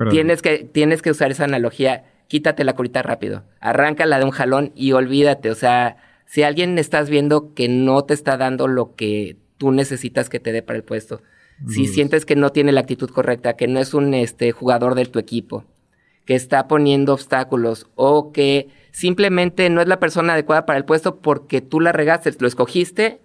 tienes, 0.09 0.41
que, 0.41 0.59
tienes 0.59 1.01
que 1.01 1.11
usar 1.11 1.32
esa 1.32 1.43
analogía 1.45 2.05
quítate 2.28 2.63
la 2.63 2.73
curita 2.73 3.01
rápido, 3.01 3.43
arráncala 3.59 4.19
de 4.19 4.25
un 4.25 4.32
jalón 4.32 4.71
y 4.75 4.91
olvídate, 4.91 5.49
o 5.49 5.55
sea, 5.55 5.97
si 6.25 6.43
alguien 6.43 6.78
estás 6.78 7.09
viendo 7.09 7.53
que 7.53 7.69
no 7.69 8.03
te 8.03 8.13
está 8.13 8.38
dando 8.38 8.67
lo 8.67 8.95
que 8.95 9.38
tú 9.57 9.71
necesitas 9.71 10.30
que 10.30 10.39
te 10.39 10.51
dé 10.51 10.61
para 10.61 10.78
el 10.78 10.84
puesto, 10.84 11.21
si 11.67 11.88
sientes 11.88 12.25
que 12.25 12.36
no 12.36 12.51
tiene 12.51 12.71
la 12.71 12.82
actitud 12.82 13.09
correcta, 13.09 13.55
que 13.55 13.67
no 13.67 13.80
es 13.80 13.95
un 13.95 14.13
este, 14.13 14.51
jugador 14.51 14.93
de 14.93 15.05
tu 15.05 15.17
equipo, 15.17 15.65
que 16.25 16.36
está 16.36 16.67
poniendo 16.67 17.13
obstáculos 17.13 17.88
o 17.95 18.32
que 18.32 18.67
simplemente 18.91 19.69
no 19.71 19.82
es 19.82 19.88
la 19.88 19.99
persona 19.99 20.34
adecuada 20.34 20.67
para 20.67 20.78
el 20.78 20.86
puesto 20.86 21.19
porque 21.19 21.61
tú 21.61 21.80
la 21.80 21.93
regaste, 21.93 22.32
lo 22.39 22.47
escogiste 22.47 23.21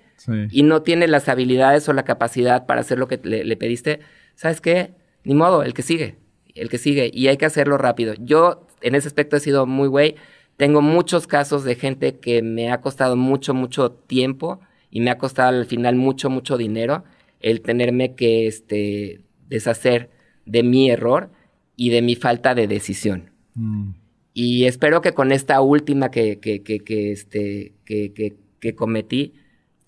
y 0.51 0.63
no 0.63 0.83
tiene 0.83 1.09
las 1.09 1.29
habilidades 1.29 1.89
o 1.89 1.93
la 1.93 2.05
capacidad 2.05 2.65
para 2.65 2.81
hacer 2.81 2.99
lo 2.99 3.09
que 3.09 3.21
le, 3.23 3.45
le 3.45 3.57
pediste, 3.57 4.01
¿sabes 4.37 4.61
qué? 4.61 4.95
Ni 5.25 5.35
modo, 5.35 5.65
el 5.65 5.75
que 5.75 5.83
sigue, 5.83 6.17
el 6.55 6.69
que 6.69 6.79
sigue 6.79 7.11
y 7.13 7.27
hay 7.27 7.37
que 7.37 7.47
hacerlo 7.47 7.77
rápido. 7.77 8.15
Yo 8.19 8.67
en 8.83 8.95
ese 8.95 9.09
aspecto 9.09 9.37
he 9.37 9.41
sido 9.41 9.67
muy 9.67 9.89
güey. 9.89 10.17
Tengo 10.57 10.83
muchos 10.83 11.27
casos 11.27 11.65
de 11.65 11.75
gente 11.75 12.19
que 12.19 12.43
me 12.43 12.71
ha 12.71 12.81
costado 12.81 13.17
mucho, 13.17 13.55
mucho 13.55 13.91
tiempo 13.91 14.61
y 14.91 15.01
me 15.01 15.11
ha 15.11 15.19
costado 15.19 15.59
al 15.59 15.67
final 15.67 15.97
mucho, 15.97 16.31
mucho 16.31 16.57
dinero 16.57 17.05
el 17.41 17.61
tenerme 17.61 18.15
que 18.15 18.47
este, 18.47 19.21
deshacer 19.49 20.11
de 20.47 20.63
mi 20.63 20.91
error 20.91 21.31
y 21.77 21.91
de 21.91 22.03
mi 22.03 22.15
falta 22.15 22.55
de 22.55 22.69
decisión. 22.69 23.31
Mm. 23.55 23.91
Y 24.35 24.65
espero 24.65 25.01
que 25.01 25.13
con 25.13 25.33
esta 25.33 25.61
última 25.61 26.11
que, 26.11 26.39
que, 26.39 26.63
que, 26.63 26.81
que 26.81 27.13
este, 27.13 27.73
que, 27.85 28.13
que, 28.13 28.37
que 28.61 28.75
cometí 28.75 29.35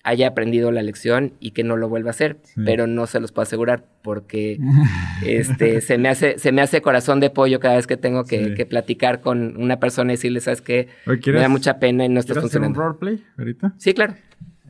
haya 0.05 0.27
aprendido 0.29 0.71
la 0.71 0.81
lección 0.83 1.33
y 1.39 1.51
que 1.51 1.63
no 1.63 1.75
lo 1.77 1.89
vuelva 1.89 2.09
a 2.09 2.11
hacer, 2.11 2.37
Sí. 2.43 2.61
pero 2.65 2.87
no 2.87 3.07
se 3.07 3.19
los 3.19 3.31
puedo 3.31 3.43
asegurar 3.43 3.83
porque 4.03 4.57
este, 5.25 5.81
se, 5.81 5.97
me 5.97 6.07
hace, 6.09 6.37
se 6.39 6.51
me 6.51 6.61
hace 6.61 6.81
corazón 6.81 7.19
de 7.19 7.29
pollo 7.31 7.59
cada 7.59 7.75
vez 7.75 7.87
que 7.87 7.97
tengo 7.97 8.23
que, 8.23 8.45
Sí. 8.45 8.53
que 8.53 8.65
platicar 8.65 9.19
con 9.21 9.57
una 9.61 9.79
persona 9.79 10.13
y 10.13 10.15
decirle, 10.15 10.39
¿sabes 10.41 10.61
qué? 10.61 10.87
Oye, 11.07 11.15
Me 11.17 11.19
¿quieres, 11.19 11.41
da 11.41 11.49
mucha 11.49 11.79
pena 11.79 12.05
y 12.05 12.09
no 12.09 12.19
estás 12.19 12.35
¿quieres 12.37 12.49
hacer 12.51 12.61
un 12.61 12.73
funcionando. 12.75 12.99
roleplay 12.99 13.25
ahorita? 13.37 13.73
Sí, 13.77 13.93
claro. 13.93 14.13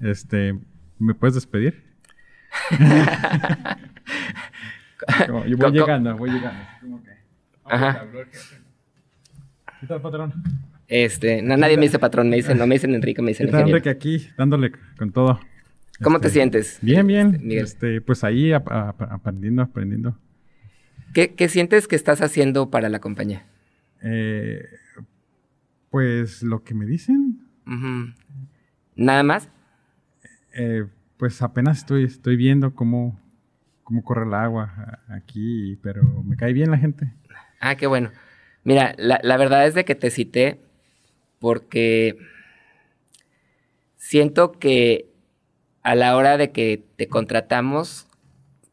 Este, 0.01 0.57
¿me 0.99 1.13
puedes 1.13 1.36
despedir? 1.36 1.83
Como, 5.27 5.45
yo 5.45 5.57
voy 5.57 5.71
llegando, 5.71 6.17
voy 6.17 6.31
llegando. 6.31 6.59
como. 6.81 7.01
¿Qué 9.81 9.88
tal, 9.88 10.01
patrón? 10.01 10.33
Este, 10.88 11.41
no, 11.41 11.57
nadie 11.57 11.77
me 11.77 11.83
dice 11.83 11.99
patrón, 11.99 12.29
me 12.29 12.36
dicen, 12.36 12.57
no 12.57 12.67
me 12.67 12.75
dicen 12.75 12.93
Enrique, 12.93 13.21
me 13.21 13.31
¿Qué 13.31 13.43
dicen. 13.45 13.59
Enrique? 13.67 13.89
Aquí, 13.89 14.27
dándole 14.38 14.71
con 14.97 15.11
todo. 15.11 15.39
¿Cómo 16.01 16.19
te 16.19 16.27
Este, 16.27 16.39
sientes? 16.39 16.77
Bien, 16.81 17.07
bien. 17.07 17.41
Miguel? 17.41 17.63
Este, 17.63 18.01
pues 18.01 18.23
ahí 18.23 18.51
ap- 18.53 18.69
ap- 18.71 19.01
aprendiendo, 19.01 19.61
aprendiendo. 19.61 20.17
¿Qué, 21.13 21.33
qué 21.33 21.49
sientes 21.49 21.88
que 21.88 21.95
estás 21.95 22.21
haciendo 22.21 22.69
para 22.69 22.89
la 22.89 22.99
compañía? 22.99 23.45
Eh, 24.01 24.63
pues 25.89 26.43
lo 26.43 26.63
que 26.63 26.73
me 26.73 26.86
dicen. 26.86 27.39
¿Nada 28.95 29.23
más? 29.23 29.49
eh, 30.53 30.86
pues 31.17 31.41
apenas 31.41 31.79
estoy, 31.79 32.03
estoy 32.03 32.36
viendo 32.36 32.73
cómo, 32.75 33.19
cómo 33.83 34.03
corre 34.03 34.25
el 34.25 34.33
agua 34.33 34.99
aquí, 35.09 35.77
pero 35.81 36.23
me 36.23 36.36
cae 36.36 36.53
bien 36.53 36.71
la 36.71 36.77
gente. 36.77 37.11
Ah, 37.59 37.75
qué 37.75 37.88
bueno. 37.88 38.11
Mira, 38.63 38.95
la, 38.97 39.19
la 39.23 39.38
verdad 39.38 39.67
es 39.67 39.73
de 39.73 39.86
que 39.86 39.95
te 39.95 40.09
cité 40.11 40.59
porque 41.45 42.17
siento 43.97 44.53
que 44.53 45.11
a 45.83 45.93
la 45.93 46.17
hora 46.17 46.37
de 46.37 46.51
que 46.51 46.83
te 46.95 47.07
contratamos 47.07 48.07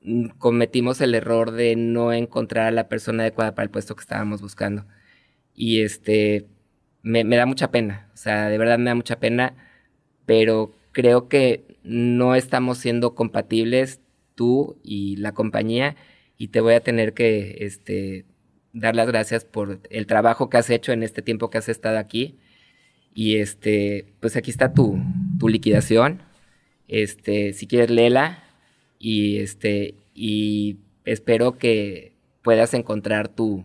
mm, 0.01 0.29
cometimos 0.39 1.03
el 1.03 1.15
error 1.15 1.51
de 1.51 1.77
no 1.77 2.15
encontrar 2.15 2.69
a 2.69 2.71
la 2.71 2.89
persona 2.89 3.25
adecuada 3.25 3.55
para 3.55 3.65
el 3.65 3.71
puesto 3.71 3.95
que 3.95 4.01
estábamos 4.01 4.41
buscando. 4.41 4.87
Y 5.55 5.83
este, 5.83 6.49
me, 7.03 7.25
da 7.25 7.45
mucha 7.45 7.71
pena, 7.71 8.11
o 8.15 8.17
sea, 8.17 8.49
de 8.49 8.57
verdad 8.57 8.79
me 8.79 8.89
da 8.89 8.95
mucha 8.95 9.21
pena, 9.21 9.55
pero 10.25 10.75
creo 10.93 11.29
que 11.29 11.77
no 11.83 12.35
estamos 12.35 12.79
siendo 12.79 13.15
compatibles 13.15 14.01
tú 14.35 14.81
y 14.83 15.17
la 15.17 15.33
compañía 15.33 15.95
y 16.39 16.49
te 16.49 16.63
voy 16.63 16.73
a 16.73 16.81
tener 16.81 17.13
que 17.13 17.67
este, 17.67 18.25
dar 18.73 18.97
las 18.97 19.09
gracias 19.09 19.45
por 19.45 19.81
el 19.91 20.07
trabajo 20.07 20.49
que 20.49 20.57
has 20.57 20.71
hecho 20.71 20.93
en 20.93 21.03
este 21.03 21.21
tiempo 21.21 21.51
que 21.51 21.59
has 21.59 21.69
estado 21.69 21.99
aquí. 21.99 22.39
Y 23.15 23.37
este, 23.37 24.15
pues 24.21 24.37
aquí 24.37 24.51
está 24.51 24.73
tu, 24.73 24.99
tu 25.39 25.49
liquidación. 25.49 26.23
Este, 26.89 27.53
si 27.53 27.67
quieres, 27.67 27.91
léela. 27.91 28.43
Y 28.99 29.39
este, 29.39 29.95
y 30.15 30.79
espero 31.05 31.59
que 31.59 32.13
puedas 32.43 32.75
encontrar 32.75 33.29
tu 33.29 33.65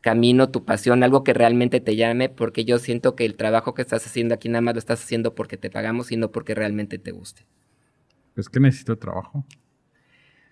camino, 0.00 0.50
tu 0.50 0.64
pasión, 0.64 1.02
algo 1.02 1.24
que 1.24 1.34
realmente 1.34 1.80
te 1.80 1.96
llame, 1.96 2.28
porque 2.28 2.64
yo 2.64 2.78
siento 2.78 3.16
que 3.16 3.24
el 3.24 3.34
trabajo 3.34 3.74
que 3.74 3.82
estás 3.82 4.06
haciendo 4.06 4.34
aquí 4.34 4.48
nada 4.48 4.60
más 4.60 4.74
lo 4.74 4.78
estás 4.78 5.02
haciendo 5.02 5.34
porque 5.34 5.56
te 5.56 5.68
pagamos 5.68 6.12
y 6.12 6.16
no 6.16 6.30
porque 6.30 6.54
realmente 6.54 6.98
te 6.98 7.10
guste. 7.10 7.44
Pues 8.34 8.48
que 8.48 8.60
necesito 8.60 8.96
trabajo. 8.96 9.44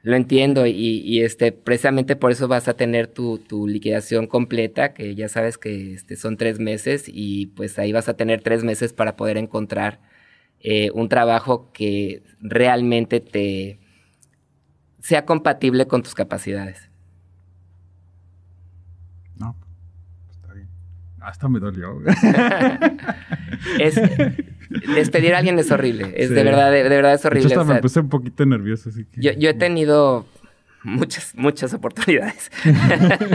Lo 0.05 0.17
entiendo 0.17 0.67
y, 0.67 0.73
y, 0.73 1.23
este, 1.23 1.51
precisamente 1.51 2.15
por 2.15 2.31
eso 2.31 2.47
vas 2.47 2.69
a 2.69 2.77
tener 2.77 3.07
tu, 3.07 3.39
tu 3.39 3.67
liquidación 3.67 4.27
completa, 4.27 4.93
que 4.93 5.15
ya 5.15 5.31
sabes 5.31 5.57
que 5.57 5.95
este, 5.95 6.17
son 6.17 6.37
tres 6.37 6.59
meses 6.61 7.05
y 7.09 7.47
pues 7.47 7.79
ahí 7.79 7.91
vas 7.91 8.11
a 8.11 8.15
tener 8.15 8.43
tres 8.43 8.65
meses 8.65 8.93
para 8.93 9.17
poder 9.17 9.39
encontrar 9.39 10.01
eh, 10.61 10.91
un 10.93 11.09
trabajo 11.09 11.73
que 11.73 12.23
realmente 12.41 13.21
te 13.21 13.81
sea 15.01 15.25
compatible 15.25 15.87
con 15.87 16.03
tus 16.03 16.15
capacidades. 16.15 16.91
No, 19.39 19.57
pues 20.27 20.37
está 20.37 20.53
bien. 20.53 20.69
Hasta 21.25 21.49
me 21.49 21.59
dolió. 21.61 22.01
Es, 23.81 23.95
despedir 24.95 25.35
a 25.35 25.39
alguien 25.39 25.59
es 25.59 25.71
horrible, 25.71 26.13
es 26.17 26.29
Sí. 26.29 26.35
de 26.35 26.43
verdad, 26.45 26.71
de, 26.71 26.83
de 26.83 26.89
verdad 26.89 27.15
es 27.15 27.25
horrible. 27.25 27.47
hasta 27.47 27.61
o 27.63 27.65
sea, 27.65 27.75
me 27.77 27.81
puse 27.81 28.01
un 28.01 28.09
poquito 28.11 28.45
nervioso, 28.45 28.91
así 28.91 29.05
que... 29.07 29.21
Yo, 29.23 29.33
yo 29.33 29.49
he 29.51 29.55
tenido 29.55 30.27
muchas, 30.83 31.35
muchas 31.35 31.73
oportunidades. 31.73 32.51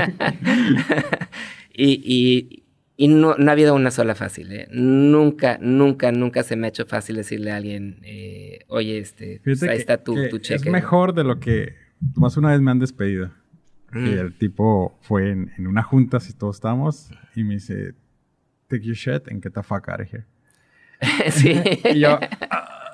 y 1.73 2.01
y, 2.03 2.63
y 2.97 3.07
no, 3.07 3.35
no 3.37 3.49
ha 3.49 3.53
habido 3.53 3.73
una 3.75 3.91
sola 3.91 4.13
fácil. 4.15 4.51
¿eh? 4.51 4.67
Nunca, 4.71 5.57
nunca, 5.61 6.11
nunca 6.11 6.43
se 6.43 6.55
me 6.55 6.67
ha 6.67 6.69
hecho 6.69 6.85
fácil 6.85 7.15
decirle 7.15 7.51
a 7.51 7.55
alguien, 7.57 7.99
eh, 8.03 8.59
oye, 8.67 8.99
este, 8.99 9.41
pues, 9.43 9.63
ahí 9.63 9.69
que- 9.69 9.75
está 9.75 9.97
tu, 10.03 10.15
que 10.15 10.27
tu 10.27 10.35
Es 10.37 10.41
cheque. 10.43 10.69
mejor 10.69 11.13
de 11.13 11.23
lo 11.23 11.39
que... 11.39 11.75
Más 12.15 12.37
una 12.37 12.51
vez 12.51 12.61
me 12.61 12.71
han 12.71 12.79
despedido. 12.79 13.31
Mm. 13.91 14.05
Y 14.05 14.09
el 14.13 14.33
tipo 14.37 14.97
fue 15.01 15.31
en, 15.31 15.51
en 15.57 15.67
una 15.67 15.83
junta, 15.83 16.17
así 16.17 16.33
todos 16.33 16.57
estábamos, 16.57 17.11
y 17.35 17.43
me 17.43 17.55
dice, 17.55 17.93
take 18.67 18.83
your 18.83 18.95
shit 18.95 19.27
and 19.29 19.41
get 19.43 19.53
the 19.53 19.63
fuck 19.63 19.87
out 19.89 20.01
of 20.01 20.07
here. 20.13 20.25
sí. 21.31 21.53
Y 21.93 21.99
yo, 21.99 22.19
"Ah, 22.51 22.91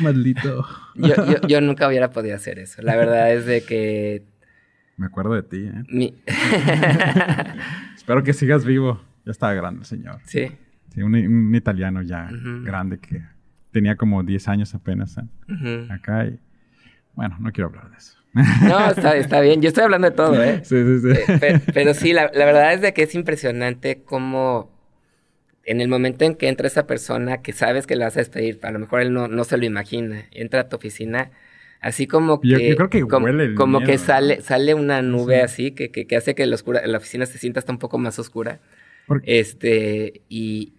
maldito. 0.00 0.66
yo, 0.94 1.14
yo, 1.26 1.46
yo 1.48 1.60
nunca 1.60 1.86
hubiera 1.88 2.10
podido 2.10 2.34
hacer 2.36 2.58
eso. 2.58 2.82
La 2.82 2.96
verdad 2.96 3.32
es 3.32 3.46
de 3.46 3.62
que 3.62 4.24
Me 4.96 5.06
acuerdo 5.06 5.34
de 5.34 5.42
ti, 5.42 5.64
¿eh? 5.66 5.84
mi... 5.88 6.14
Espero 7.96 8.22
que 8.22 8.32
sigas 8.32 8.64
vivo. 8.64 9.00
Ya 9.24 9.32
estaba 9.32 9.52
grande 9.54 9.80
el 9.80 9.86
señor. 9.86 10.18
sí. 10.24 10.50
Sí, 10.94 11.02
un, 11.02 11.14
un 11.14 11.54
italiano 11.54 12.00
ya 12.00 12.30
grande 12.64 12.98
que 12.98 13.22
tenía 13.70 13.94
como 13.96 14.22
10 14.22 14.48
años 14.48 14.74
apenas 14.74 15.18
¿eh? 15.18 15.86
Acá. 15.90 16.24
Y, 16.24 16.40
bueno, 17.14 17.36
no 17.38 17.52
quiero 17.52 17.68
hablar 17.68 17.90
de 17.90 17.98
eso. 17.98 18.16
No, 18.62 18.90
está, 18.90 19.16
está 19.16 19.40
bien. 19.40 19.60
Yo 19.62 19.68
estoy 19.68 19.84
hablando 19.84 20.08
de 20.10 20.16
todo, 20.16 20.42
¿eh? 20.42 20.60
Sí, 20.64 20.76
sí, 20.84 21.00
sí. 21.00 21.20
Eh, 21.32 21.38
pe- 21.38 21.60
pero, 21.72 21.94
sí, 21.94 22.12
la, 22.12 22.30
la 22.34 22.44
verdad 22.44 22.72
es 22.72 22.80
de 22.80 22.92
que 22.94 23.02
es 23.02 23.14
impresionante 23.14 24.02
cómo 24.04 24.70
en 25.64 25.80
el 25.80 25.88
momento 25.88 26.24
en 26.24 26.34
que 26.34 26.48
entra 26.48 26.66
esa 26.66 26.86
persona 26.86 27.42
que 27.42 27.52
sabes 27.52 27.86
que 27.86 27.94
la 27.96 28.06
vas 28.06 28.16
a 28.16 28.20
despedir, 28.20 28.58
a 28.62 28.70
lo 28.70 28.78
mejor 28.78 29.02
él 29.02 29.12
no, 29.12 29.28
no 29.28 29.44
se 29.44 29.58
lo 29.58 29.66
imagina, 29.66 30.24
entra 30.30 30.60
a 30.62 30.68
tu 30.70 30.76
oficina, 30.76 31.30
así 31.80 32.06
como 32.06 32.40
que... 32.40 32.48
Yo- 32.48 32.58
yo 32.58 32.76
creo 32.76 32.88
que 32.90 33.00
como, 33.02 33.26
huele 33.26 33.44
el 33.44 33.54
como 33.54 33.78
miedo, 33.80 33.90
que 33.92 33.98
sale, 33.98 34.40
sale 34.40 34.72
una 34.74 35.02
nube 35.02 35.36
Sí. 35.36 35.40
así 35.42 35.70
que, 35.72 35.90
que, 35.90 36.06
que 36.06 36.16
hace 36.16 36.34
que 36.34 36.46
la, 36.46 36.54
oscura- 36.56 36.86
la 36.86 36.96
oficina 36.98 37.26
se 37.26 37.36
sienta 37.38 37.58
hasta 37.60 37.72
un 37.72 37.78
poco 37.78 37.98
más 37.98 38.18
oscura. 38.18 38.60
Porque- 39.06 39.38
Este, 39.40 40.22
y, 40.30 40.72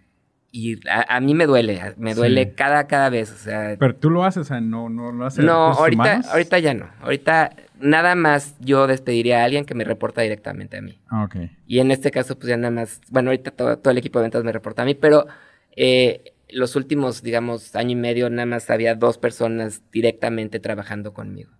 y 0.51 0.79
a, 0.89 1.15
a 1.15 1.19
mí 1.19 1.33
me 1.35 1.45
duele, 1.45 1.93
me 1.97 2.15
duele 2.15 2.45
Sí. 2.45 2.51
cada, 2.55 2.87
cada 2.87 3.09
vez, 3.09 3.31
o 3.31 3.35
sea... 3.37 3.75
Pero 3.77 3.95
tú 3.95 4.09
lo 4.09 4.23
haces, 4.23 4.41
o 4.41 4.43
sea, 4.45 4.59
no, 4.61 4.89
no 4.89 5.11
lo 5.11 5.25
haces. 5.25 5.45
No, 5.45 5.53
ahorita, 5.73 6.01
humanos? 6.03 6.25
ahorita 6.27 6.59
ya 6.59 6.73
no. 6.73 6.89
Ahorita 7.01 7.55
nada 7.79 8.15
más 8.15 8.55
yo 8.59 8.87
despediría 8.87 9.41
a 9.41 9.45
alguien 9.45 9.65
que 9.65 9.75
me 9.75 9.83
reporta 9.83 10.21
directamente 10.21 10.77
a 10.77 10.81
mí. 10.81 10.99
Ah, 11.07 11.23
ok. 11.25 11.35
Y 11.67 11.79
en 11.79 11.91
este 11.91 12.09
caso, 12.11 12.35
pues 12.37 12.49
ya 12.49 12.57
nada 12.57 12.71
más, 12.71 12.99
bueno, 13.09 13.29
ahorita 13.29 13.51
todo, 13.51 13.77
todo 13.77 13.91
el 13.91 13.97
equipo 13.99 14.19
de 14.19 14.23
ventas 14.23 14.43
me 14.43 14.51
reporta 14.51 14.81
a 14.81 14.85
mí, 14.85 14.95
pero 14.95 15.27
eh, 15.75 16.33
los 16.49 16.75
últimos, 16.75 17.21
digamos, 17.21 17.75
año 17.75 17.91
y 17.91 17.95
medio, 17.95 18.29
nada 18.31 18.47
más 18.47 18.69
había 18.71 18.95
dos 18.95 19.17
personas 19.19 19.83
directamente 19.91 20.59
trabajando 20.59 21.13
conmigo. 21.13 21.51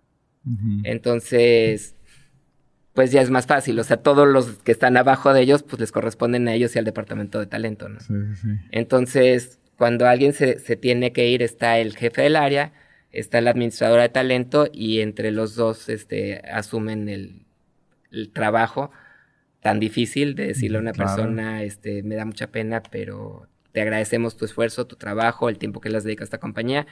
Entonces, 0.84 1.94
pues 2.94 3.12
ya 3.12 3.22
es 3.22 3.30
más 3.30 3.46
fácil. 3.46 3.78
O 3.78 3.84
sea, 3.84 3.98
todos 3.98 4.26
los 4.28 4.46
que 4.62 4.72
están 4.72 4.96
abajo 4.96 5.32
de 5.32 5.42
ellos, 5.42 5.62
pues 5.62 5.80
les 5.80 5.92
corresponden 5.92 6.48
a 6.48 6.54
ellos 6.54 6.74
y 6.74 6.78
al 6.78 6.84
departamento 6.84 7.38
de 7.38 7.46
talento, 7.46 7.88
¿no? 7.88 8.00
Sí, 8.00 8.14
sí. 8.40 8.48
Entonces, 8.70 9.58
cuando 9.76 10.06
alguien 10.06 10.32
se, 10.32 10.58
se 10.58 10.76
tiene 10.76 11.12
que 11.12 11.28
ir, 11.28 11.42
está 11.42 11.78
el 11.78 11.96
jefe 11.96 12.22
del 12.22 12.36
área, 12.36 12.72
está 13.12 13.40
la 13.40 13.50
administradora 13.50 14.02
de 14.02 14.08
talento 14.08 14.68
y 14.72 15.00
entre 15.00 15.30
los 15.30 15.54
dos 15.54 15.88
este, 15.88 16.38
asumen 16.50 17.08
el, 17.08 17.46
el 18.10 18.30
trabajo 18.30 18.90
tan 19.62 19.78
difícil 19.80 20.34
de 20.34 20.46
decirle 20.48 20.78
a 20.78 20.80
una 20.80 20.92
Claro. 20.92 21.14
persona, 21.14 21.62
este, 21.62 22.02
me 22.02 22.14
da 22.16 22.24
mucha 22.24 22.48
pena, 22.48 22.82
pero 22.90 23.46
te 23.72 23.80
agradecemos 23.82 24.36
tu 24.36 24.44
esfuerzo, 24.46 24.86
tu 24.86 24.96
trabajo, 24.96 25.48
el 25.48 25.58
tiempo 25.58 25.80
que 25.80 25.90
les 25.90 26.02
dedicas 26.04 26.24
a 26.24 26.26
esta 26.26 26.38
compañía, 26.40 26.86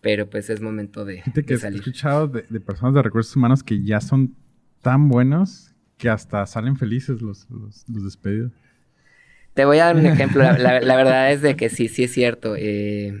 pero 0.00 0.30
pues 0.30 0.48
es 0.50 0.60
momento 0.60 1.04
de, 1.04 1.22
de 1.34 1.44
que 1.44 1.54
he 1.54 1.58
salir. 1.58 1.80
escuchado 1.80 2.28
de, 2.28 2.44
de 2.48 2.60
personas 2.60 2.94
de 2.94 3.02
recursos 3.02 3.34
humanos 3.36 3.62
que 3.62 3.82
ya 3.82 4.00
son 4.00 4.34
tan 4.86 5.08
buenos 5.08 5.74
que 5.98 6.08
hasta 6.08 6.46
salen 6.46 6.76
felices 6.76 7.20
los, 7.20 7.50
los, 7.50 7.84
los 7.88 8.04
despedidos. 8.04 8.52
Te 9.54 9.64
voy 9.64 9.78
a 9.78 9.86
dar 9.86 9.96
un 9.96 10.06
ejemplo, 10.12 10.42
la, 10.44 10.56
la- 10.58 10.80
la 10.80 10.96
verdad 10.96 11.32
es 11.32 11.42
de 11.42 11.56
que 11.56 11.68
sí, 11.70 11.88
sí 11.88 12.04
es 12.04 12.12
cierto. 12.12 12.54
eh, 12.56 13.12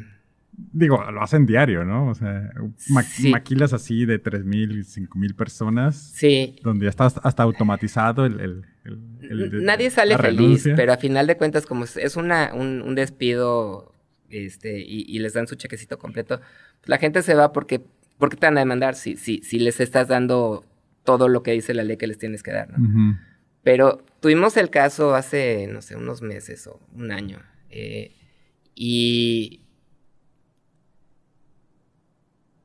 Digo, 0.72 1.02
lo 1.10 1.22
hacen 1.22 1.44
diario, 1.44 1.84
¿no? 1.84 2.08
O 2.08 2.14
sea, 2.14 2.50
ma- 2.90 3.02
Sí. 3.02 3.30
maquilas 3.30 3.72
así 3.72 4.06
de 4.06 4.18
3.000, 4.22 4.84
5.000 4.84 5.34
personas, 5.34 5.96
sí, 6.14 6.54
donde 6.62 6.84
ya 6.84 6.90
está 6.90 7.06
hasta 7.06 7.42
automatizado 7.42 8.24
el... 8.26 8.38
el- 8.40 8.64
el- 8.84 9.40
el 9.42 9.50
de- 9.50 9.60
Nadie 9.62 9.90
sale 9.90 10.16
feliz, 10.16 10.38
renuncia. 10.38 10.76
pero 10.76 10.92
a 10.92 10.96
final 10.98 11.26
de 11.26 11.36
cuentas, 11.36 11.66
como 11.66 11.84
es- 11.84 12.16
una, 12.16 12.52
un, 12.54 12.80
un 12.82 12.94
despido 12.94 13.92
este, 14.30 14.78
y, 14.80 15.04
y 15.08 15.18
les 15.18 15.32
dan 15.32 15.48
su 15.48 15.56
chequecito 15.56 15.98
completo, 15.98 16.38
pues 16.80 16.88
la 16.88 16.98
gente 16.98 17.22
se 17.22 17.34
va 17.34 17.52
porque, 17.52 17.80
porque 18.18 18.36
te 18.36 18.46
van 18.46 18.56
a 18.56 18.60
demandar 18.60 18.94
si, 18.94 19.16
si, 19.16 19.38
si 19.42 19.58
les 19.58 19.80
estás 19.80 20.06
dando 20.08 20.64
todo 21.06 21.28
lo 21.28 21.42
que 21.42 21.52
dice 21.52 21.72
la 21.72 21.82
ley 21.82 21.96
que 21.96 22.06
les 22.06 22.18
tienes 22.18 22.42
que 22.42 22.52
dar, 22.52 22.78
¿no? 22.78 23.18
Pero 23.62 24.04
tuvimos 24.20 24.56
el 24.58 24.70
caso 24.70 25.14
hace, 25.14 25.66
no 25.66 25.80
sé, 25.80 25.96
unos 25.96 26.20
meses 26.20 26.66
o 26.66 26.78
un 26.94 27.10
año. 27.10 27.38
Eh, 27.70 28.14
y. 28.74 29.62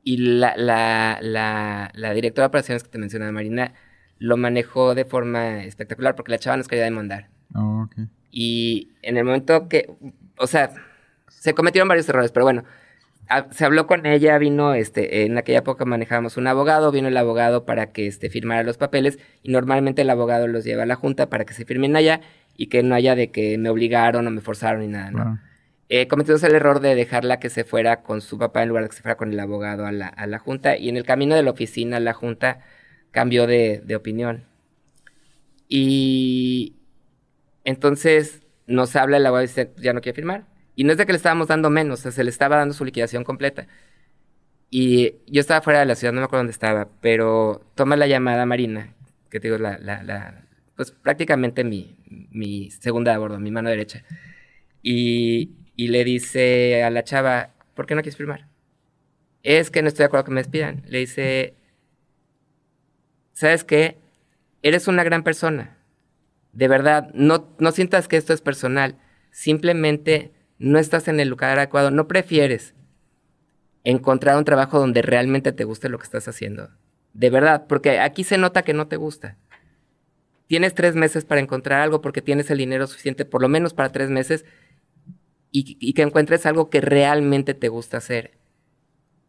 Y 0.04 0.16
la, 0.16 0.54
la, 0.56 1.18
la, 1.22 1.90
la, 1.94 2.12
directora 2.12 2.44
de 2.44 2.48
operaciones 2.48 2.82
que 2.82 2.90
te 2.90 2.98
mencionaba, 2.98 3.32
Marina, 3.32 3.72
lo 4.18 4.36
manejó 4.36 4.94
de 4.94 5.04
forma 5.04 5.64
espectacular 5.64 6.14
porque 6.14 6.32
la 6.32 6.38
chava 6.38 6.56
nos 6.56 6.68
quería 6.68 6.84
demandar. 6.84 7.30
Oh, 7.54 7.88
y 8.30 8.92
en 9.02 9.16
el 9.16 9.24
momento 9.24 9.68
que, 9.68 9.90
o 10.38 10.46
sea, 10.46 10.72
se 11.28 11.54
cometieron 11.54 11.88
varios 11.88 12.08
errores, 12.08 12.32
pero 12.32 12.44
bueno, 12.44 12.64
se 13.50 13.64
habló 13.64 13.86
con 13.86 14.04
ella, 14.06 14.36
vino, 14.38 14.74
este, 14.74 15.24
en 15.24 15.38
aquella 15.38 15.60
época 15.60 15.84
manejábamos 15.84 16.36
un 16.36 16.46
abogado, 16.46 16.90
vino 16.90 17.08
el 17.08 17.16
abogado 17.16 17.64
para 17.64 17.92
que 17.92 18.06
este, 18.06 18.30
firmara 18.30 18.62
los 18.62 18.76
papeles 18.76 19.18
y 19.42 19.50
normalmente 19.50 20.02
el 20.02 20.10
abogado 20.10 20.46
los 20.48 20.64
lleva 20.64 20.82
a 20.82 20.86
la 20.86 20.96
junta 20.96 21.30
para 21.30 21.44
que 21.44 21.54
se 21.54 21.64
firmen 21.64 21.96
allá 21.96 22.20
y 22.56 22.66
que 22.66 22.82
no 22.82 22.94
haya 22.94 23.14
de 23.14 23.30
que 23.30 23.56
me 23.58 23.70
obligaron 23.70 24.26
o 24.26 24.30
me 24.30 24.40
forzaron 24.40 24.80
ni 24.80 24.88
nada, 24.88 25.10
¿no? 25.10 25.40
Eh, 25.88 26.08
cometimos 26.08 26.42
el 26.42 26.54
error 26.54 26.80
de 26.80 26.94
dejarla 26.94 27.38
que 27.38 27.50
se 27.50 27.64
fuera 27.64 28.02
con 28.02 28.22
su 28.22 28.38
papá 28.38 28.62
en 28.62 28.70
lugar 28.70 28.84
de 28.84 28.90
que 28.90 28.96
se 28.96 29.02
fuera 29.02 29.16
con 29.16 29.30
el 29.32 29.40
abogado 29.40 29.84
a 29.84 29.92
la, 29.92 30.08
a 30.08 30.26
la 30.26 30.38
junta 30.38 30.76
y 30.76 30.88
en 30.88 30.96
el 30.96 31.04
camino 31.04 31.34
de 31.34 31.42
la 31.42 31.50
oficina 31.50 32.00
la 32.00 32.14
junta 32.14 32.60
cambió 33.10 33.46
de, 33.46 33.82
de 33.84 33.96
opinión. 33.96 34.44
Y 35.68 36.76
entonces 37.64 38.42
nos 38.66 38.96
habla 38.96 39.18
el 39.18 39.26
abogado 39.26 39.44
y 39.44 39.48
dice, 39.48 39.72
ya 39.78 39.92
no 39.92 40.00
quiere 40.00 40.16
firmar. 40.16 40.46
Y 40.74 40.84
no 40.84 40.92
es 40.92 40.98
de 40.98 41.06
que 41.06 41.12
le 41.12 41.16
estábamos 41.16 41.48
dando 41.48 41.70
menos, 41.70 42.00
o 42.00 42.02
sea, 42.02 42.12
se 42.12 42.24
le 42.24 42.30
estaba 42.30 42.56
dando 42.56 42.74
su 42.74 42.84
liquidación 42.84 43.24
completa. 43.24 43.66
Y 44.70 45.16
yo 45.26 45.40
estaba 45.40 45.60
fuera 45.60 45.80
de 45.80 45.86
la 45.86 45.94
ciudad, 45.94 46.14
no 46.14 46.20
me 46.20 46.24
acuerdo 46.24 46.40
dónde 46.40 46.52
estaba, 46.52 46.88
pero 47.00 47.62
toma 47.74 47.96
la 47.96 48.06
llamada 48.06 48.46
Marina, 48.46 48.94
que 49.30 49.38
te 49.38 49.48
digo, 49.48 49.58
la, 49.58 49.78
la, 49.78 50.02
la 50.02 50.46
pues 50.76 50.90
prácticamente 50.92 51.64
mi, 51.64 51.96
mi 52.30 52.70
segunda 52.70 53.14
a 53.14 53.18
bordo, 53.18 53.38
mi 53.38 53.50
mano 53.50 53.68
derecha. 53.68 54.04
Y, 54.82 55.50
y 55.76 55.88
le 55.88 56.04
dice 56.04 56.82
a 56.84 56.90
la 56.90 57.04
chava, 57.04 57.50
¿por 57.74 57.86
qué 57.86 57.94
no 57.94 58.02
quieres 58.02 58.16
firmar? 58.16 58.48
Es 59.42 59.70
que 59.70 59.82
no 59.82 59.88
estoy 59.88 60.04
de 60.04 60.06
acuerdo 60.06 60.24
que 60.24 60.32
me 60.32 60.40
despidan. 60.40 60.82
Le 60.86 60.98
dice, 60.98 61.54
¿sabes 63.32 63.64
qué? 63.64 63.98
Eres 64.62 64.88
una 64.88 65.04
gran 65.04 65.22
persona. 65.22 65.76
De 66.52 66.68
verdad, 66.68 67.10
no, 67.14 67.54
no 67.58 67.72
sientas 67.72 68.08
que 68.08 68.16
esto 68.16 68.32
es 68.32 68.40
personal. 68.40 68.98
Simplemente 69.30 70.32
no 70.62 70.78
estás 70.78 71.08
en 71.08 71.18
el 71.18 71.28
lugar 71.28 71.58
adecuado, 71.58 71.90
no 71.90 72.06
prefieres 72.06 72.74
encontrar 73.82 74.36
un 74.36 74.44
trabajo 74.44 74.78
donde 74.78 75.02
realmente 75.02 75.50
te 75.50 75.64
guste 75.64 75.88
lo 75.88 75.98
que 75.98 76.04
estás 76.04 76.28
haciendo. 76.28 76.70
De 77.14 77.30
verdad, 77.30 77.66
porque 77.68 77.98
aquí 77.98 78.22
se 78.22 78.38
nota 78.38 78.62
que 78.62 78.72
no 78.72 78.86
te 78.86 78.96
gusta. 78.96 79.36
Tienes 80.46 80.74
tres 80.74 80.94
meses 80.94 81.24
para 81.24 81.40
encontrar 81.40 81.80
algo 81.80 82.00
porque 82.00 82.22
tienes 82.22 82.48
el 82.50 82.58
dinero 82.58 82.86
suficiente, 82.86 83.24
por 83.24 83.42
lo 83.42 83.48
menos 83.48 83.74
para 83.74 83.90
tres 83.90 84.08
meses, 84.08 84.44
y, 85.50 85.92
que 85.92 86.02
encuentres 86.02 86.46
algo 86.46 86.70
que 86.70 86.80
realmente 86.80 87.54
te 87.54 87.68
gusta 87.68 87.96
hacer. 87.96 88.38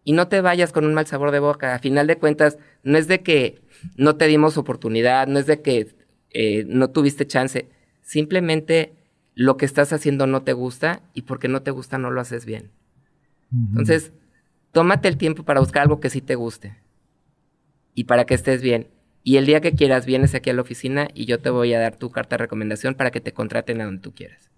Y 0.03 0.13
no 0.13 0.27
te 0.27 0.39
vayas 0.39 0.71
con 0.71 0.85
un 0.85 0.93
mal 0.93 1.07
sabor 1.07 1.31
de 1.31 1.39
boca. 1.39 1.73
A 1.73 1.79
final 1.79 2.05
de 2.05 2.17
cuentas, 2.17 2.59
no 2.83 2.97
es 2.97 3.07
de 3.07 3.23
que 3.23 3.61
no 3.97 4.17
te 4.17 4.27
dimos 4.27 4.57
oportunidad, 4.57 5.27
no 5.27 5.39
es 5.39 5.47
de 5.47 5.61
que 5.61 5.95
eh, 6.29 6.63
no 6.67 6.91
tuviste 6.91 7.25
chance. 7.25 7.67
Simplemente 8.01 8.93
lo 9.35 9.57
que 9.57 9.65
estás 9.65 9.93
haciendo 9.93 10.27
no 10.27 10.43
te 10.43 10.53
gusta 10.53 11.01
y 11.13 11.23
porque 11.23 11.47
no 11.47 11.61
te 11.61 11.71
gusta 11.71 11.97
no 11.97 12.11
lo 12.11 12.21
haces 12.21 12.45
bien. 12.45 12.71
Entonces, 13.51 14.11
tómate 14.71 15.07
el 15.07 15.17
tiempo 15.17 15.43
para 15.43 15.59
buscar 15.59 15.83
algo 15.83 15.99
que 15.99 16.09
sí 16.09 16.21
te 16.21 16.35
guste 16.35 16.75
y 17.93 18.05
para 18.05 18.25
que 18.25 18.33
estés 18.33 18.61
bien. 18.61 18.87
Y 19.23 19.37
el 19.37 19.45
día 19.45 19.61
que 19.61 19.73
quieras 19.73 20.05
vienes 20.05 20.35
aquí 20.35 20.49
a 20.49 20.53
la 20.53 20.61
oficina 20.61 21.07
y 21.13 21.25
yo 21.25 21.39
te 21.39 21.49
voy 21.49 21.73
a 21.73 21.79
dar 21.79 21.95
tu 21.95 22.09
carta 22.09 22.35
de 22.35 22.43
recomendación 22.43 22.95
para 22.95 23.11
que 23.11 23.21
te 23.21 23.31
contraten 23.31 23.79
a 23.81 23.85
donde 23.85 24.01
tú 24.01 24.13
quieras. 24.13 24.49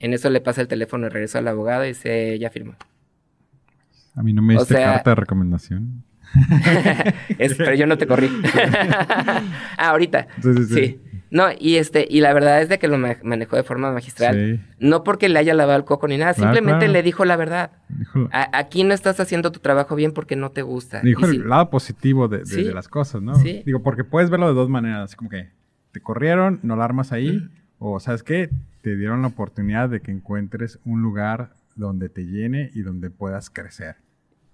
En 0.00 0.14
eso 0.14 0.30
le 0.30 0.40
pasa 0.40 0.60
el 0.60 0.68
teléfono 0.68 1.06
y 1.06 1.10
regreso 1.10 1.38
al 1.38 1.48
abogado 1.48 1.84
y 1.84 1.88
dice, 1.88 2.38
ya 2.38 2.50
firmó. 2.50 2.74
A 4.14 4.22
mí 4.22 4.32
no 4.32 4.42
me 4.42 4.54
diste 4.54 4.74
carta 4.74 5.10
de 5.10 5.14
recomendación. 5.14 6.04
pero 7.38 7.74
yo 7.74 7.86
no 7.86 7.98
te 7.98 8.06
corrí. 8.06 8.30
ah, 8.54 9.42
ahorita. 9.90 10.28
sí. 10.68 11.00
No, 11.30 11.48
y 11.58 11.76
este, 11.76 12.06
y 12.08 12.20
la 12.20 12.32
verdad 12.32 12.62
es 12.62 12.68
de 12.68 12.78
que 12.78 12.88
lo 12.88 12.96
manejó 12.98 13.56
de 13.56 13.62
forma 13.62 13.92
magistral. 13.92 14.64
No 14.78 15.04
porque 15.04 15.28
le 15.28 15.38
haya 15.38 15.54
lavado 15.54 15.78
el 15.78 15.84
coco 15.84 16.08
ni 16.08 16.16
nada, 16.16 16.34
simplemente 16.34 16.88
le 16.88 17.02
dijo 17.02 17.24
la 17.24 17.36
verdad. 17.36 17.72
aquí 18.32 18.84
no 18.84 18.94
estás 18.94 19.20
haciendo 19.20 19.52
tu 19.52 19.60
trabajo 19.60 19.94
bien 19.94 20.12
porque 20.12 20.36
no 20.36 20.50
te 20.50 20.62
gusta. 20.62 21.00
Dijo 21.00 21.26
el 21.26 21.48
lado 21.48 21.70
positivo 21.70 22.28
de, 22.28 22.44
las 22.72 22.88
cosas, 22.88 23.22
¿no? 23.22 23.36
Digo, 23.38 23.82
porque 23.82 24.04
puedes 24.04 24.30
verlo 24.30 24.48
de 24.48 24.54
dos 24.54 24.68
maneras, 24.68 25.16
como 25.16 25.30
que 25.30 25.50
te 25.92 26.00
corrieron, 26.00 26.60
no 26.62 26.76
la 26.76 26.84
armas 26.84 27.12
ahí, 27.12 27.48
o 27.78 28.00
sabes 28.00 28.22
qué, 28.22 28.50
te 28.82 28.96
dieron 28.96 29.22
la 29.22 29.28
oportunidad 29.28 29.88
de 29.88 30.00
que 30.00 30.10
encuentres 30.10 30.78
un 30.84 31.02
lugar 31.02 31.54
donde 31.76 32.08
te 32.08 32.26
llene 32.26 32.70
y 32.74 32.82
donde 32.82 33.10
puedas 33.10 33.50
crecer. 33.50 33.96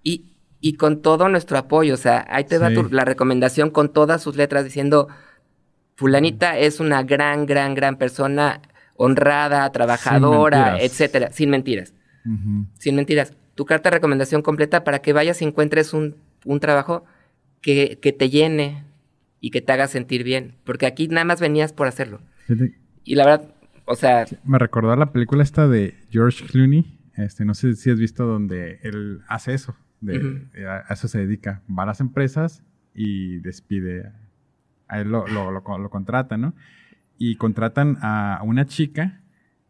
Y, 0.03 0.35
y 0.59 0.73
con 0.73 1.01
todo 1.01 1.29
nuestro 1.29 1.57
apoyo, 1.57 1.93
o 1.93 1.97
sea, 1.97 2.25
ahí 2.29 2.43
te 2.43 2.59
da 2.59 2.69
la 2.69 3.05
recomendación 3.05 3.69
con 3.69 3.91
todas 3.91 4.21
sus 4.21 4.35
letras 4.35 4.63
diciendo 4.63 5.07
fulanita 5.95 6.57
es 6.57 6.79
una 6.79 7.03
gran, 7.03 7.45
gran, 7.45 7.73
gran 7.73 7.97
persona, 7.97 8.61
honrada, 8.95 9.71
trabajadora, 9.71 10.79
etcétera, 10.79 11.31
sin 11.31 11.49
mentiras. 11.49 11.93
Sin 12.77 12.95
mentiras. 12.95 13.33
Tu 13.55 13.65
carta 13.65 13.89
de 13.89 13.95
recomendación 13.95 14.41
completa 14.41 14.83
para 14.83 14.99
que 14.99 15.13
vayas 15.13 15.41
y 15.41 15.45
encuentres 15.45 15.93
un, 15.93 16.15
trabajo 16.59 17.05
que, 17.61 17.97
te 18.17 18.29
llene 18.29 18.83
y 19.39 19.51
que 19.51 19.61
te 19.61 19.71
haga 19.71 19.87
sentir 19.87 20.23
bien. 20.23 20.55
Porque 20.63 20.85
aquí 20.85 21.07
nada 21.07 21.25
más 21.25 21.39
venías 21.39 21.71
por 21.71 21.87
hacerlo. 21.87 22.19
Y 23.03 23.15
la 23.15 23.25
verdad, 23.25 23.53
o 23.85 23.95
sea... 23.95 24.25
Me 24.43 24.59
recordó 24.59 24.95
la 24.95 25.11
película 25.11 25.43
esta 25.43 25.67
de 25.67 25.95
George 26.09 26.45
Clooney. 26.45 26.99
Este, 27.15 27.45
no 27.45 27.53
sé 27.53 27.75
si 27.75 27.91
has 27.91 27.99
visto 27.99 28.25
donde 28.25 28.79
él 28.83 29.21
hace 29.27 29.53
eso. 29.53 29.75
Eh, 30.07 30.65
a 30.67 30.93
eso 30.93 31.07
se 31.07 31.19
dedica. 31.19 31.61
Va 31.69 31.83
a 31.83 31.85
las 31.85 32.01
empresas 32.01 32.63
y 32.93 33.39
despide 33.39 34.11
a 34.87 34.99
él 34.99 35.09
lo, 35.09 35.27
lo, 35.27 35.51
lo, 35.51 35.89
contratan, 35.89 36.41
¿no? 36.41 36.53
Y 37.17 37.35
contratan 37.35 37.97
a 38.01 38.41
una 38.43 38.65
chica, 38.65 39.21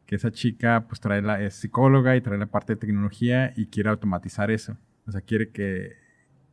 que 0.06 0.16
esa 0.16 0.32
chica 0.32 0.86
pues 0.88 1.00
trae 1.00 1.22
la, 1.22 1.42
es 1.42 1.56
psicóloga 1.56 2.16
y 2.16 2.22
trae 2.22 2.38
la 2.38 2.48
parte 2.48 2.74
de 2.74 2.78
tecnología 2.78 3.54
y 3.56 3.68
quiere 3.68 3.90
automatizar 3.90 4.52
eso. 4.52 4.78
O 5.08 5.12
sea, 5.12 5.22
quiere 5.22 5.50
que, 5.50 5.94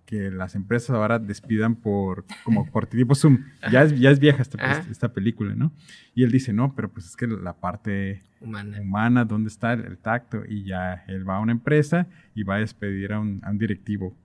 que 0.06 0.30
las 0.30 0.54
empresas 0.54 0.90
ahora 0.90 1.18
despidan 1.18 1.74
por, 1.76 2.24
como 2.44 2.66
por 2.70 2.86
tipo 2.86 3.14
Zoom. 3.14 3.44
Ya 3.70 3.82
es, 3.82 3.98
ya 3.98 4.10
es 4.10 4.20
vieja 4.20 4.42
esta, 4.42 4.80
esta, 4.90 5.12
película, 5.12 5.54
¿no? 5.54 5.72
Y 6.14 6.22
él 6.22 6.30
dice, 6.30 6.52
no, 6.52 6.74
pero 6.74 6.90
pues 6.90 7.06
es 7.06 7.16
que 7.16 7.26
la 7.26 7.54
parte 7.54 8.22
humana, 8.40 8.80
humana 8.80 9.24
¿dónde 9.24 9.48
está 9.48 9.72
el, 9.72 9.98
tacto? 9.98 10.42
Y 10.46 10.64
ya 10.64 11.04
él 11.08 11.28
va 11.28 11.36
a 11.36 11.40
una 11.40 11.52
empresa 11.52 12.06
y 12.34 12.42
va 12.42 12.56
a 12.56 12.58
despedir 12.58 13.12
a 13.12 13.20
un, 13.20 13.40
a 13.42 13.50
un 13.50 13.58
directivo 13.58 14.16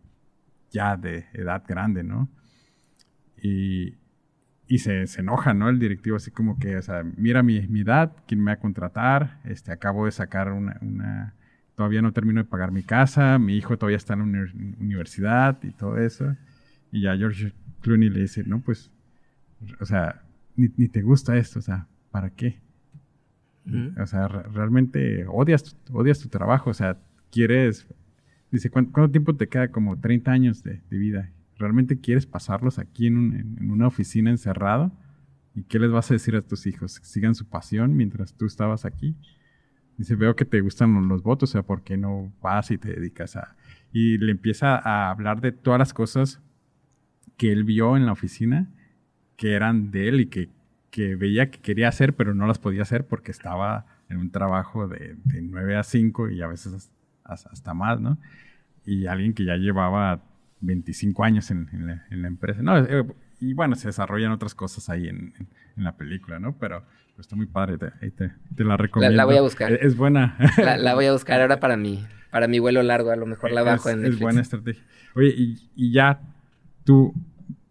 ya 0.71 0.97
de 0.97 1.25
edad 1.33 1.63
grande, 1.67 2.03
¿no? 2.03 2.29
Y, 3.41 3.95
y 4.67 4.79
se, 4.79 5.07
se, 5.07 5.21
enoja, 5.21 5.53
¿no? 5.53 5.69
El 5.69 5.79
directivo 5.79 6.17
así 6.17 6.31
como 6.31 6.59
que, 6.59 6.77
o 6.77 6.81
sea, 6.81 7.03
mira 7.15 7.43
mi, 7.43 7.67
mi 7.67 7.81
edad, 7.81 8.11
quién 8.27 8.41
me 8.41 8.51
va 8.51 8.55
a 8.55 8.59
contratar, 8.59 9.39
este, 9.45 9.71
acabo 9.71 10.05
de 10.05 10.11
sacar 10.11 10.51
una, 10.51 10.77
una, 10.81 11.35
todavía 11.75 12.01
no 12.01 12.11
termino 12.11 12.41
de 12.43 12.49
pagar 12.49 12.71
mi 12.71 12.83
casa, 12.83 13.39
mi 13.39 13.55
hijo 13.55 13.77
todavía 13.77 13.97
está 13.97 14.13
en 14.13 14.33
la 14.33 14.51
universidad 14.79 15.57
y 15.63 15.71
todo 15.71 15.97
eso. 15.97 16.35
Y 16.91 17.03
ya 17.03 17.15
George 17.15 17.53
Clooney 17.81 18.09
le 18.09 18.21
dice, 18.21 18.43
no, 18.45 18.61
pues, 18.61 18.91
o 19.79 19.85
sea, 19.85 20.23
ni, 20.55 20.69
ni 20.75 20.89
te 20.89 21.01
gusta 21.01 21.37
esto, 21.37 21.59
o 21.59 21.61
sea, 21.61 21.87
¿para 22.11 22.29
qué? 22.31 22.59
O 24.01 24.05
sea, 24.05 24.27
realmente 24.27 25.25
odias, 25.27 25.75
odias 25.91 26.19
tu 26.19 26.29
trabajo, 26.29 26.69
o 26.69 26.73
sea, 26.73 26.97
quieres, 27.31 27.85
dice, 28.49 28.69
¿cuánto, 28.69 29.09
tiempo 29.09 29.35
te 29.35 29.47
queda? 29.47 29.69
Como 29.69 29.99
30 29.99 30.31
años 30.31 30.63
de, 30.63 30.81
de 30.89 30.97
vida. 30.97 31.31
¿Realmente 31.57 31.99
quieres 31.99 32.25
pasarlos 32.25 32.79
aquí 32.79 33.07
en, 33.07 33.69
una 33.69 33.87
oficina 33.87 34.29
encerrado? 34.29 34.91
¿Y 35.55 35.63
qué 35.63 35.79
les 35.79 35.91
vas 35.91 36.11
a 36.11 36.13
decir 36.13 36.35
a 36.35 36.41
tus 36.41 36.67
hijos? 36.67 36.99
¿Que 36.99 37.05
sigan 37.05 37.35
su 37.35 37.47
pasión 37.47 37.95
mientras 37.95 38.33
tú 38.33 38.45
estabas 38.45 38.85
aquí? 38.85 39.15
Dice, 39.97 40.15
veo 40.15 40.35
que 40.35 40.45
te 40.45 40.61
gustan 40.61 41.07
los 41.07 41.23
votos, 41.23 41.49
o 41.49 41.53
sea, 41.53 41.63
¿por 41.63 41.83
qué 41.83 41.97
no 41.97 42.31
vas 42.41 42.69
y 42.69 42.77
te 42.77 42.89
dedicas 42.89 43.35
a...? 43.35 43.55
Y 43.91 44.19
le 44.19 44.31
empieza 44.31 44.77
a 44.77 45.09
hablar 45.09 45.41
de 45.41 45.51
todas 45.51 45.79
las 45.79 45.93
cosas 45.93 46.39
que 47.37 47.51
él 47.51 47.63
vio 47.63 47.97
en 47.97 48.05
la 48.05 48.11
oficina, 48.11 48.69
que 49.35 49.53
eran 49.53 49.89
de 49.89 50.09
él 50.09 50.19
y 50.21 50.27
que, 50.27 50.49
veía 51.15 51.49
que 51.49 51.59
quería 51.59 51.87
hacer, 51.89 52.15
pero 52.15 52.33
no 52.33 52.47
las 52.47 52.57
podía 52.57 52.81
hacer 52.81 53.05
porque 53.05 53.31
estaba 53.31 53.85
en 54.09 54.17
un 54.17 54.31
trabajo 54.31 54.87
de, 54.87 55.15
de 55.25 55.41
9 55.41 55.75
a 55.75 55.83
5 55.83 56.29
y 56.29 56.41
a 56.41 56.47
veces 56.47 56.91
hasta 57.23 57.73
más, 57.73 57.99
¿no? 57.99 58.17
Y 58.85 59.05
alguien 59.05 59.33
que 59.33 59.45
ya 59.45 59.57
llevaba 59.57 60.23
25 60.61 61.23
años 61.23 61.51
en, 61.51 61.67
la, 62.09 62.27
empresa. 62.27 62.61
No, 62.61 62.77
eh, 62.77 63.05
y 63.39 63.53
bueno, 63.53 63.75
se 63.75 63.87
desarrollan 63.87 64.31
otras 64.31 64.55
cosas 64.55 64.89
ahí 64.89 65.07
en, 65.07 65.33
la 65.75 65.95
película, 65.95 66.39
¿no? 66.39 66.57
Pero, 66.57 66.83
está 67.19 67.35
muy 67.35 67.45
padre, 67.45 67.77
te, 67.77 68.31
te, 68.55 68.63
la 68.63 68.77
recomiendo. 68.77 69.15
La, 69.15 69.25
voy 69.25 69.37
a 69.37 69.41
buscar. 69.41 69.71
Es, 69.73 69.95
buena. 69.95 70.37
La, 70.57 70.95
voy 70.95 71.05
a 71.05 71.13
buscar 71.13 71.41
ahora 71.41 71.59
para 71.59 71.77
mi, 71.77 72.05
para 72.31 72.47
mi 72.47 72.59
vuelo 72.59 72.81
largo, 72.83 73.11
a 73.11 73.15
lo 73.15 73.25
mejor 73.25 73.51
la 73.51 73.63
bajo 73.63 73.89
en 73.89 74.01
Netflix. 74.01 74.15
Es 74.15 74.21
buena 74.21 74.41
estrategia. 74.41 74.83
Oye, 75.15 75.33
y, 75.35 75.69
y 75.75 75.91
ya 75.91 76.21
tú, 76.83 77.13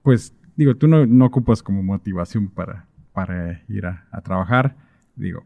pues, 0.03 0.35
digo, 0.57 0.77
tú 0.77 0.89
no, 0.89 1.07
no 1.07 1.27
ocupas 1.27 1.63
como 1.63 1.83
motivación 1.83 2.49
para, 2.49 2.87
para 3.13 3.63
ir 3.69 3.87
a, 3.87 4.07
a 4.11 4.21
trabajar, 4.21 4.77
digo. 5.15 5.45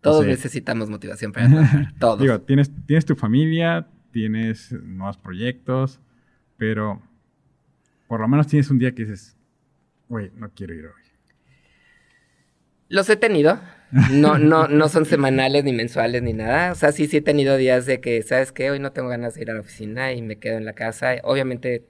Todos 0.00 0.26
necesitamos 0.26 0.88
motivación 0.88 1.32
para 1.32 1.48
trabajar, 1.48 1.94
todos. 1.98 2.20
Digo, 2.20 2.40
tienes, 2.40 2.70
tienes 2.86 3.04
tu 3.04 3.16
familia, 3.16 3.88
tienes 4.12 4.72
nuevos 4.72 5.16
proyectos, 5.16 6.00
pero 6.58 7.00
por 8.06 8.20
lo 8.20 8.28
menos 8.28 8.46
tienes 8.46 8.70
un 8.70 8.78
día 8.78 8.92
que 8.94 9.04
dices, 9.06 9.36
güey, 10.08 10.30
no 10.36 10.50
quiero 10.54 10.74
ir 10.74 10.84
hoy. 10.86 10.92
Los 12.88 13.08
he 13.10 13.16
tenido. 13.16 13.60
No, 14.12 14.38
no, 14.38 14.68
no 14.68 14.88
son 14.88 15.04
semanales 15.06 15.64
ni 15.64 15.72
mensuales 15.72 16.22
ni 16.22 16.32
nada. 16.32 16.72
O 16.72 16.74
sea, 16.74 16.92
sí, 16.92 17.06
sí 17.06 17.18
he 17.18 17.22
tenido 17.22 17.56
días 17.56 17.86
de 17.86 18.00
que, 18.00 18.22
¿sabes 18.22 18.52
qué? 18.52 18.70
Hoy 18.70 18.78
no 18.80 18.92
tengo 18.92 19.08
ganas 19.08 19.34
de 19.34 19.42
ir 19.42 19.50
a 19.50 19.54
la 19.54 19.60
oficina 19.60 20.12
y 20.12 20.22
me 20.22 20.36
quedo 20.38 20.56
en 20.58 20.64
la 20.64 20.72
casa. 20.74 21.16
Obviamente, 21.22 21.86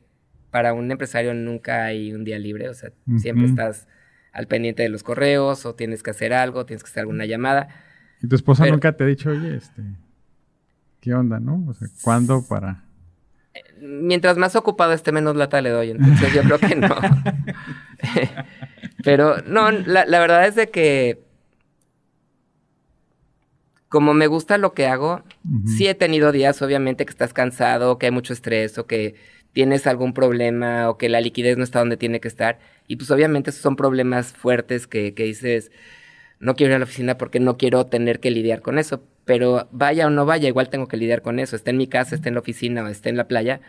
para 0.50 0.72
un 0.74 0.90
empresario 0.90 1.34
nunca 1.34 1.84
hay 1.84 2.12
un 2.12 2.24
día 2.24 2.38
libre. 2.38 2.68
O 2.68 2.74
sea, 2.74 2.90
siempre 3.18 3.46
estás 3.46 3.86
al 4.32 4.46
pendiente 4.48 4.82
de 4.82 4.88
los 4.88 5.02
correos 5.02 5.66
o 5.66 5.74
tienes 5.74 6.02
que 6.02 6.10
hacer 6.10 6.32
algo, 6.32 6.66
tienes 6.66 6.82
que 6.82 6.90
hacer 6.90 7.02
alguna 7.02 7.26
llamada. 7.26 7.68
Y 8.22 8.26
tu 8.28 8.34
esposa 8.34 8.64
Pero- 8.64 8.74
nunca 8.74 8.92
te 8.96 9.04
ha 9.04 9.06
dicho, 9.06 9.30
oye, 9.30 9.56
este, 9.56 9.82
¿qué 11.00 11.14
onda, 11.14 11.38
no? 11.38 11.64
O 11.68 11.74
sea, 11.74 11.86
¿cuándo 12.02 12.44
para...? 12.48 12.84
Mientras 13.80 14.36
más 14.36 14.56
ocupado 14.56 14.92
esté, 14.92 15.12
menos 15.12 15.36
lata 15.36 15.60
le 15.60 15.70
doy. 15.70 15.90
Entonces 15.90 16.32
yo 16.32 16.42
creo 16.42 16.58
que 16.58 16.76
no. 16.76 16.88
Pero 19.04 19.36
no, 19.46 19.70
la, 19.70 20.06
la 20.06 20.20
verdad 20.20 20.46
es 20.46 20.54
de 20.54 20.70
que 20.70 21.20
como 23.88 24.12
me 24.14 24.26
gusta 24.26 24.58
lo 24.58 24.74
que 24.74 24.86
hago, 24.86 25.22
Ujú. 25.44 25.68
sí 25.68 25.86
he 25.86 25.94
tenido 25.94 26.30
días, 26.30 26.60
obviamente, 26.60 27.06
que 27.06 27.10
estás 27.10 27.32
cansado, 27.32 27.98
que 27.98 28.06
hay 28.06 28.12
mucho 28.12 28.32
estrés 28.32 28.76
o 28.78 28.86
que 28.86 29.14
tienes 29.52 29.86
algún 29.86 30.12
problema 30.12 30.90
o 30.90 30.98
que 30.98 31.08
la 31.08 31.20
liquidez 31.20 31.56
no 31.56 31.64
está 31.64 31.78
donde 31.78 31.96
tiene 31.96 32.20
que 32.20 32.28
estar. 32.28 32.58
Y 32.86 32.96
pues 32.96 33.10
obviamente 33.10 33.50
esos 33.50 33.62
son 33.62 33.76
problemas 33.76 34.32
fuertes 34.32 34.86
que, 34.86 35.14
que 35.14 35.24
dices, 35.24 35.72
no 36.40 36.54
quiero 36.54 36.72
ir 36.72 36.76
a 36.76 36.78
la 36.78 36.84
oficina 36.84 37.18
porque 37.18 37.40
no 37.40 37.56
quiero 37.56 37.86
tener 37.86 38.20
que 38.20 38.30
lidiar 38.30 38.62
con 38.62 38.78
eso. 38.78 39.02
Pero 39.24 39.68
vaya 39.72 40.06
o 40.06 40.10
no 40.10 40.24
vaya, 40.26 40.48
igual 40.48 40.68
tengo 40.70 40.88
que 40.88 40.96
lidiar 40.96 41.20
con 41.22 41.38
eso. 41.38 41.56
Esté 41.56 41.70
en 41.70 41.76
mi 41.76 41.86
casa, 41.86 42.14
esté 42.14 42.28
en 42.28 42.34
la 42.34 42.40
oficina 42.40 42.82
o 42.84 42.86
esté 42.86 43.10
en 43.10 43.16
la 43.16 43.28
playa, 43.28 43.60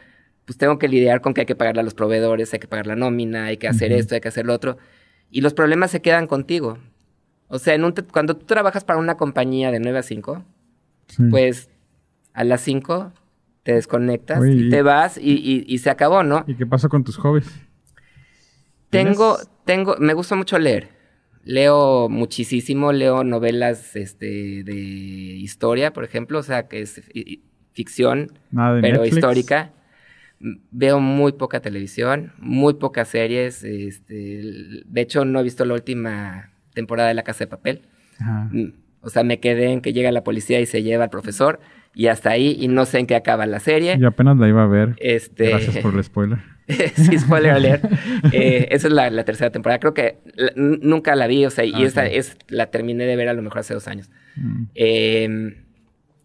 pues 0.46 0.58
tengo 0.58 0.80
que 0.80 0.88
lidiar 0.88 1.22
con 1.22 1.34
que 1.34 1.42
hay 1.42 1.46
que 1.48 1.56
pagarle 1.56 1.82
a 1.82 1.84
los 1.84 1.94
proveedores, 1.94 2.54
hay 2.54 2.60
que 2.60 2.68
pagar 2.68 2.88
la 2.88 2.96
nómina, 2.96 3.46
hay 3.46 3.58
que 3.58 3.68
hacer 3.68 3.92
esto, 3.92 4.16
hay 4.16 4.22
que 4.22 4.30
hacer 4.30 4.46
lo 4.46 4.54
otro. 4.54 4.78
Y 5.30 5.42
los 5.42 5.54
problemas 5.54 5.92
se 5.92 6.02
quedan 6.02 6.28
contigo. 6.28 6.78
O 7.50 7.60
sea, 7.60 7.74
en 7.74 7.84
un 7.84 7.94
te- 7.94 8.04
cuando 8.04 8.36
tú 8.38 8.46
trabajas 8.46 8.84
para 8.84 9.00
una 9.00 9.18
compañía 9.18 9.72
de 9.72 9.80
9 9.80 10.00
a 10.00 10.04
5, 10.04 10.44
Sí. 11.08 11.24
pues 11.30 11.70
a 12.34 12.44
las 12.44 12.62
5 12.62 13.12
te 13.64 13.74
desconectas 13.74 14.40
y 14.48 14.70
te 14.70 14.82
vas 14.84 15.18
y, 15.18 15.34
y- 15.34 15.66
y 15.68 15.78
se 15.80 15.90
acabó, 15.90 16.24
¿no? 16.24 16.44
¿Y 16.48 16.56
qué 16.56 16.66
pasó 16.66 16.88
con 16.90 17.04
tus 17.04 17.18
hobbies? 17.18 17.48
Tengo, 18.90 19.36
¿Tienes? 19.36 19.50
tengo, 19.66 19.96
me 20.00 20.14
gusta 20.14 20.36
mucho 20.36 20.58
leer. 20.58 20.90
Leo 21.44 22.10
muchísimo, 22.10 22.92
leo 22.92 23.24
novelas 23.24 23.96
este, 23.96 24.64
de 24.64 24.76
historia, 24.76 25.94
por 25.94 26.04
ejemplo, 26.04 26.40
o 26.40 26.44
sea, 26.44 26.68
que 26.68 26.82
es 26.82 27.02
ficción, 27.72 28.28
de 28.52 28.82
pero 28.82 29.02
Netflix. 29.02 29.16
histórica. 29.16 29.72
Veo 30.72 31.00
muy 31.00 31.34
poca 31.34 31.60
televisión, 31.60 32.34
muy 32.38 32.76
pocas 32.76 33.10
series. 33.10 33.64
Este, 33.64 34.42
de 34.86 35.02
hecho, 35.02 35.26
no 35.26 35.40
he 35.40 35.44
visto 35.44 35.66
la 35.66 35.74
última 35.74 36.52
temporada 36.74 37.10
de 37.10 37.16
La 37.16 37.24
Casa 37.24 37.40
de 37.46 37.48
Papel. 37.48 37.82
Ajá. 38.20 38.50
O 39.02 39.10
sea, 39.10 39.24
me 39.24 39.40
quedé 39.40 39.72
en 39.72 39.82
que 39.82 39.94
llega 39.94 40.12
la 40.12 40.24
policía 40.24 40.60
y 40.60 40.66
se 40.66 40.84
lleva 40.84 41.06
al 41.06 41.10
profesor 41.10 41.60
y 41.94 42.08
hasta 42.08 42.32
ahí 42.32 42.58
y 42.60 42.68
no 42.68 42.86
sé 42.86 43.00
en 43.00 43.08
qué 43.08 43.16
acaba 43.16 43.46
la 43.46 43.60
serie. 43.60 43.98
Yo 43.98 44.10
apenas 44.10 44.38
la 44.38 44.48
iba 44.48 44.64
a 44.64 44.68
ver. 44.68 44.96
Este, 45.00 45.50
Gracias 45.50 45.78
por 45.78 45.96
el 45.96 46.04
spoiler. 46.04 46.40
sí, 46.96 47.18
spoiler 47.20 47.52
alert. 47.52 47.84
Eh, 48.34 48.68
esa 48.72 48.88
es 48.88 48.94
la, 48.94 49.10
la 49.10 49.24
tercera 49.26 49.50
temporada. 49.52 49.80
Creo 49.80 49.94
que 49.94 50.18
la- 50.36 50.52
nunca 50.56 51.16
la 51.16 51.26
vi, 51.28 51.46
o 51.46 51.50
sea, 51.50 51.64
y 51.66 51.74
Ah, 51.74 51.82
esa 51.84 52.02
ok. 52.04 52.10
es 52.12 52.38
la 52.48 52.68
terminé 52.70 53.06
de 53.06 53.16
ver 53.16 53.30
a 53.30 53.34
lo 53.34 53.42
mejor 53.42 53.60
hace 53.60 53.74
dos 53.74 53.88
años. 53.88 54.10
Mm. 54.36 54.64
Eh, 54.76 55.56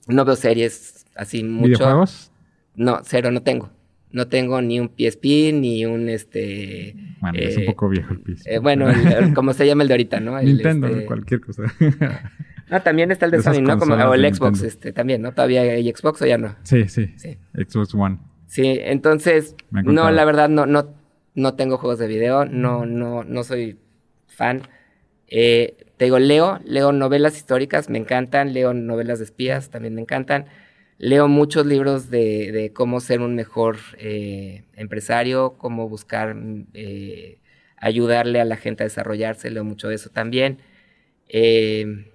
no 0.08 0.24
veo 0.24 0.36
series 0.36 1.06
así 1.14 1.42
mucho. 1.44 1.68
¿Videojuegos? 1.68 2.30
No, 2.74 3.00
cero, 3.04 3.30
no 3.30 3.42
tengo. 3.42 3.70
No 4.10 4.28
tengo 4.28 4.60
ni 4.62 4.78
un 4.80 4.88
PSP, 4.96 5.52
ni 5.52 5.86
un 5.86 6.08
este. 6.08 6.94
Bueno, 7.20 7.38
es 7.38 7.56
un 7.56 7.62
eh, 7.64 7.66
poco 7.66 7.88
viejo 7.88 8.12
el 8.12 8.20
piso. 8.20 8.42
eh, 8.46 8.58
bueno, 8.58 8.88
el- 8.90 9.12
el- 9.12 9.34
como 9.34 9.52
se 9.54 9.66
llama 9.66 9.82
el 9.82 9.88
de 9.88 9.94
ahorita, 9.94 10.20
¿no? 10.20 10.38
El, 10.38 10.46
Nintendo, 10.46 10.86
este- 10.88 11.06
cualquier 11.06 11.40
cosa. 11.40 11.62
No, 12.70 12.80
también 12.80 13.12
está 13.12 13.26
el 13.26 13.32
de 13.32 13.42
Sony, 13.42 13.60
¿no? 13.60 13.78
Como, 13.78 13.94
o 13.94 14.14
el 14.14 14.22
Xbox, 14.34 14.52
Nintendo. 14.52 14.66
este, 14.68 14.92
también, 14.94 15.20
¿no? 15.20 15.32
Todavía 15.32 15.60
hay 15.60 15.92
Xbox 15.94 16.22
o 16.22 16.26
ya 16.26 16.38
no. 16.38 16.56
sí, 16.62 16.88
sí, 16.88 17.12
Sí. 17.16 17.36
Xbox 17.54 17.94
One. 17.94 18.16
Sí, 18.54 18.78
entonces, 18.80 19.56
no, 19.72 20.12
la 20.12 20.24
verdad, 20.24 20.48
no, 20.48 20.64
no, 20.64 20.94
no 21.34 21.54
tengo 21.56 21.76
juegos 21.76 21.98
de 21.98 22.06
video, 22.06 22.44
no, 22.44 22.86
no, 22.86 23.24
no 23.24 23.42
soy 23.42 23.80
fan. 24.28 24.62
Eh, 25.26 25.88
te 25.96 26.04
digo, 26.04 26.20
leo, 26.20 26.60
leo 26.64 26.92
novelas 26.92 27.36
históricas, 27.36 27.90
me 27.90 27.98
encantan, 27.98 28.52
leo 28.52 28.72
novelas 28.72 29.18
de 29.18 29.24
espías, 29.24 29.70
también 29.70 29.96
me 29.96 30.02
encantan. 30.02 30.46
Leo 30.98 31.26
muchos 31.26 31.66
libros 31.66 32.10
de, 32.10 32.52
de 32.52 32.72
cómo 32.72 33.00
ser 33.00 33.22
un 33.22 33.34
mejor 33.34 33.78
eh, 33.98 34.62
empresario, 34.76 35.54
cómo 35.58 35.88
buscar 35.88 36.36
eh, 36.74 37.40
ayudarle 37.76 38.40
a 38.40 38.44
la 38.44 38.56
gente 38.56 38.84
a 38.84 38.86
desarrollarse, 38.86 39.50
leo 39.50 39.64
mucho 39.64 39.88
de 39.88 39.96
eso 39.96 40.10
también. 40.10 40.58
Eh, 41.28 42.06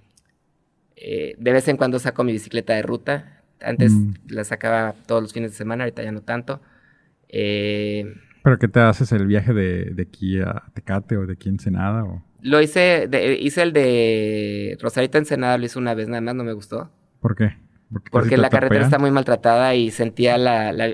de 0.96 1.52
vez 1.52 1.68
en 1.68 1.76
cuando 1.76 2.00
saco 2.00 2.24
mi 2.24 2.32
bicicleta 2.32 2.76
de 2.76 2.82
ruta. 2.82 3.39
Antes 3.62 3.92
Mm. 3.92 4.14
la 4.30 4.44
sacaba 4.44 4.94
todos 5.06 5.22
los 5.22 5.34
fines 5.34 5.52
de 5.52 5.58
semana, 5.58 5.84
ahorita 5.84 6.04
ya 6.04 6.12
no 6.12 6.22
tanto. 6.22 6.62
Eh, 7.28 8.06
¿Pero 8.44 8.58
qué 8.58 8.68
te 8.68 8.80
haces 8.80 9.12
el 9.12 9.28
viaje 9.28 9.54
de, 9.54 9.86
de 9.92 10.04
aquí 10.04 10.40
a 10.40 10.64
Tecate 10.74 11.18
o 11.18 11.26
de 11.26 11.34
aquí 11.34 11.50
a 11.50 11.52
Ensenada? 11.52 12.04
O... 12.06 12.24
lo 12.42 12.62
hice, 12.62 13.08
de- 13.10 13.38
hice 13.40 13.62
el 13.64 13.74
de 13.74 14.78
Rosarito 14.82 15.18
Ensenada, 15.18 15.58
lo 15.58 15.66
hice 15.66 15.78
una 15.78 15.94
vez 15.94 16.08
nada 16.08 16.22
más, 16.22 16.36
no 16.36 16.44
me 16.44 16.54
gustó. 16.54 16.90
¿Por 17.20 17.36
qué? 17.36 17.58
Porque, 18.12 18.38
la 18.38 18.50
carretera 18.50 18.84
está 18.86 19.00
muy 19.00 19.10
maltratada 19.12 19.74
y 19.76 19.90
sentía 19.92 20.38
la, 20.38 20.72
la, 20.72 20.94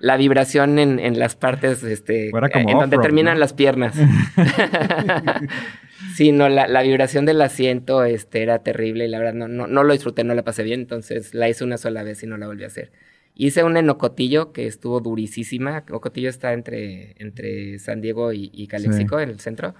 la 0.00 0.16
vibración 0.16 0.78
en, 0.78 0.98
en 0.98 1.18
las 1.18 1.36
partes, 1.36 1.82
este, 1.84 2.30
como 2.30 2.70
en 2.70 2.78
donde 2.78 2.96
terminan 2.98 3.34
¿no? 3.34 3.40
las 3.40 3.52
piernas. 3.52 3.94
sí, 6.16 6.32
no, 6.32 6.48
la, 6.48 6.66
la 6.68 6.82
vibración 6.82 7.26
del 7.26 7.40
asiento 7.42 8.04
este, 8.04 8.42
era 8.42 8.62
terrible 8.62 9.06
y 9.06 9.08
la 9.08 9.18
verdad 9.18 9.34
no, 9.34 9.48
no, 9.48 9.66
no 9.66 9.82
lo 9.82 9.92
disfruté, 9.92 10.24
no 10.24 10.34
la 10.34 10.44
pasé 10.44 10.62
bien, 10.62 10.80
entonces 10.80 11.34
la 11.34 11.48
hice 11.48 11.64
una 11.64 11.78
sola 11.78 12.02
vez 12.02 12.22
y 12.22 12.26
no 12.26 12.36
la 12.36 12.46
volví 12.46 12.64
a 12.64 12.68
hacer. 12.68 12.92
Hice 13.34 13.64
una 13.64 13.80
en 13.80 13.90
Ocotillo 13.90 14.52
que 14.52 14.66
estuvo 14.66 15.00
durisísima. 15.00 15.84
Ocotillo 15.90 16.28
está 16.28 16.52
entre, 16.52 17.16
entre 17.18 17.78
San 17.80 18.00
Diego 18.00 18.32
y, 18.32 18.50
y 18.52 18.68
Calexico, 18.68 19.18
en 19.18 19.30
el 19.30 19.40
centro. 19.40 19.74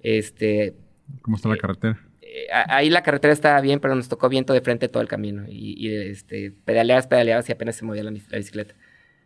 Este, 0.00 0.74
¿Cómo 1.22 1.36
está 1.36 1.48
la 1.48 1.56
carretera? 1.56 2.00
eh, 2.30 2.46
ahí 2.68 2.90
la 2.90 3.02
carretera 3.02 3.32
estaba 3.32 3.60
bien, 3.60 3.80
pero 3.80 3.94
nos 3.94 4.08
tocó 4.08 4.28
viento 4.28 4.52
de 4.52 4.60
frente 4.60 4.88
todo 4.88 5.02
el 5.02 5.08
camino. 5.08 5.44
Y, 5.48 5.74
y, 5.76 5.94
este, 5.94 6.52
pedaleabas, 6.64 7.06
pedaleabas 7.06 7.48
y 7.48 7.52
apenas 7.52 7.76
se 7.76 7.84
movía 7.84 8.04
la, 8.04 8.10
la 8.10 8.38
bicicleta. 8.38 8.74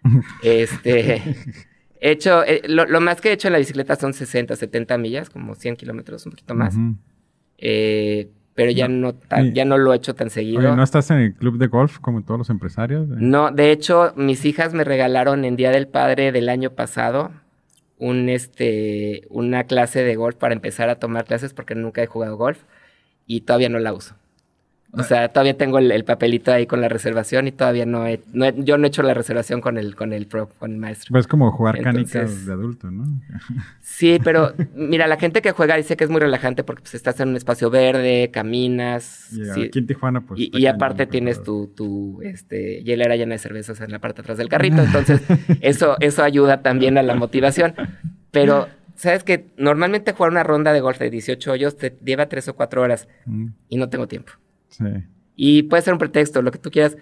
este, 0.43 1.23
he 2.01 2.11
hecho, 2.11 2.45
eh, 2.45 2.63
lo, 2.67 2.85
lo 2.87 3.01
más 3.01 3.21
que 3.21 3.31
he 3.31 3.33
hecho 3.33 3.49
en 3.49 3.53
la 3.53 3.59
bicicleta 3.59 3.97
son 3.97 4.13
60, 4.15 4.57
70 4.57 4.99
millas, 4.99 5.31
como 5.31 5.55
100 5.55 5.77
kilómetros, 5.77 6.25
un 6.27 6.33
poquito 6.33 6.55
más. 6.55 6.75
Eh, 7.59 8.29
pero 8.55 8.71
ya 8.71 8.87
no, 8.89 9.15
tan- 9.15 9.53
ya 9.53 9.65
no 9.65 9.79
lo 9.79 9.93
he 9.93 9.97
hecho 9.97 10.15
tan 10.15 10.31
seguido. 10.31 10.61
Oye, 10.61 10.77
¿no 10.77 10.83
estás 10.83 11.11
en 11.11 11.19
el 11.19 11.35
club 11.35 11.59
de 11.59 11.67
golf 11.67 11.99
como 11.99 12.23
todos 12.23 12.39
los 12.39 12.51
empresarios? 12.51 13.09
No, 13.09 13.51
de 13.51 13.73
hecho, 13.73 14.13
mis 14.17 14.45
hijas 14.45 14.75
me 14.75 14.85
regalaron 14.85 15.45
en 15.45 15.57
Día 15.57 15.71
del 15.71 15.89
Padre 15.89 16.31
del 16.31 16.49
año 16.49 16.71
pasado 16.71 17.33
un 17.99 18.29
este 18.29 19.23
una 19.31 19.65
clase 19.65 20.03
de 20.05 20.15
golf 20.17 20.37
para 20.37 20.53
empezar 20.55 20.89
a 20.89 20.99
tomar 20.99 21.25
clases 21.25 21.55
porque 21.55 21.75
nunca 21.75 22.03
he 22.03 22.07
jugado 22.07 22.37
golf 22.37 22.59
y 23.27 23.41
todavía 23.43 23.69
no 23.69 23.79
la 23.79 23.93
uso. 23.93 24.15
O 24.97 25.03
sea, 25.03 25.29
todavía 25.29 25.57
tengo 25.57 25.79
el, 25.79 25.91
el 25.91 26.05
papelito 26.05 26.53
ahí 26.53 26.67
con 26.67 26.81
la 26.81 26.89
reservación 26.89 27.47
y 27.49 27.53
todavía 27.53 27.87
no 27.87 28.07
he, 28.07 28.21
no 28.33 28.45
he- 28.45 28.55
yo 28.59 28.79
no 28.79 28.85
he 28.85 28.89
hecho 28.89 29.03
la 29.03 29.15
reservación 29.15 29.61
con 29.61 29.77
el 29.79 29.95
con 29.97 30.13
el 30.13 30.27
pro, 30.27 30.49
con 30.59 30.73
el 30.73 30.79
maestro. 30.79 31.09
Pues 31.13 31.27
como 31.27 31.51
jugar 31.53 31.77
Entonces- 31.79 32.13
canicas 32.13 32.47
de 32.47 32.53
adulto, 32.53 32.91
¿no? 32.91 33.05
Sí, 33.81 34.19
pero 34.25 34.53
mira, 34.75 35.07
la 35.07 35.17
gente 35.19 35.41
que 35.43 35.53
juega 35.53 35.77
dice 35.77 35.97
que 35.97 36.05
es 36.05 36.11
muy 36.11 36.21
relajante 36.21 36.65
porque 36.65 36.83
pues, 36.83 36.95
estás 36.95 37.21
en 37.21 37.29
un 37.29 37.37
espacio 37.37 37.71
verde, 37.71 38.31
caminas, 38.33 39.33
Y 39.33 39.45
sí, 39.53 39.63
aquí 39.65 39.79
en 39.79 39.87
Tijuana, 39.87 40.21
pues. 40.23 40.41
y, 40.41 40.67
aparte 40.67 40.99
pero- 41.07 41.11
tienes 41.11 41.43
tu, 41.43 41.69
tu 41.69 42.21
este, 42.23 42.83
hielera 42.83 43.17
llena 43.17 43.35
de 43.35 43.39
cervezas 43.39 43.81
en 43.81 43.91
la 43.93 43.99
parte 43.99 44.17
de 44.17 44.23
atrás 44.23 44.39
del 44.39 44.49
carrito. 44.49 44.83
Entonces, 44.83 45.21
eso, 45.61 45.97
eso 46.01 46.23
ayuda 46.23 46.63
también 46.63 46.99
a 46.99 47.03
la 47.03 47.15
motivación. 47.15 47.75
Pero, 48.31 48.69
¿sabes 48.97 49.23
que 49.25 49.47
Normalmente 49.57 50.13
jugar 50.13 50.33
una 50.33 50.43
ronda 50.43 50.73
de 50.73 50.81
golf 50.81 50.99
de 50.99 51.11
18 51.11 51.53
hoyos 51.53 51.77
te 51.77 51.97
lleva 52.05 52.27
3 52.29 52.49
o 52.49 52.55
4 52.57 52.83
horas 52.83 53.07
Mm, 53.27 53.47
y 53.69 53.77
no 53.77 53.89
tengo 53.89 54.09
tiempo. 54.09 54.33
Sí. 54.79 55.05
Y 55.37 55.63
puede 55.65 55.83
ser 55.83 55.93
un 55.93 55.99
pretexto, 55.99 56.43
lo 56.43 56.51
que 56.51 56.59
tú 56.59 56.71
quieras, 56.71 56.97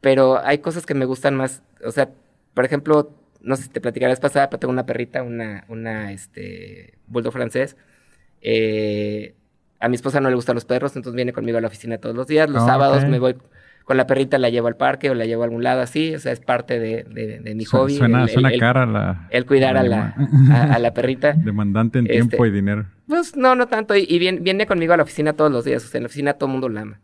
pero 0.00 0.38
hay 0.44 0.58
cosas 0.58 0.86
que 0.86 0.94
me 0.94 1.04
gustan 1.04 1.36
más. 1.36 1.62
O 1.84 1.90
sea, 1.90 2.10
por 2.54 2.64
ejemplo, 2.64 3.10
no 3.42 3.56
sé 3.56 3.64
si 3.64 3.68
te 3.70 3.80
platicaré 3.80 4.08
la 4.08 4.12
vez 4.12 4.20
pasada, 4.20 4.50
pero 4.50 4.60
tengo 4.60 4.72
una 4.72 4.86
perrita, 4.86 5.22
una, 5.22 5.64
una 5.68 6.12
este, 6.12 6.94
bulldog 7.06 7.32
francés. 7.32 7.76
Eh, 8.42 9.34
a 9.78 9.88
mi 9.88 9.94
esposa 9.96 10.20
no 10.20 10.28
le 10.28 10.34
gustan 10.34 10.54
los 10.54 10.64
perros, 10.64 10.94
entonces 10.96 11.16
viene 11.16 11.32
conmigo 11.32 11.58
a 11.58 11.60
la 11.60 11.68
oficina 11.68 11.98
todos 11.98 12.14
los 12.14 12.26
días. 12.26 12.50
Los 12.50 12.62
Ah, 12.62 12.66
sábados 12.66 13.04
ok. 13.04 13.08
me 13.08 13.18
voy 13.18 13.36
con 13.84 13.96
la 13.96 14.06
perrita 14.06 14.38
la 14.38 14.50
llevo 14.50 14.68
al 14.68 14.76
parque 14.76 15.10
o 15.10 15.14
la 15.14 15.24
llevo 15.24 15.42
a 15.42 15.46
algún 15.46 15.64
lado 15.64 15.80
así, 15.80 16.14
o 16.14 16.18
sea, 16.20 16.30
es 16.30 16.38
parte 16.38 16.78
de, 16.78 17.02
de, 17.02 17.54
mi 17.56 17.64
hobby. 17.64 17.96
Suena, 17.96 18.28
suena 18.28 18.52
cara 18.56 18.86
la... 18.86 19.26
El 19.30 19.46
cuidar 19.46 19.76
a, 19.76 19.82
la, 19.82 20.14
a, 20.52 20.78
la 20.78 20.94
perrita. 20.94 21.32
Demandante 21.36 21.98
en 21.98 22.06
tiempo 22.06 22.36
este, 22.44 22.48
y 22.48 22.50
dinero. 22.52 22.86
Pues 23.08 23.34
no, 23.36 23.56
no 23.56 23.66
tanto, 23.66 23.96
y, 23.96 24.18
viene, 24.20 24.38
viene, 24.38 24.66
conmigo 24.66 24.92
a 24.92 24.96
la 24.96 25.02
oficina 25.02 25.32
todos 25.32 25.50
los 25.50 25.64
días, 25.64 25.84
o 25.84 25.88
sea, 25.88 25.98
en 25.98 26.04
la 26.04 26.06
oficina 26.06 26.34
todo 26.34 26.46
el 26.46 26.52
mundo 26.52 26.68
la 26.68 26.82
ama. 26.82 27.00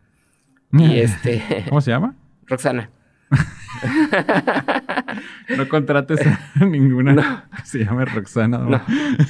Y 0.72 1.00
este... 1.00 1.64
¿Cómo 1.68 1.80
se 1.80 1.90
llama? 1.90 2.14
Roxana. 2.46 2.90
no 5.56 5.68
contrates 5.68 6.20
a 6.26 6.40
ninguna 6.64 7.48
que 7.56 7.66
se 7.66 7.84
llame 7.84 8.04
Roxana. 8.04 8.58
No. 8.58 8.80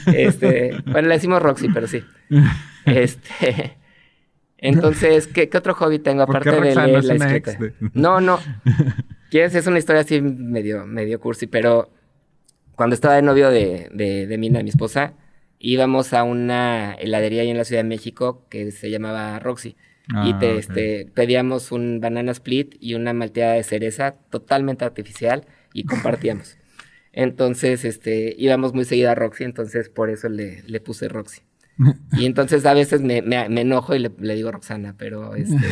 Este, 0.06 0.82
bueno, 0.86 1.08
le 1.08 1.14
decimos 1.14 1.42
Roxy, 1.42 1.68
pero 1.68 1.86
sí. 1.86 2.04
Este... 2.84 3.76
Entonces, 4.58 5.26
¿qué, 5.26 5.50
otro 5.54 5.74
hobby 5.74 5.98
tengo 5.98 6.22
aparte 6.22 6.50
de 6.50 6.60
leer 6.60 7.04
la 7.04 7.14
escrita? 7.14 7.58
No, 7.92 8.20
no. 8.20 8.38
Quieres, 9.30 9.54
es 9.54 9.66
una 9.66 9.78
historia 9.78 10.00
así 10.00 10.22
medio, 10.22 10.86
medio 10.86 11.20
cursi, 11.20 11.46
pero 11.46 11.90
cuando 12.74 12.94
estaba 12.94 13.14
de 13.14 13.22
novio 13.22 13.50
de, 13.50 13.90
de, 13.92 14.26
de 14.26 14.38
Mina, 14.38 14.62
mi 14.62 14.70
esposa, 14.70 15.12
íbamos 15.58 16.12
a 16.12 16.22
una 16.22 16.94
heladería 16.94 17.42
ahí 17.42 17.50
en 17.50 17.56
la 17.56 17.64
Ciudad 17.64 17.82
de 17.82 17.88
México 17.88 18.46
que 18.48 18.70
se 18.72 18.90
llamaba 18.90 19.38
Roxy. 19.38 19.76
y 20.08 20.32
ah, 20.32 20.38
te, 20.38 20.58
este, 20.58 21.10
pedíamos 21.14 21.72
un 21.72 22.00
banana 22.00 22.32
split 22.32 22.76
y 22.80 22.94
una 22.94 23.12
malteada 23.12 23.54
de 23.54 23.64
cereza 23.64 24.16
totalmente 24.30 24.84
artificial 24.84 25.46
y 25.72 25.84
compartíamos. 25.84 26.58
entonces, 27.12 27.84
este, 27.84 28.34
íbamos 28.38 28.74
muy 28.74 28.84
seguido 28.84 29.10
a 29.10 29.14
Roxy, 29.14 29.44
entonces 29.44 29.88
por 29.88 30.10
eso 30.10 30.28
le, 30.28 30.62
le 30.66 30.80
puse 30.80 31.08
Roxy. 31.08 31.42
Y 31.78 31.78
entonces 32.26 32.64
a 32.66 32.74
veces 32.74 33.02
me, 33.02 33.18
enojo 33.18 33.94
y 33.94 33.98
le, 33.98 34.34
digo 34.34 34.50
Roxana, 34.50 34.94
pero 34.96 35.34
este. 35.34 35.56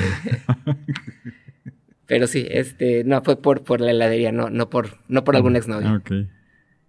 pero 2.07 2.27
sí, 2.27 2.47
este, 2.51 3.05
no 3.05 3.23
fue 3.23 3.41
por, 3.41 3.65
por 3.65 3.81
la 3.81 3.91
heladería, 3.91 4.33
no, 4.33 4.51
no 4.51 4.69
por, 4.69 4.99
no 5.09 5.25
por 5.25 5.37
algún 5.37 5.57
exnovio. 5.57 5.97
Ok. 5.97 6.11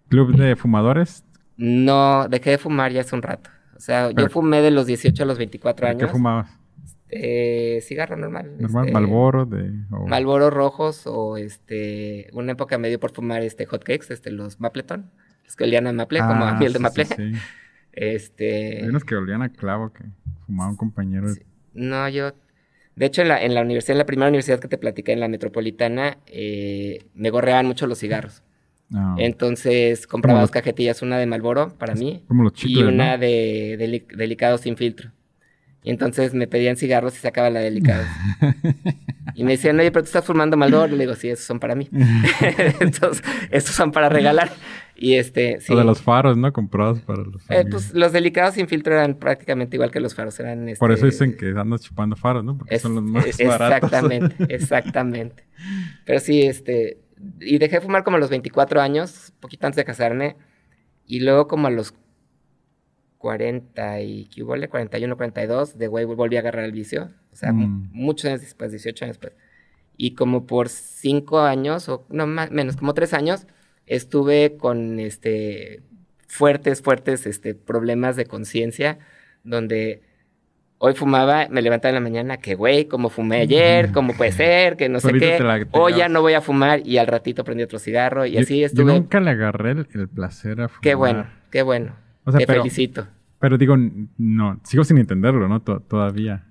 ¿Club 0.10 0.36
de 0.36 0.56
fumadores? 0.56 1.24
No, 1.58 2.28
dejé 2.28 2.52
de 2.52 2.58
fumar 2.58 2.92
ya 2.92 3.02
hace 3.02 3.16
un 3.16 3.22
rato. 3.22 3.50
O 3.76 3.80
sea, 3.80 4.12
yo 4.12 4.30
fumé 4.30 4.62
de 4.62 4.72
los 4.72 4.86
18 4.86 5.24
a 5.24 5.26
los 5.26 5.38
24 5.38 5.88
años. 5.88 6.02
¿Qué 6.02 6.08
fumabas? 6.08 6.50
Eh, 7.10 7.80
cigarro 7.82 8.16
normal. 8.16 8.56
Normal, 8.60 8.86
este, 8.86 8.94
Malboro 8.94 9.46
de. 9.46 9.72
Malboro 10.08 10.50
rojos 10.50 11.04
o 11.06 11.38
este. 11.38 12.30
Una 12.34 12.54
época 12.54 12.78
me 12.78 12.90
dio 12.90 13.00
por 13.00 13.12
fumar 13.12 13.42
este 13.44 13.66
hotcakes, 13.66 14.12
este, 14.12 14.32
los 14.32 14.60
Mapleton. 14.60 15.12
Los 15.46 15.56
que 15.56 15.64
olían 15.64 15.88
a 15.88 15.94
Maple, 15.94 16.20
como 16.20 16.44
a 16.44 16.52
ah, 16.52 16.54
miel 16.56 16.74
de 16.74 16.80
Maple. 16.80 17.06
Sí, 17.06 17.32
este... 17.94 18.82
Hay 18.82 18.90
unos 18.90 19.04
que 19.04 19.16
olían 19.16 19.42
a 19.42 19.50
clavo 19.50 19.94
que 19.94 20.04
fumaba 20.46 20.72
un 20.72 20.76
compañero. 20.76 21.28
No, 21.74 22.10
yo... 22.10 22.34
De 22.96 23.06
hecho, 23.06 23.22
en 23.22 23.28
la, 23.28 23.44
en 23.44 23.54
la 23.54 23.62
universidad, 23.62 23.94
en 23.94 24.00
la 24.00 24.06
primera 24.06 24.30
universidad 24.30 24.60
que 24.60 24.70
te 24.70 24.78
platicé, 24.78 25.12
en 25.12 25.20
la 25.20 25.28
metropolitana, 25.28 26.18
eh, 26.28 27.06
me 27.14 27.30
gorreaban 27.30 27.66
mucho 27.66 27.88
los 27.88 28.00
cigarros. 28.00 28.42
Ah. 28.94 29.16
Entonces 29.18 30.08
compraba 30.08 30.42
dos 30.42 30.52
cajetillas, 30.52 31.02
una 31.02 31.18
de 31.18 31.26
Malboro 31.26 31.76
para 31.78 31.96
mí 31.96 32.24
y 32.64 32.84
una 32.84 33.18
de, 33.18 33.76
de 33.78 34.06
delicado 34.16 34.58
sin 34.58 34.78
filtro. 34.78 35.12
Y 35.86 35.92
entonces 35.92 36.34
me 36.34 36.48
pedían 36.48 36.78
cigarros 36.78 37.16
y 37.16 37.20
sacaba 37.20 37.52
la 37.52 37.60
delicada. 37.60 38.08
y 39.36 39.44
me 39.44 39.52
decían, 39.52 39.80
oye, 39.80 39.92
pero 39.92 40.02
tú 40.02 40.08
estás 40.08 40.26
fumando 40.26 40.58
Malboro. 40.58 40.88
Le 40.88 40.98
digo, 40.98 41.14
sí, 41.14 41.30
esos 41.30 41.46
son 41.46 41.60
para 41.60 41.76
mí. 41.76 41.88
entonces, 42.80 43.24
estos 43.52 43.76
son 43.76 43.92
para 43.92 44.10
regalar. 44.10 44.50
Y 44.96 45.14
este, 45.14 45.62
sí. 45.62 45.72
O 45.72 45.78
de 45.78 45.84
los 45.84 46.02
faros, 46.02 46.38
¿no? 46.38 46.52
Comprados 46.52 47.02
para 47.02 47.22
los 47.22 47.44
eh, 47.52 47.66
Pues 47.70 47.94
los 47.94 48.12
delicados 48.14 48.56
sin 48.56 48.68
filtro 48.68 48.96
eran 48.96 49.14
prácticamente 49.14 49.76
igual 49.76 49.92
que 49.92 50.00
los 50.00 50.16
faros. 50.16 50.40
Eran, 50.40 50.74
Por 50.80 50.92
eso 50.92 51.06
este, 51.06 51.26
dicen 51.26 51.38
que 51.38 51.60
andas 51.60 51.82
chupando 51.82 52.16
faros, 52.16 52.44
¿no? 52.44 52.58
Porque 52.58 52.80
son 52.80 52.96
los 52.96 53.04
más 53.04 53.28
exactamente, 53.28 54.36
Exactamente, 54.50 55.44
Pero 56.04 56.20
sí, 56.20 56.42
este... 56.42 57.05
Y 57.40 57.58
dejé 57.58 57.76
de 57.76 57.82
fumar 57.82 58.04
como 58.04 58.18
a 58.18 58.20
los 58.20 58.30
24 58.30 58.82
años, 58.82 59.34
poquito 59.40 59.68
antes 59.68 59.78
de 59.78 59.86
casarme. 59.86 60.36
Y 61.06 61.20
luego 61.20 61.48
como 61.48 61.68
a 61.68 61.72
los 61.72 61.94
40 63.18 64.02
y 64.02 64.26
¿qué 64.28 64.44
41, 64.44 65.18
42, 65.18 65.78
de 65.78 65.88
güey 65.88 66.06
volví 66.06 66.36
a 66.38 66.40
agarrar 66.40 66.66
el 66.66 66.72
vicio. 66.72 67.12
O 67.32 67.36
sea, 67.36 67.52
mm. 67.52 67.90
muchos 67.92 68.26
años 68.26 68.42
después, 68.42 68.72
18 68.72 69.06
años 69.06 69.20
después. 69.20 69.34
Y 69.98 70.14
como 70.14 70.46
por 70.46 70.70
5 70.70 71.40
años, 71.40 71.90
o 71.90 72.06
no 72.10 72.28
más, 72.28 72.52
menos, 72.52 72.78
como 72.78 72.94
3 72.94 73.14
años, 73.14 73.48
estuve 73.88 74.58
con 74.58 75.00
este 75.00 75.82
fuertes, 76.28 76.82
fuertes 76.82 77.26
este, 77.26 77.56
problemas 77.56 78.16
de 78.16 78.26
conciencia, 78.26 79.00
donde 79.44 80.02
hoy 80.78 80.94
fumaba, 80.94 81.48
me 81.50 81.62
levantaba 81.62 81.90
en 81.90 81.96
la 81.96 82.02
mañana, 82.02 82.38
que 82.38 82.56
güey, 82.56 82.86
como 82.86 83.10
fumé 83.10 83.42
ayer, 83.42 83.92
cómo 83.92 84.14
puede 84.14 84.32
ser, 84.32 84.78
que 84.78 84.90
no 84.90 85.00
sé 85.00 85.14
qué, 85.14 85.38
hoy 85.72 85.96
ya 85.96 86.10
no 86.10 86.22
voy 86.22 86.34
a 86.34 86.42
fumar 86.42 86.86
y 86.86 86.98
al 86.98 87.08
ratito 87.08 87.44
prendí 87.44 87.64
otro 87.64 87.80
cigarro 87.80 88.26
y 88.26 88.38
así 88.38 88.64
estuve. 88.64 88.94
Yo 88.94 89.00
nunca 89.00 89.20
le 89.20 89.32
agarré 89.32 89.72
el, 89.72 90.08
placer 90.08 90.62
a 90.62 90.68
fumar. 90.68 90.82
Qué 90.82 90.96
bueno, 90.96 91.28
qué 91.52 91.62
bueno. 91.62 91.96
Te 92.38 92.46
felicito. 92.46 93.08
Pero 93.40 93.58
digo, 93.58 93.76
no, 94.18 94.60
sigo 94.64 94.84
sin 94.84 94.98
entenderlo, 94.98 95.48
¿no? 95.48 95.62
todavía. 95.62 96.46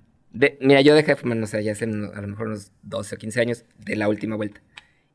mira, 0.61 0.81
yo 0.81 0.95
dejé 0.95 1.11
de 1.11 1.15
fumar, 1.17 1.37
no 1.37 1.47
sé, 1.47 1.63
ya 1.63 1.73
hace 1.73 1.85
a 1.85 2.21
lo 2.21 2.27
mejor 2.27 2.47
unos 2.47 2.71
12 2.83 3.15
o 3.15 3.17
15 3.17 3.41
años 3.41 3.65
de 3.77 3.95
la 3.95 4.07
última 4.07 4.35
vuelta. 4.35 4.61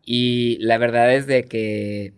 Y 0.04 0.58
la 0.60 0.78
verdad 0.78 1.14
es 1.14 1.26
de 1.26 1.44
que 1.44 2.14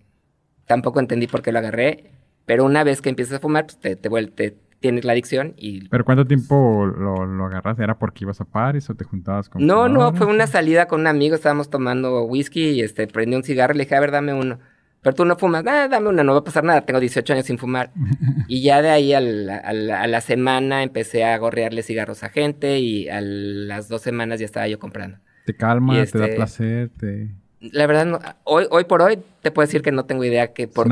tampoco 0.67 1.01
entendí 1.01 1.27
por 1.27 1.43
qué 1.43 1.53
lo 1.53 1.59
agarré, 1.59 2.13
pero 2.47 2.65
una 2.65 2.85
vez 2.85 3.01
que 3.01 3.09
empiezas 3.09 3.35
a 3.35 3.41
fumar, 3.41 3.67
pues 3.67 3.79
te, 3.79 3.97
te, 3.97 4.57
tienes 4.83 5.05
la 5.05 5.13
adicción 5.13 5.55
y... 5.57 5.89
¿Pero 5.89 6.05
cuánto 6.05 6.27
tiempo 6.27 6.85
lo, 6.85 7.25
lo 7.25 7.47
agarraste? 7.47 7.83
¿Era 7.83 7.99
porque 7.99 8.25
ibas 8.25 8.41
a 8.41 8.45
París 8.45 8.91
o 8.91 8.95
te 8.95 9.05
juntabas 9.05 9.49
con... 9.49 9.65
No, 9.65 9.89
no, 9.89 10.13
fue 10.13 10.27
una 10.27 10.47
salida 10.47 10.87
con 10.87 11.01
un 11.01 11.07
amigo, 11.07 11.35
estábamos 11.35 11.71
tomando 11.71 12.25
whisky 12.25 12.71
y 12.71 12.81
este, 12.83 13.07
prendí 13.07 13.37
un 13.37 13.45
cigarro 13.45 13.73
y 13.73 13.79
le 13.79 13.85
dije, 13.85 13.95
a 13.95 14.01
ver, 14.01 14.11
dame 14.11 14.35
uno. 14.35 14.59
Pero 15.01 15.15
tú 15.15 15.25
no 15.25 15.37
fumas, 15.37 15.65
ah, 15.67 15.89
dame 15.89 16.09
una, 16.09 16.23
no 16.23 16.33
va 16.33 16.41
a 16.41 16.45
pasar 16.45 16.65
nada, 16.65 16.83
tengo 16.83 17.01
18 17.01 17.33
años 17.33 17.47
sin 17.47 17.59
fumar. 17.59 17.91
y 18.49 18.63
ya 18.63 18.83
de 18.83 18.91
ahí 18.91 19.15
a 19.15 19.21
la, 19.21 20.21
semana 20.21 20.83
empecé 20.83 21.25
a 21.25 21.39
gorrearle 21.39 21.83
cigarros 21.83 22.23
a 22.23 22.29
gente 22.29 22.79
y 22.79 23.09
a 23.09 23.21
las 23.23 23.89
dos 23.89 24.03
semanas 24.03 24.41
ya 24.41 24.47
estaba 24.47 24.69
yo 24.69 24.79
comprando. 24.79 25.19
Te 25.47 25.55
calma, 25.55 25.95
te 25.95 26.19
da 26.19 26.25
este, 26.27 26.37
placer, 26.37 26.91
te... 26.99 27.31
La 27.61 27.87
verdad, 27.87 28.37
hoy, 28.43 28.67
hoy 28.71 28.85
por 28.85 29.03
hoy 29.03 29.19
te 29.41 29.53
puedo 29.53 29.67
decir 29.67 29.83
que 29.83 29.93
no 29.93 30.05
tengo 30.05 30.25
idea 30.25 30.53
que 30.53 30.67
por, 30.67 30.89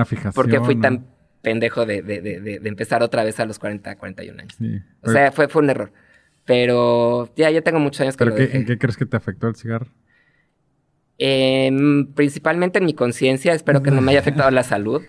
qué 0.49 0.61
fui 0.61 0.76
tan 0.76 1.05
pendejo 1.43 1.86
de, 1.86 2.03
de, 2.03 2.20
de, 2.20 2.68
empezar 2.68 3.03
otra 3.03 3.24
vez 3.24 3.41
a 3.41 3.47
los 3.47 3.59
40, 3.59 3.97
41 3.97 4.41
años. 4.41 4.59
o 5.03 5.11
sea, 5.11 5.32
fue, 5.32 5.49
fue 5.49 5.62
un 5.62 5.70
error. 5.70 5.93
Pero 6.45 7.32
ya, 7.36 7.51
ya 7.51 7.62
tengo 7.62 7.78
muchos 7.78 8.01
años 8.01 8.16
que 8.16 8.24
lo 8.24 8.36
¿En 8.36 8.64
qué 8.64 8.78
crees 8.78 8.97
que 8.97 9.07
te 9.07 9.16
afectó 9.16 9.49
el 9.49 9.57
cigarro? 9.57 9.86
Em, 11.18 12.07
principalmente 12.12 12.78
en 12.78 12.86
mi 12.86 12.95
conciencia, 12.95 13.53
espero 13.53 13.82
que 13.82 13.91
no 13.91 14.01
me 14.01 14.12
haya 14.12 14.20
afectado 14.20 14.51
la 14.51 14.62
salud. 14.62 15.03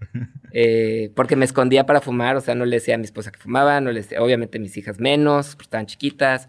Eh, 0.56 1.10
porque 1.16 1.34
me 1.34 1.44
escondía 1.44 1.84
para 1.84 2.00
fumar, 2.00 2.36
o 2.36 2.40
sea, 2.40 2.54
no 2.54 2.64
le 2.64 2.76
decía 2.76 2.94
a 2.94 2.98
mi 2.98 3.04
esposa 3.04 3.32
que 3.32 3.40
fumaba, 3.40 3.80
no 3.80 3.90
le 3.90 4.02
decía, 4.02 4.22
obviamente 4.22 4.60
mis 4.60 4.76
hijas 4.76 5.00
menos, 5.00 5.56
porque 5.56 5.64
estaban 5.64 5.86
chiquitas. 5.86 6.48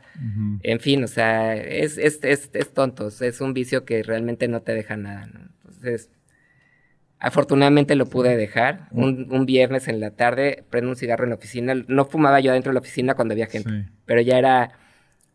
En 0.62 0.80
fin, 0.80 1.04
o 1.04 1.08
sea, 1.08 1.56
es, 1.56 1.98
es, 1.98 2.20
es, 2.22 2.52
es, 2.54 2.72
tonto, 2.72 3.08
es 3.08 3.42
un 3.42 3.56
vicio 3.56 3.84
que 3.84 4.04
realmente 4.04 4.48
no 4.48 4.62
te 4.62 4.76
deja 4.76 4.96
nada, 4.96 5.26
¿no? 5.26 5.40
Entonces, 5.40 6.12
afortunadamente 7.20 7.96
lo 7.96 8.06
pude 8.06 8.38
dejar. 8.38 8.88
Un, 8.92 9.28
un, 9.32 9.46
viernes 9.46 9.88
en 9.88 10.00
la 10.00 10.12
tarde, 10.12 10.64
prendo 10.70 10.90
un 10.90 10.96
cigarro 10.96 11.24
en 11.24 11.32
la 11.32 11.36
oficina. 11.36 11.74
No 11.88 12.06
fumaba 12.06 12.40
yo 12.40 12.54
dentro 12.54 12.72
de 12.72 12.76
la 12.76 12.80
oficina 12.80 13.16
cuando 13.16 13.34
había 13.34 13.48
gente, 13.48 13.86
pero 14.06 14.22
ya 14.22 14.38
era 14.38 14.72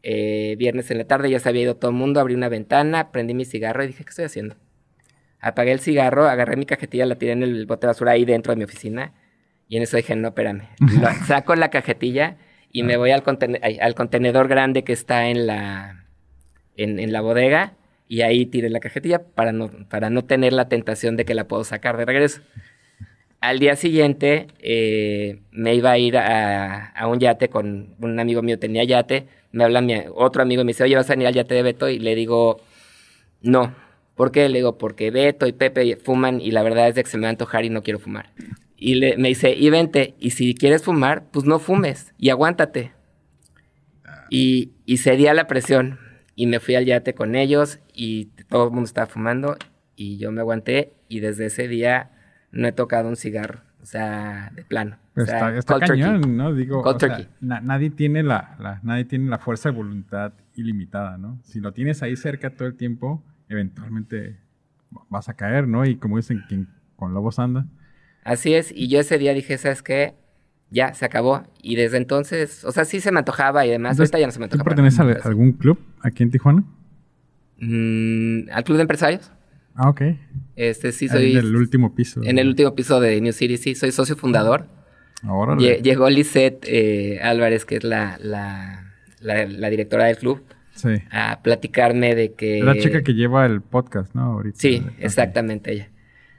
eh, 0.03 0.57
viernes 0.59 0.91
en 0.91 0.99
la 0.99 1.05
tarde, 1.05 1.31
ya 1.31 1.39
se 1.39 1.49
había 1.49 1.62
ido 1.62 1.76
todo 1.76 1.91
el 1.91 1.97
mundo, 1.97 2.20
abrí 2.20 2.35
una 2.35 2.49
ventana, 2.49 3.12
prendí 3.12 3.35
mi 3.35 3.45
cigarro 3.45 3.85
y 3.85 3.89
dije, 3.89 4.05
¿qué 4.05 4.11
estoy 4.11 4.24
haciendo? 4.24 4.57
Apagué 5.41 5.72
el 5.72 5.81
cigarro, 5.81 6.28
agarré 6.28 6.57
mi 6.57 6.66
cajetilla, 6.66 7.07
la 7.07 7.16
tiré 7.16 7.33
en 7.33 7.43
el 7.43 7.66
bote 7.66 7.87
de 7.87 7.89
basura 7.89 8.12
ahí 8.12 8.24
dentro 8.24 8.53
de 8.53 8.57
mi 8.57 8.64
oficina 8.64 9.12
y 9.68 9.76
en 9.76 9.83
eso 9.83 9.97
dije, 9.97 10.16
no, 10.16 10.28
espérame. 10.28 10.68
saco 11.26 11.55
la 11.55 11.70
cajetilla 11.70 12.37
y 12.72 12.83
me 12.83 12.97
voy 12.97 13.11
al, 13.11 13.22
al, 13.81 13.95
contenedor 13.95 14.49
grande 14.49 14.85
que 14.85 14.93
está 14.93 15.28
en 15.28 15.47
la, 15.47 16.07
en, 16.76 17.12
la 17.12 17.20
bodega 17.20 17.74
y 18.11 18.22
ahí 18.22 18.44
tiré 18.44 18.70
la 18.70 18.80
cajetilla 18.80 19.22
para 19.22 19.52
no, 19.52 19.70
para 19.88 20.11
no 20.11 20.24
tener 20.24 20.52
la 20.52 20.68
tentación 20.68 21.16
de 21.16 21.24
que 21.24 21.32
la 21.32 21.46
puedo 21.46 21.62
sacar 21.62 21.96
de 21.96 22.04
regreso. 22.04 22.42
Al 23.40 23.61
día 23.61 23.76
siguiente 23.76 24.48
eh, 24.58 25.42
me 25.52 25.76
iba 25.76 25.92
a 25.92 25.98
ir 25.98 26.16
a, 26.16 26.86
a, 26.86 27.06
un 27.06 27.20
yate 27.20 27.48
con 27.50 27.94
un 28.00 28.18
amigo 28.18 28.42
mío, 28.42 28.58
tenía 28.58 28.82
yate, 28.82 29.28
me 29.52 29.62
habla 29.62 29.80
mi 29.80 29.94
otro 30.12 30.42
amigo 30.42 30.62
y 30.62 30.64
me 30.64 30.70
dice, 30.70 30.82
oye, 30.82 30.96
vas 30.96 31.08
a 31.08 31.12
venir 31.12 31.28
al 31.28 31.34
yate 31.34 31.54
de 31.54 31.62
Beto, 31.62 31.88
y 31.88 32.00
le 32.00 32.16
digo, 32.16 32.61
no. 33.42 33.76
¿Por 34.16 34.32
qué? 34.32 34.48
Le 34.48 34.58
digo, 34.58 34.76
porque 34.76 35.12
Beto 35.12 35.46
y 35.46 35.52
Pepe 35.52 35.94
fuman 35.94 36.40
y 36.40 36.50
la 36.50 36.64
verdad 36.64 36.88
es 36.88 36.96
de 36.96 37.04
que 37.04 37.11
se 37.11 37.16
me 37.16 37.22
va 37.22 37.28
a 37.28 37.30
antojar 37.30 37.64
y 37.64 37.70
no 37.70 37.84
quiero 37.84 38.00
fumar. 38.00 38.30
Y 38.76 38.96
le, 38.96 39.16
me 39.18 39.28
dice, 39.28 39.54
y 39.54 39.70
vente, 39.70 40.14
y 40.18 40.30
si 40.30 40.52
quieres 40.54 40.82
fumar, 40.82 41.30
pues 41.30 41.44
no 41.44 41.61
fumes 41.61 42.12
y 42.18 42.30
aguántate. 42.30 42.90
Y, 44.30 44.72
y 44.84 44.96
cedí 44.96 45.28
a 45.28 45.34
la 45.34 45.46
presión 45.46 46.00
y 46.40 46.46
me 46.46 46.58
fui 46.58 46.74
al 46.74 46.86
yate 46.86 47.12
con 47.12 47.34
ellos 47.34 47.80
y 48.03 48.26
todo 48.48 48.64
el 48.64 48.70
mundo 48.70 48.86
estaba 48.86 49.07
fumando 49.07 49.57
y 49.94 50.16
yo 50.16 50.32
me 50.32 50.40
aguanté 50.40 50.94
y 51.09 51.20
desde 51.20 51.46
ese 51.46 51.68
día 51.68 52.11
no 52.51 52.66
he 52.66 52.72
tocado 52.72 53.09
un 53.11 53.16
cigarro. 53.16 53.61
O 53.82 53.86
sea, 53.86 54.53
de 54.55 54.64
plano. 54.64 54.96
O 55.16 55.24
sea, 55.24 55.57
está, 55.57 55.78
turkey. 55.78 56.01
¿no? 56.28 56.55
Digo, 56.55 56.82
Cold 56.82 56.96
o 56.96 56.98
sea, 57.01 57.09
turkey. 57.16 57.28
na- 57.40 57.61
nadie, 57.61 57.90
tiene 57.90 58.22
la, 58.22 58.57
la- 58.59 58.80
nadie 58.82 59.05
tiene 59.05 59.28
la 59.28 59.38
fuerza 59.38 59.70
de 59.70 59.76
voluntad 59.76 60.32
ilimitada, 60.55 61.18
¿no? 61.18 61.38
Si 61.44 61.61
lo 61.61 61.72
tienes 61.72 62.03
ahí 62.03 62.16
cerca 62.16 62.51
todo 62.51 62.68
el 62.68 62.74
tiempo, 62.74 63.22
eventualmente 63.48 64.38
vas 65.09 65.28
a 65.28 65.34
caer, 65.34 65.66
¿no? 65.68 65.84
Y 65.86 65.96
como 65.96 66.16
dicen, 66.16 66.42
quien 66.48 66.68
con 66.96 67.12
lobos 67.14 67.38
anda. 67.38 67.66
Así 68.24 68.55
es, 68.55 68.70
y 68.74 68.88
yo 68.88 69.01
ese 69.01 69.18
día 69.18 69.32
dije, 69.34 69.57
¿sabes 69.59 69.82
qué? 69.82 70.14
Ya, 70.70 70.92
se 70.94 71.05
acabó. 71.07 71.42
Y 71.62 71.76
desde 71.76 71.96
entonces, 71.96 72.64
o 72.64 72.72
sea, 72.72 72.84
sí 72.84 73.01
se 73.01 73.12
me 73.12 73.18
antojaba 73.18 73.64
y 73.66 73.70
demás. 73.70 73.92
Entonces, 73.92 74.12
Ahorita 74.14 74.20
ya 74.20 74.26
no 74.26 74.32
se 74.32 74.38
me 74.40 74.48
¿Tú 74.48 74.55
antoja. 74.57 74.64
para 74.64 74.76
perteneces 74.76 75.24
a 75.24 75.28
algún 75.28 75.53
club 75.53 75.78
aquí 76.03 76.22
en 76.22 76.30
Tijuana? 76.30 76.64
Mm, 77.61 78.50
¿Al 78.52 78.64
club 78.64 78.76
de 78.76 78.82
empresarios? 78.82 79.30
Ah, 79.74 79.88
ok. 79.88 80.02
Este, 80.56 80.92
sí, 80.92 81.04
Ahí 81.06 81.11
soy... 81.11 81.32
en 81.32 81.38
el 81.38 81.56
último 81.56 81.94
piso. 81.94 82.20
En 82.24 82.38
el 82.38 82.48
último 82.48 82.74
piso 82.74 83.00
de 83.00 83.20
New 83.20 83.32
City, 83.32 83.56
sí, 83.56 83.74
soy 83.74 83.92
socio 83.92 84.16
fundador. 84.16 84.66
Ahora. 85.22 85.54
Lle- 85.56 85.80
Llegó 85.82 86.08
Lisette 86.11 86.64
eh, 86.66 87.20
Álvarez, 87.22 87.64
que 87.64 87.76
es 87.76 87.84
la, 87.84 88.18
la, 88.22 88.92
la- 89.20 89.46
la 89.46 89.70
directora 89.70 90.06
del 90.06 90.16
club, 90.16 90.42
Sí. 90.74 90.88
a 91.11 91.40
platicarme 91.42 92.14
de 92.14 92.32
que... 92.32 92.62
La 92.62 92.74
chica 92.76 93.02
que 93.02 93.12
lleva 93.12 93.44
el 93.44 93.61
podcast, 93.61 94.14
¿no? 94.14 94.22
Ahorita. 94.32 94.58
Sí, 94.58 94.82
exactamente 94.98 95.72
ella. 95.72 95.88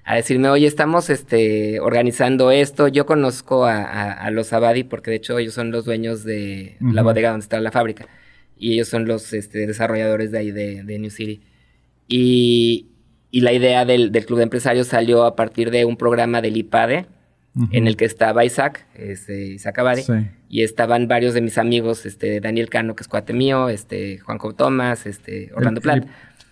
A 0.03 0.15
decirme, 0.15 0.49
oye, 0.49 0.65
estamos 0.65 1.11
este, 1.11 1.79
organizando 1.79 2.49
esto. 2.49 2.87
Yo 2.87 3.05
conozco 3.05 3.65
a, 3.65 3.83
a- 3.83 4.11
a 4.13 4.31
los 4.31 4.51
Abadi 4.51 4.83
porque 4.83 5.11
de 5.11 5.17
hecho 5.17 5.37
ellos 5.37 5.53
son 5.53 5.69
los 5.71 5.85
dueños 5.85 6.23
de 6.23 6.75
la 6.79 7.03
bodega 7.03 7.29
donde 7.29 7.43
está 7.43 7.59
la 7.59 7.71
fábrica. 7.71 8.07
Y 8.61 8.73
ellos 8.73 8.89
son 8.89 9.07
los 9.07 9.33
este, 9.33 9.65
desarrolladores 9.65 10.31
de 10.31 10.37
ahí 10.37 10.51
de, 10.51 10.83
de 10.83 10.99
New 10.99 11.09
City. 11.09 11.41
Y, 12.07 12.85
y 13.31 13.41
la 13.41 13.53
idea 13.53 13.85
del, 13.85 14.11
del 14.11 14.25
club 14.27 14.37
de 14.37 14.43
empresarios 14.43 14.85
salió 14.85 15.23
a 15.23 15.35
partir 15.35 15.71
de 15.71 15.83
un 15.83 15.97
programa 15.97 16.41
del 16.41 16.57
IPADE 16.57 17.07
Ujú. 17.55 17.67
en 17.71 17.87
el 17.87 17.97
que 17.97 18.05
estaba 18.05 18.45
Isaac, 18.45 18.85
este, 18.93 19.47
Isaac 19.47 19.79
Abadi. 19.79 20.03
Sí. 20.03 20.13
Y 20.47 20.61
estaban 20.61 21.07
varios 21.07 21.33
de 21.33 21.41
mis 21.41 21.57
amigos, 21.57 22.05
este, 22.05 22.39
Daniel 22.39 22.69
Cano, 22.69 22.95
que 22.95 23.01
es 23.01 23.07
cuate 23.07 23.33
mío, 23.33 23.67
este, 23.67 24.19
Juanjo 24.19 24.53
Tomás, 24.53 25.07
este, 25.07 25.49
Orlando 25.55 25.81
Plat. 25.81 26.05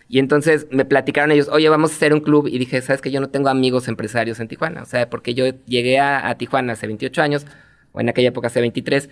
Y 0.07 0.17
entonces 0.17 0.65
me 0.71 0.85
platicaron 0.85 1.31
ellos, 1.31 1.47
oye, 1.49 1.69
vamos 1.69 1.91
a 1.91 1.95
hacer 1.95 2.11
un 2.11 2.21
club. 2.21 2.47
Y 2.47 2.57
dije, 2.57 2.81
¿sabes 2.81 3.01
que 3.01 3.11
Yo 3.11 3.21
no 3.21 3.29
tengo 3.29 3.49
amigos 3.49 3.87
empresarios 3.87 4.39
en 4.39 4.47
Tijuana. 4.47 4.81
O 4.81 4.85
sea, 4.85 5.11
porque 5.11 5.35
yo 5.35 5.45
llegué 5.67 5.99
a, 5.99 6.27
a 6.27 6.35
Tijuana 6.39 6.73
hace 6.73 6.87
28 6.87 7.21
años, 7.21 7.45
o 7.91 8.01
en 8.01 8.09
aquella 8.09 8.29
época 8.29 8.47
hace 8.47 8.61
23. 8.61 9.09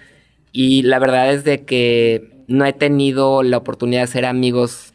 Y 0.51 0.81
la 0.81 0.97
verdad 0.97 1.31
es 1.31 1.43
de 1.43 1.65
que 1.65 2.36
no 2.47 2.65
he 2.65 2.73
tenido 2.73 3.43
la 3.43 3.57
oportunidad 3.57 3.99
de 4.01 4.03
hacer 4.05 4.25
amigos 4.25 4.93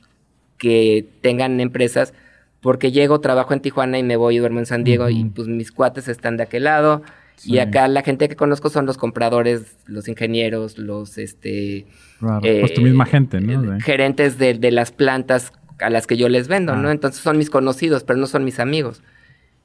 que 0.59 1.07
tengan 1.21 1.61
empresas, 1.61 2.15
porque 2.61 2.93
llego, 2.93 3.21
trabajo 3.21 3.53
en 3.53 3.61
Tijuana 3.61 3.99
y 3.99 4.03
me 4.03 4.17
voy 4.17 4.37
y 4.37 4.39
duermo 4.39 4.61
en 4.61 4.67
San 4.67 4.85
Diego 4.85 5.09
y 5.09 5.25
pues 5.25 5.49
mis 5.49 5.73
cuates 5.73 6.09
están 6.09 6.37
de 6.37 6.45
aquel 6.45 6.65
lado. 6.65 7.03
Sí. 7.37 7.55
Y 7.55 7.59
acá 7.59 7.89
la 7.89 8.03
gente 8.03 8.29
que 8.29 8.37
conozco 8.37 8.71
son 8.71 8.87
los 8.87 8.97
compradores, 8.99 9.77
los 9.87 10.07
ingenieros, 10.07 10.79
los 10.79 11.19
este 11.19 11.87
Claro. 12.21 12.41
eh, 12.45 12.61
pues 12.61 12.75
tu 12.75 12.83
misma 12.83 13.05
gente, 13.07 13.41
¿no? 13.41 13.61
De- 13.63 13.81
gerentes 13.81 14.39
de, 14.39 14.55
de 14.55 14.71
las 14.71 14.93
plantas 14.93 15.53
a 15.81 15.91
las 15.91 16.07
que 16.07 16.17
yo 16.17 16.29
les 16.29 16.47
vendo, 16.47 16.73
Ah. 16.75 16.77
¿no? 16.77 16.91
Entonces 16.93 17.21
son 17.21 17.37
mis 17.37 17.51
conocidos, 17.51 18.05
pero 18.05 18.19
no 18.21 18.27
son 18.29 18.45
mis 18.45 18.61
amigos. 18.61 19.03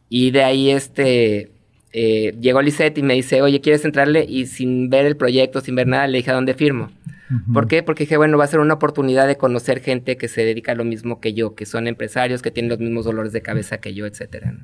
Y 0.09 0.31
de 0.31 0.43
ahí 0.43 0.71
este 0.71 1.51
eh, 1.93 2.35
llegó 2.41 2.63
Lisette 2.63 2.97
y 2.97 3.03
me 3.03 3.13
dice, 3.13 3.43
oye, 3.43 3.61
¿quieres 3.61 3.85
entrarle? 3.85 4.25
Y 4.27 4.47
sin 4.47 4.89
ver 4.89 5.05
el 5.05 5.15
proyecto, 5.15 5.61
sin 5.61 5.75
ver 5.75 5.85
nada, 5.87 6.07
le 6.07 6.17
dije, 6.17 6.31
¿a 6.31 6.35
dónde 6.35 6.55
firmo? 6.55 6.89
¿Por 7.53 7.67
qué? 7.67 7.83
Porque 7.83 8.03
dije, 8.03 8.15
bueno, 8.17 8.37
va 8.37 8.45
a 8.45 8.47
ser 8.47 8.59
una 8.61 8.75
oportunidad 8.75 9.27
de 9.27 9.37
conocer 9.37 9.81
gente 9.81 10.15
que 10.17 10.27
se 10.27 10.41
dedica 10.45 10.71
a 10.71 10.75
lo 10.75 10.85
mismo 10.85 11.19
que 11.19 11.33
yo, 11.33 11.55
que 11.55 11.65
son 11.65 11.87
empresarios, 11.87 12.41
que 12.41 12.51
tienen 12.51 12.69
los 12.69 12.79
mismos 12.79 13.05
dolores 13.05 13.33
de 13.33 13.41
cabeza 13.41 13.79
que 13.79 13.93
yo, 13.93 14.05
etcétera. 14.05 14.51
¿no? 14.53 14.59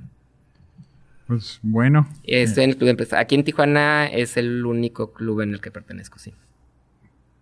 Pues 1.28 1.59
bueno. 1.61 2.07
Estoy 2.24 2.66
en 2.66 2.70
el 2.72 2.76
club 2.78 2.86
de 2.86 2.91
empresarios. 2.91 3.24
Aquí 3.24 3.36
en 3.36 3.43
Tijuana 3.43 4.07
es 4.07 4.38
el 4.38 4.66
único 4.66 5.14
club 5.14 5.41
en 5.41 5.53
el 5.53 5.61
que 5.61 5.72
pertenezco, 5.72 6.20
sí. 6.20 6.34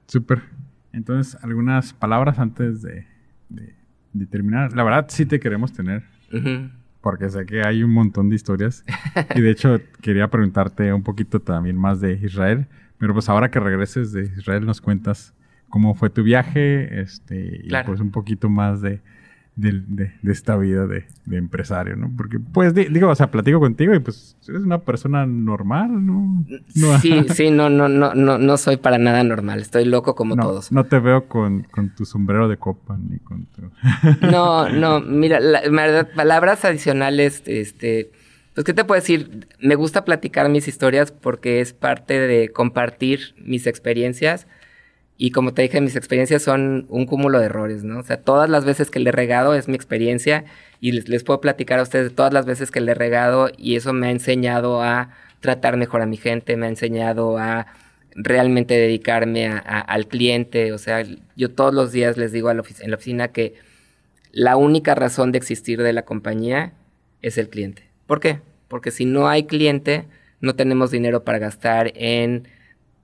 Súper. 0.08 0.42
Entonces, 0.94 1.38
algunas 1.44 1.94
palabras 1.94 2.38
antes 2.40 2.82
de, 2.82 3.06
de- 3.50 3.76
de 4.14 4.26
terminar. 4.26 4.74
La 4.76 4.84
verdad, 4.84 5.06
sí 5.10 5.26
te 5.26 5.40
queremos 5.40 5.72
tener, 5.72 6.04
porque 7.00 7.30
sé 7.30 7.46
que 7.46 7.64
hay 7.66 7.82
un 7.84 7.92
montón 7.92 8.30
de 8.30 8.36
historias. 8.36 8.84
y 9.36 9.42
de 9.42 9.50
hecho, 9.52 9.80
quería 10.02 10.28
preguntarte 10.30 10.92
un 10.94 11.02
poquito 11.04 11.40
también 11.40 11.78
más 11.78 12.02
de 12.02 12.14
Israel. 12.14 12.68
Pero 13.02 13.14
pues 13.14 13.28
ahora 13.28 13.50
que 13.52 13.60
regreses 13.60 14.14
de 14.14 14.32
Israel, 14.38 14.66
nos 14.66 14.80
cuentas 14.80 15.34
cómo 15.70 15.94
fue 15.96 16.10
tu 16.12 16.22
viaje 16.24 17.02
este, 17.02 17.62
y 17.64 17.68
Claro. 17.70 17.88
pues 17.88 18.00
un 18.00 18.12
poquito 18.12 18.48
más 18.50 18.80
de, 18.82 19.02
de, 19.56 20.12
de 20.22 20.32
esta 20.32 20.56
vida 20.56 20.86
de, 20.86 21.06
de 21.26 21.38
empresario, 21.38 21.96
¿no? 21.96 22.12
Porque, 22.16 22.40
pues, 22.40 22.74
di- 22.76 22.86
digo, 22.86 23.10
o 23.10 23.16
sea, 23.16 23.32
platico 23.32 23.60
contigo 23.60 23.94
y 23.96 24.00
pues 24.00 24.38
eres 24.48 24.62
una 24.64 24.78
persona 24.80 25.26
normal, 25.26 26.06
¿no? 26.06 26.46
No- 26.76 27.00
Sí, 27.00 27.26
sí, 27.34 27.50
no, 27.52 27.70
no, 27.70 27.90
no, 27.90 28.14
no, 28.14 28.38
no 28.38 28.58
soy 28.58 28.78
para 28.78 28.98
nada 28.98 29.24
normal. 29.24 29.60
Estoy 29.62 29.86
loco 29.86 30.14
como 30.16 30.36
no, 30.36 30.44
todos. 30.44 30.72
No 30.72 30.84
te 30.86 31.00
veo 31.00 31.28
con, 31.28 31.64
con 31.64 31.90
tu 31.96 32.06
sombrero 32.06 32.48
de 32.48 32.58
copa 32.58 32.98
ni 32.98 33.18
con 33.20 33.46
tu... 33.48 33.64
No, 34.32 34.70
no, 34.70 35.02
mira, 35.02 35.40
la, 35.40 35.62
la 35.66 35.70
verdad, 35.72 36.10
palabras 36.16 36.64
adicionales, 36.66 37.42
este, 37.48 38.12
pues, 38.54 38.66
¿qué 38.66 38.74
te 38.74 38.84
puedo 38.84 39.00
decir? 39.00 39.48
Me 39.60 39.76
gusta 39.76 40.04
platicar 40.06 40.50
mis 40.50 40.68
historias 40.68 41.12
porque 41.12 41.62
es 41.62 41.74
parte 41.74 42.20
de 42.20 42.50
compartir 42.50 43.34
mis 43.38 43.68
experiencias. 43.68 44.48
Y 45.18 45.32
como 45.32 45.54
te 45.54 45.62
dije, 45.62 45.82
mis 45.82 45.96
experiencias 45.96 46.42
son 46.42 46.88
un 46.90 47.06
cúmulo 47.06 47.40
de 47.40 47.46
errores, 47.46 47.84
¿no? 47.84 48.00
O 48.00 48.04
sea, 48.04 48.18
todas 48.22 48.50
las 48.50 48.66
veces 48.66 48.90
que 48.90 49.00
le 49.00 49.10
he 49.10 49.14
regado 49.14 49.54
es 49.54 49.68
mi 49.68 49.76
experiencia 49.76 50.46
y 50.80 50.94
les, 50.94 51.08
les 51.10 51.24
puedo 51.24 51.40
platicar 51.42 51.78
a 51.80 51.84
ustedes 51.84 52.10
de 52.10 52.16
todas 52.16 52.34
las 52.34 52.46
veces 52.48 52.72
que 52.72 52.82
le 52.82 52.92
he 52.94 52.96
regado 52.96 53.50
y 53.56 53.76
eso 53.76 53.94
me 53.94 54.08
ha 54.08 54.12
enseñado 54.12 54.82
a 54.82 55.12
tratar 55.40 55.78
mejor 55.78 56.02
a 56.02 56.08
mi 56.08 56.18
gente, 56.18 56.58
me 56.58 56.66
ha 56.66 56.70
enseñado 56.70 57.38
a 57.38 57.68
realmente 58.16 58.74
dedicarme 58.74 59.48
a- 59.48 59.58
a- 59.60 59.80
al 59.82 60.08
cliente. 60.08 60.74
O 60.74 60.80
sea, 60.80 61.04
yo 61.36 61.52
todos 61.52 61.74
los 61.74 61.92
días 61.92 62.18
les 62.18 62.32
digo 62.32 62.50
a 62.50 62.54
la 62.56 62.64
en 62.82 62.90
la 62.90 62.96
oficina 62.98 63.28
que 63.30 63.56
la 64.32 64.56
única 64.58 64.96
razón 64.96 65.32
de 65.32 65.38
existir 65.38 65.82
de 65.84 65.94
la 65.94 66.02
compañía 66.04 66.74
es 67.22 67.38
el 67.38 67.48
cliente. 67.50 67.91
¿Por 68.12 68.20
qué? 68.20 68.42
Porque 68.68 68.92
si 68.92 69.06
no 69.06 69.30
hay 69.30 69.46
cliente, 69.46 70.06
no 70.42 70.54
tenemos 70.54 70.92
dinero 70.92 71.24
para 71.24 71.40
gastar 71.40 71.94
en 71.96 72.46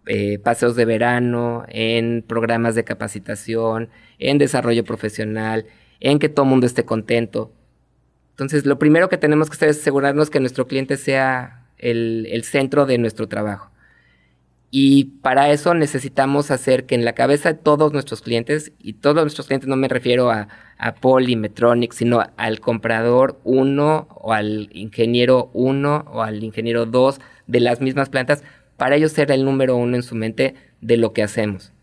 eh, 0.05 0.37
paseos 0.37 0.75
de 0.75 0.83
verano, 0.83 1.63
en 1.69 2.25
programas 2.27 2.75
de 2.75 2.83
capacitación, 2.83 3.87
en 4.19 4.37
desarrollo 4.37 4.83
profesional, 4.83 5.65
en 6.01 6.19
que 6.19 6.27
todo 6.27 6.43
el 6.43 6.49
mundo 6.49 6.65
esté 6.65 6.83
contento. 6.83 7.53
Entonces, 8.31 8.65
lo 8.65 8.79
primero 8.79 9.07
que 9.07 9.17
tenemos 9.17 9.49
que 9.49 9.55
hacer 9.55 9.69
es 9.69 9.79
asegurarnos 9.79 10.29
que 10.29 10.41
nuestro 10.41 10.67
cliente 10.67 10.97
sea 10.97 11.69
el, 11.77 12.27
el 12.29 12.43
centro 12.43 12.85
de 12.85 12.97
nuestro 12.97 13.29
trabajo. 13.29 13.71
Y 14.69 15.05
para 15.21 15.49
eso 15.51 15.73
necesitamos 15.73 16.51
hacer 16.51 16.85
que 16.85 16.95
en 16.95 17.05
la 17.05 17.13
cabeza 17.13 17.53
de 17.53 17.59
todos 17.59 17.93
nuestros 17.93 18.21
clientes, 18.21 18.73
y 18.79 18.93
todos 18.93 19.23
nuestros 19.23 19.47
clientes 19.47 19.69
no 19.69 19.77
me 19.77 19.87
refiero 19.87 20.29
a, 20.29 20.49
a 20.77 20.95
Poly, 20.95 21.35
Metronic, 21.35 21.93
sino 21.93 22.23
al 22.35 22.59
comprador 22.59 23.39
1 23.45 24.07
o 24.09 24.33
al 24.33 24.69
ingeniero 24.73 25.49
1 25.53 26.05
o 26.07 26.21
al 26.21 26.43
ingeniero 26.43 26.85
2 26.85 27.19
de 27.47 27.59
las 27.61 27.79
mismas 27.79 28.09
plantas, 28.09 28.43
para 28.75 28.95
ellos 28.95 29.13
ser 29.13 29.31
el 29.31 29.45
número 29.45 29.75
uno 29.75 29.95
en 29.95 30.03
su 30.03 30.15
mente 30.15 30.55
de 30.81 30.97
lo 30.97 31.13
que 31.13 31.23
hacemos. 31.23 31.73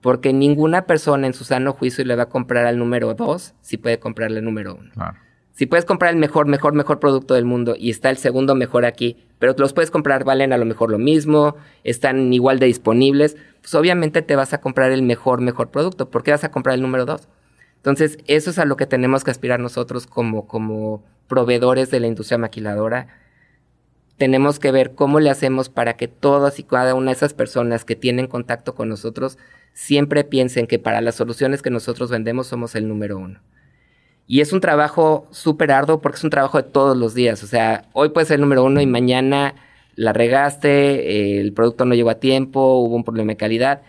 Porque 0.00 0.32
ninguna 0.32 0.86
persona 0.86 1.26
en 1.26 1.34
su 1.34 1.42
sano 1.42 1.72
juicio 1.72 2.04
le 2.04 2.14
va 2.14 2.24
a 2.24 2.28
comprar 2.28 2.66
al 2.66 2.78
número 2.78 3.14
2 3.14 3.54
si 3.60 3.76
puede 3.76 3.98
comprarle 3.98 4.38
al 4.38 4.44
número 4.44 4.76
1. 4.76 4.90
Claro. 4.92 5.18
Si 5.60 5.66
puedes 5.66 5.84
comprar 5.84 6.14
el 6.14 6.18
mejor, 6.18 6.46
mejor, 6.46 6.72
mejor 6.72 7.00
producto 7.00 7.34
del 7.34 7.44
mundo 7.44 7.74
y 7.78 7.90
está 7.90 8.08
el 8.08 8.16
segundo 8.16 8.54
mejor 8.54 8.86
aquí, 8.86 9.18
pero 9.38 9.54
los 9.58 9.74
puedes 9.74 9.90
comprar, 9.90 10.24
valen 10.24 10.54
a 10.54 10.56
lo 10.56 10.64
mejor 10.64 10.90
lo 10.90 10.96
mismo, 10.96 11.54
están 11.84 12.32
igual 12.32 12.58
de 12.58 12.64
disponibles, 12.64 13.36
pues 13.60 13.74
obviamente 13.74 14.22
te 14.22 14.36
vas 14.36 14.54
a 14.54 14.62
comprar 14.62 14.90
el 14.90 15.02
mejor, 15.02 15.42
mejor 15.42 15.70
producto. 15.70 16.08
¿Por 16.08 16.22
qué 16.22 16.30
vas 16.30 16.44
a 16.44 16.50
comprar 16.50 16.76
el 16.76 16.80
número 16.80 17.04
dos? 17.04 17.28
Entonces, 17.76 18.16
eso 18.26 18.48
es 18.48 18.58
a 18.58 18.64
lo 18.64 18.78
que 18.78 18.86
tenemos 18.86 19.22
que 19.22 19.32
aspirar 19.32 19.60
nosotros 19.60 20.06
como, 20.06 20.46
como 20.46 21.04
proveedores 21.28 21.90
de 21.90 22.00
la 22.00 22.06
industria 22.06 22.38
maquiladora. 22.38 23.08
Tenemos 24.16 24.60
que 24.60 24.72
ver 24.72 24.94
cómo 24.94 25.20
le 25.20 25.28
hacemos 25.28 25.68
para 25.68 25.98
que 25.98 26.08
todas 26.08 26.58
y 26.58 26.62
cada 26.62 26.94
una 26.94 27.10
de 27.10 27.16
esas 27.16 27.34
personas 27.34 27.84
que 27.84 27.96
tienen 27.96 28.28
contacto 28.28 28.74
con 28.74 28.88
nosotros 28.88 29.36
siempre 29.74 30.24
piensen 30.24 30.66
que 30.66 30.78
para 30.78 31.02
las 31.02 31.16
soluciones 31.16 31.60
que 31.60 31.68
nosotros 31.68 32.08
vendemos 32.08 32.46
somos 32.46 32.74
el 32.76 32.88
número 32.88 33.18
uno. 33.18 33.40
Y 34.30 34.42
es 34.42 34.52
un 34.52 34.60
trabajo 34.60 35.26
súper 35.32 35.72
arduo 35.72 36.00
porque 36.00 36.18
es 36.18 36.22
un 36.22 36.30
trabajo 36.30 36.56
de 36.56 36.62
todos 36.62 36.96
los 36.96 37.14
días. 37.14 37.42
O 37.42 37.48
sea, 37.48 37.88
hoy 37.94 38.10
puedes 38.10 38.28
ser 38.28 38.36
el 38.36 38.42
número 38.42 38.62
uno 38.62 38.80
y 38.80 38.86
mañana 38.86 39.56
la 39.96 40.12
regaste, 40.12 40.68
eh, 40.70 41.40
el 41.40 41.52
producto 41.52 41.84
no 41.84 41.96
llegó 41.96 42.10
a 42.10 42.20
tiempo, 42.20 42.78
hubo 42.78 42.94
un 42.94 43.02
problema 43.02 43.32
de 43.32 43.36
calidad. 43.36 43.82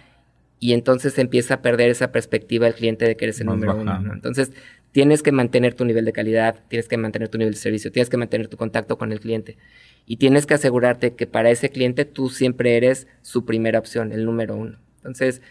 Y 0.59 0.73
entonces 0.73 1.19
empieza 1.19 1.53
a 1.53 1.61
perder 1.61 1.91
esa 1.91 2.11
perspectiva 2.11 2.65
del 2.65 2.73
cliente 2.73 3.05
de 3.05 3.15
que 3.15 3.25
eres 3.25 3.39
el 3.39 3.45
número 3.45 3.75
uno. 3.75 4.01
Entonces, 4.11 4.51
tienes 4.91 5.21
que 5.21 5.31
mantener 5.31 5.75
tu 5.75 5.85
nivel 5.85 6.05
de 6.05 6.11
calidad, 6.11 6.55
tienes 6.69 6.87
que 6.87 6.97
mantener 6.97 7.29
tu 7.29 7.37
nivel 7.37 7.53
de 7.53 7.59
servicio, 7.59 7.91
tienes 7.91 8.09
que 8.09 8.17
mantener 8.17 8.47
tu 8.47 8.57
contacto 8.57 8.97
con 8.97 9.11
el 9.11 9.19
cliente. 9.19 9.59
Y 10.07 10.17
tienes 10.17 10.47
que 10.47 10.55
asegurarte 10.55 11.13
que 11.13 11.27
para 11.27 11.51
ese 11.51 11.69
cliente 11.69 12.03
tú 12.03 12.29
siempre 12.29 12.77
eres 12.77 13.05
su 13.21 13.45
primera 13.45 13.77
opción, 13.77 14.11
el 14.11 14.25
número 14.25 14.55
uno. 14.55 14.79
Entonces, 14.97 15.43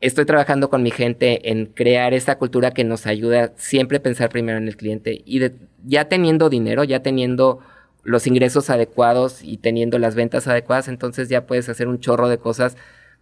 estoy 0.00 0.24
trabajando 0.24 0.70
con 0.70 0.82
mi 0.82 0.90
gente 0.90 1.50
en 1.50 1.66
crear 1.66 2.14
esta 2.14 2.38
cultura 2.38 2.72
que 2.72 2.84
nos 2.84 3.06
ayuda 3.06 3.52
siempre 3.56 3.98
a 3.98 4.02
pensar 4.02 4.28
primero 4.28 4.58
en 4.58 4.68
el 4.68 4.76
cliente 4.76 5.22
y 5.24 5.38
de- 5.40 5.54
ya 5.84 6.08
teniendo 6.08 6.48
dinero, 6.50 6.84
ya 6.84 7.02
teniendo 7.02 7.60
los 8.04 8.26
ingresos 8.26 8.70
adecuados 8.70 9.42
y 9.42 9.58
teniendo 9.58 9.98
las 9.98 10.14
ventas 10.14 10.46
adecuadas, 10.48 10.88
entonces 10.88 11.28
ya 11.28 11.46
puedes 11.46 11.68
hacer 11.68 11.88
un 11.88 11.98
chorro 12.00 12.28
de 12.28 12.38
cosas. 12.38 12.76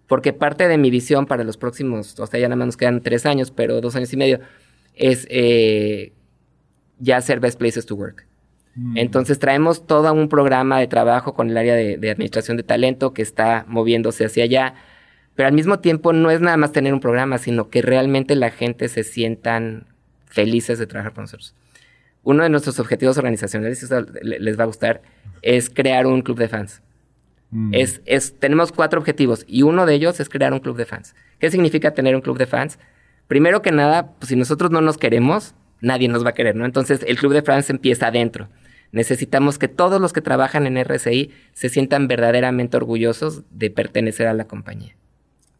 Porque 0.06 0.32
parte 0.32 0.68
de 0.68 0.78
mi 0.78 0.90
visión 0.90 1.26
para 1.26 1.42
los 1.42 1.56
próximos, 1.56 2.18
o 2.20 2.26
sea, 2.26 2.38
ya 2.38 2.46
nada 2.48 2.56
más 2.56 2.66
nos 2.66 2.76
quedan 2.76 3.02
tres 3.02 3.26
años, 3.26 3.50
pero 3.50 3.80
dos 3.80 3.96
años 3.96 4.12
y 4.12 4.16
medio, 4.16 4.38
es 4.94 5.26
eh, 5.30 6.12
ya 7.00 7.20
ser 7.20 7.40
Best 7.40 7.58
Places 7.58 7.86
to 7.86 7.96
Work. 7.96 8.26
Mm. 8.76 8.98
Entonces 8.98 9.40
traemos 9.40 9.86
todo 9.86 10.12
un 10.12 10.28
programa 10.28 10.78
de 10.78 10.86
trabajo 10.86 11.34
con 11.34 11.50
el 11.50 11.56
área 11.56 11.74
de, 11.74 11.96
de, 11.96 12.10
administración 12.10 12.56
de 12.56 12.62
talento 12.62 13.12
que 13.12 13.22
está 13.22 13.64
moviéndose 13.66 14.26
hacia 14.26 14.44
allá, 14.44 14.74
pero 15.37 15.47
al 15.47 15.55
mismo 15.55 15.78
tiempo 15.78 16.12
no 16.12 16.30
es 16.30 16.41
nada 16.41 16.57
más 16.57 16.72
tener 16.72 16.93
un 16.93 17.01
programa, 17.01 17.39
sino 17.39 17.70
que 17.70 17.82
realmente 17.82 18.34
la 18.34 18.51
gente 18.51 18.89
se 18.89 19.05
sientan 19.05 19.87
felices 20.26 20.80
de 20.80 20.87
trabajar 20.87 21.12
con 21.12 21.24
nosotros 21.24 21.55
uno 22.26 22.43
de 22.43 22.49
nuestros 22.49 22.80
objetivos 22.80 23.16
organizacionales, 23.18 23.84
eso 23.84 24.05
les 24.20 24.59
va 24.59 24.64
a 24.64 24.66
gustar, 24.66 25.01
es 25.43 25.70
crear 25.70 26.09
un 26.09 26.22
club 26.22 26.37
de 26.39 26.49
fans. 26.49 26.82
Mm. 27.53 27.72
Es, 27.72 28.03
es, 28.05 28.37
tenemos 28.41 28.72
cuatro 28.72 28.99
objetivos 28.99 29.45
y 29.47 29.62
uno 29.62 29.87
de 29.87 29.95
ellos 29.95 30.18
es 30.18 30.28
crear 30.28 30.53
un 30.53 30.59
club 30.59 30.76
de 30.76 30.87
fans. 30.87 31.14
¿Qué 31.39 31.53
significa 31.53 31.95
tener 31.95 32.16
un 32.16 32.22
club 32.22 32.37
de 32.37 32.47
fans? 32.47 32.80
Primero 33.28 33.62
que 33.62 33.70
nada, 33.70 34.14
pues, 34.18 34.30
si 34.30 34.34
nosotros 34.34 34.72
no 34.72 34.80
nos 34.80 34.99
queremos, 34.99 35.55
nadie 35.80 36.09
nos 36.09 36.24
va 36.24 36.30
a 36.30 36.34
querer, 36.34 36.57
¿no? 36.57 36.64
Entonces 36.64 37.05
el 37.07 37.16
club 37.16 37.32
de 37.32 37.43
fans 37.43 37.70
empieza 37.70 38.09
adentro. 38.09 38.49
Necesitamos 38.91 39.57
que 39.61 39.68
todos 39.68 40.01
los 40.01 40.12
que 40.12 40.20
trabajan 40.20 40.66
en 40.66 40.82
RSI 40.82 41.30
se 41.53 41.68
sientan 41.68 42.09
verdaderamente 42.09 42.76
orgullosos 42.76 43.45
de 43.53 43.70
pertenecer 43.70 44.26
a 44.26 44.34
la 44.34 44.49
compañía. 44.49 44.97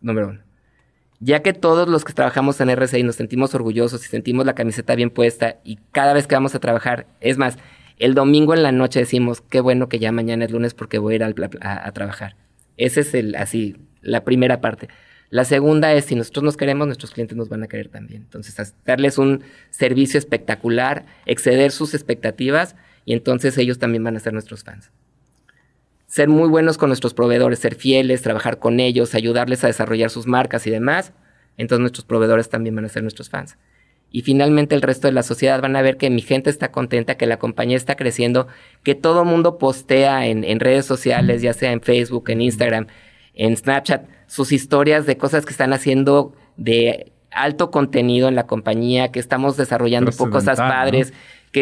Número 0.01 0.29
uno 0.29 0.47
ya 1.21 1.43
que 1.43 1.53
todos 1.53 1.89
los 1.89 2.05
que 2.05 2.13
trabajamos 2.13 2.61
en 2.61 2.71
RCI 2.71 3.03
nos 3.03 3.17
sentimos 3.17 3.55
orgullosos 3.55 4.05
y 4.05 4.09
sentimos 4.09 4.45
la 4.45 4.55
camiseta 4.55 4.95
bien 4.95 5.11
puesta 5.11 5.57
y 5.65 5.79
cada 5.93 6.13
vez 6.13 6.27
que 6.27 6.35
vamos 6.35 6.55
a 6.55 6.61
trabajar, 6.61 7.07
es 7.21 7.39
más, 7.39 7.57
el 7.99 8.15
domingo 8.15 8.55
en 8.55 8.63
la 8.63 8.73
noche 8.73 9.01
decimos, 9.01 9.41
qué 9.41 9.61
bueno 9.61 9.89
que 9.89 9.99
ya 9.99 10.13
mañana 10.13 10.45
es 10.45 10.51
lunes 10.51 10.75
porque 10.75 10.99
voy 10.99 11.15
a 11.15 11.17
ir 11.17 11.25
a, 11.61 11.93
trabajar. 11.93 12.37
Ese 12.77 13.01
es 13.01 13.15
el, 13.15 13.35
así, 13.37 13.77
la 14.03 14.25
primera 14.25 14.61
parte. 14.61 14.89
La 15.31 15.45
segunda 15.45 15.93
es, 15.95 16.05
si 16.05 16.15
nosotros 16.15 16.45
nos 16.45 16.57
queremos, 16.57 16.87
nuestros 16.87 17.13
clientes 17.13 17.37
nos 17.37 17.49
van 17.49 17.63
a 17.63 17.69
querer 17.69 17.89
también. 17.89 18.23
Entonces, 18.23 18.75
darles 18.85 19.19
un 19.19 19.43
servicio 19.71 20.19
espectacular, 20.19 21.07
exceder 21.25 21.73
sus 21.73 21.95
expectativas 21.95 22.77
y 23.07 23.15
entonces 23.15 23.57
ellos 23.57 23.79
también 23.79 24.05
van 24.05 24.17
a 24.17 24.21
ser 24.21 24.35
nuestros 24.35 24.63
fans. 24.63 24.91
Ser 26.17 26.31
muy 26.31 26.49
buenos 26.49 26.79
con 26.79 26.89
nuestros 26.89 27.13
proveedores, 27.13 27.59
ser 27.59 27.75
fieles, 27.75 28.23
trabajar 28.23 28.59
con 28.59 28.81
ellos, 28.81 29.15
ayudarles 29.15 29.63
a 29.65 29.67
desarrollar 29.67 30.09
sus 30.09 30.27
marcas 30.27 30.67
y 30.67 30.71
demás. 30.71 31.13
Entonces 31.59 31.81
nuestros 31.81 32.07
proveedores 32.07 32.49
también 32.49 32.75
van 32.75 32.87
a 32.87 32.89
ser 32.89 33.03
nuestros 33.03 33.29
fans. 33.29 33.59
Y 34.11 34.23
finalmente 34.23 34.75
el 34.75 34.81
resto 34.81 35.09
de 35.09 35.13
la 35.13 35.23
sociedad 35.23 35.61
van 35.61 35.77
a 35.77 35.83
ver 35.83 35.99
que 35.99 36.09
mi 36.09 36.23
gente 36.23 36.49
está 36.49 36.73
contenta, 36.73 37.19
que 37.19 37.27
la 37.27 37.39
compañía 37.39 37.77
está 37.77 37.97
creciendo, 37.97 38.47
que 38.83 38.95
todo 38.95 39.27
mundo 39.27 39.59
postea 39.59 40.27
en, 40.27 40.43
en 40.45 40.59
redes 40.59 40.87
sociales, 40.87 41.43
ya 41.43 41.53
sea 41.53 41.73
en 41.73 41.83
Facebook, 41.83 42.31
en 42.31 42.41
Instagram, 42.41 42.87
en 43.35 43.55
Snapchat, 43.55 44.07
sus 44.27 44.53
historias 44.53 45.05
de 45.05 45.19
cosas 45.19 45.45
que 45.45 45.51
están 45.51 45.75
haciendo 45.75 46.33
de 46.57 47.13
alto 47.31 47.71
contenido 47.71 48.29
en 48.29 48.37
la 48.37 48.47
compañía, 48.47 49.13
que 49.13 49.21
estamos 49.21 49.59
desarrollando 49.59 50.13
cosas 50.13 50.59
padres, 50.59 51.13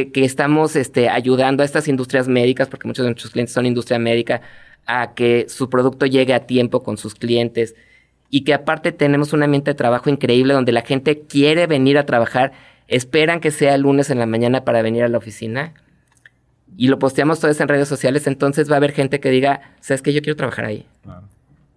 que, 0.03 0.25
estamos 0.25 0.75
este, 0.75 1.09
ayudando 1.09 1.63
a 1.63 1.67
estas 1.67 1.87
industrias 1.87 2.27
médicas, 2.27 2.69
porque 2.69 2.89
muchos 2.89 3.05
de 3.05 3.11
nuestros 3.11 3.33
clientes 3.33 3.55
son 3.55 3.65
industria 3.65 3.99
médica, 3.99 4.41
a 4.87 5.15
que 5.15 5.47
su 5.49 5.71
producto 5.71 6.05
llegue 6.07 6.35
a 6.35 6.47
tiempo 6.47 6.83
con 6.83 6.97
sus 6.97 7.15
clientes 7.15 7.75
y 8.29 8.43
que 8.43 8.55
aparte 8.55 8.91
tenemos 8.91 9.33
un 9.33 9.45
ambiente 9.45 9.71
de 9.71 9.75
trabajo 9.75 10.11
increíble 10.11 10.53
donde 10.53 10.73
la 10.73 10.83
gente 10.83 11.21
quiere 11.21 11.67
venir 11.67 11.97
a 11.97 12.07
trabajar, 12.07 12.53
esperan 12.89 13.41
que 13.41 13.51
sea 13.51 13.79
lunes 13.79 14.11
en 14.11 14.19
la 14.19 14.27
mañana 14.27 14.65
para 14.65 14.83
venir 14.83 15.05
a 15.05 15.09
la 15.09 15.19
oficina 15.19 15.75
y 16.77 16.89
lo 16.89 16.99
posteamos 16.99 17.39
todo 17.39 17.51
eso 17.51 17.63
en 17.63 17.69
redes 17.69 17.89
sociales, 17.89 18.27
entonces 18.27 18.69
va 18.69 18.75
a 18.75 18.77
haber 18.79 18.93
gente 18.93 19.21
que 19.21 19.31
diga, 19.31 19.77
¿sabes 19.81 20.03
qué? 20.03 20.13
Yo 20.13 20.23
quiero 20.23 20.37
trabajar 20.37 20.65
ahí. 20.65 20.87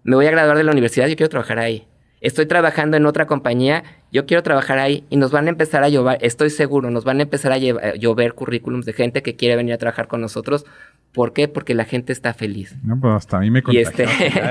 Me 0.02 0.16
voy 0.16 0.26
a 0.26 0.30
graduar 0.32 0.56
de 0.56 0.64
la 0.64 0.72
universidad, 0.72 1.06
yo 1.06 1.16
quiero 1.16 1.30
trabajar 1.30 1.60
ahí 1.60 1.86
estoy 2.20 2.46
trabajando 2.46 2.96
en 2.96 3.06
otra 3.06 3.26
compañía, 3.26 3.84
yo 4.10 4.26
quiero 4.26 4.42
trabajar 4.42 4.78
ahí 4.78 5.04
y 5.10 5.16
nos 5.16 5.30
van 5.30 5.46
a 5.46 5.50
empezar 5.50 5.82
a 5.82 5.88
llover, 5.88 6.18
estoy 6.20 6.50
seguro, 6.50 6.90
nos 6.90 7.04
van 7.04 7.20
a 7.20 7.22
empezar 7.22 7.52
a 7.52 7.58
llover 7.58 8.34
currículums 8.34 8.86
de 8.86 8.92
gente 8.92 9.22
que 9.22 9.36
quiere 9.36 9.56
venir 9.56 9.74
a 9.74 9.78
trabajar 9.78 10.08
con 10.08 10.20
nosotros. 10.20 10.64
¿Por 11.12 11.32
qué? 11.32 11.48
Porque 11.48 11.74
la 11.74 11.84
gente 11.84 12.12
está 12.12 12.34
feliz. 12.34 12.76
No, 12.82 13.00
pues 13.00 13.14
hasta 13.14 13.38
a 13.38 13.40
mí 13.40 13.50
me 13.50 13.62
y 13.68 13.78
este, 13.78 14.06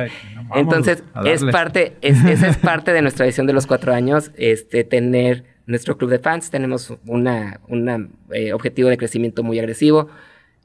Entonces, 0.55 1.03
es 1.25 1.43
parte, 1.45 1.97
esa 2.01 2.47
es 2.47 2.57
parte 2.57 2.93
de 2.93 3.01
nuestra 3.01 3.25
visión 3.25 3.47
de 3.47 3.53
los 3.53 3.67
cuatro 3.67 3.93
años, 3.93 4.31
este, 4.35 4.83
tener 4.83 5.43
nuestro 5.65 5.97
club 5.97 6.09
de 6.09 6.19
fans. 6.19 6.49
Tenemos 6.49 6.89
un 7.05 7.27
una, 7.67 8.07
eh, 8.31 8.53
objetivo 8.53 8.89
de 8.89 8.97
crecimiento 8.97 9.43
muy 9.43 9.59
agresivo 9.59 10.09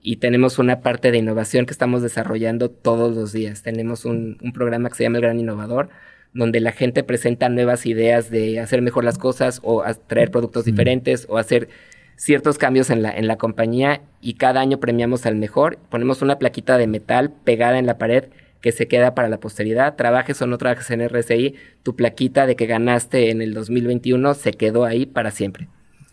y 0.01 0.17
tenemos 0.17 0.59
una 0.59 0.81
parte 0.81 1.11
de 1.11 1.19
innovación 1.19 1.67
que 1.67 1.73
estamos 1.73 2.03
desarrollando 2.03 2.71
todos 2.71 3.15
los 3.15 3.33
días. 3.33 3.63
Tenemos 3.63 4.05
un, 4.05 4.39
un 4.43 4.53
programa 4.53 4.89
que 4.89 4.97
se 4.97 5.05
llama 5.05 5.19
El 5.19 5.23
Gran 5.23 5.39
Innovador, 5.39 5.91
donde 6.35 6.61
la 6.61 6.73
gente 6.73 7.03
presenta 7.03 7.49
nuevas 7.49 7.87
ideas 7.87 8.31
de 8.31 8.61
hacer 8.61 8.83
mejor 8.83 9.05
las 9.05 9.19
cosas 9.19 9.61
o 9.63 9.85
traer 10.07 10.31
productos 10.31 10.65
diferentes 10.65 11.27
o 11.29 11.39
hacer 11.39 11.69
ciertos 12.17 12.59
cambios 12.59 12.91
en 12.91 13.03
la, 13.03 13.11
en 13.11 13.27
la 13.27 13.37
compañía 13.37 14.03
y 14.21 14.35
cada 14.35 14.61
año 14.61 14.79
premiamos 14.79 15.27
al 15.27 15.37
mejor. 15.37 15.79
Ponemos 15.91 16.23
una 16.23 16.39
plaquita 16.39 16.79
de 16.79 16.87
metal 16.87 17.33
pegada 17.45 17.79
en 17.79 17.87
la 17.87 17.99
pared 17.99 18.25
que 18.61 18.73
se 18.73 18.87
queda 18.87 19.15
para 19.15 19.29
la 19.29 19.41
posteridad. 19.41 19.97
Trabajes 19.97 20.41
o 20.41 20.47
no 20.47 20.57
trabajes 20.57 20.91
en 20.91 21.01
RCI, 21.01 21.57
tu 21.83 21.97
plaquita 21.97 22.47
de 22.47 22.57
que 22.57 22.67
ganaste 22.67 23.31
en 23.31 23.43
el 23.43 23.53
2021 23.53 24.35
se 24.35 24.53
quedó 24.53 24.85
ahí 24.85 25.05
para 25.05 25.33
siempre. 25.33 25.69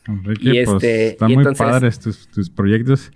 Enrique, 0.08 0.64
pues, 0.66 0.76
este, 0.76 1.08
están 1.10 1.32
muy 1.32 1.56
padres 1.56 2.00
tus, 2.00 2.28
tus 2.28 2.50
proyectos 2.50 3.12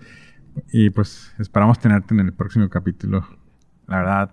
y 0.72 0.92
pues 0.92 1.34
esperamos 1.40 1.80
tenerte 1.80 2.14
en 2.14 2.20
el 2.22 2.34
próximo 2.34 2.70
capítulo. 2.70 3.28
La 3.88 3.98
verdad, 3.98 4.32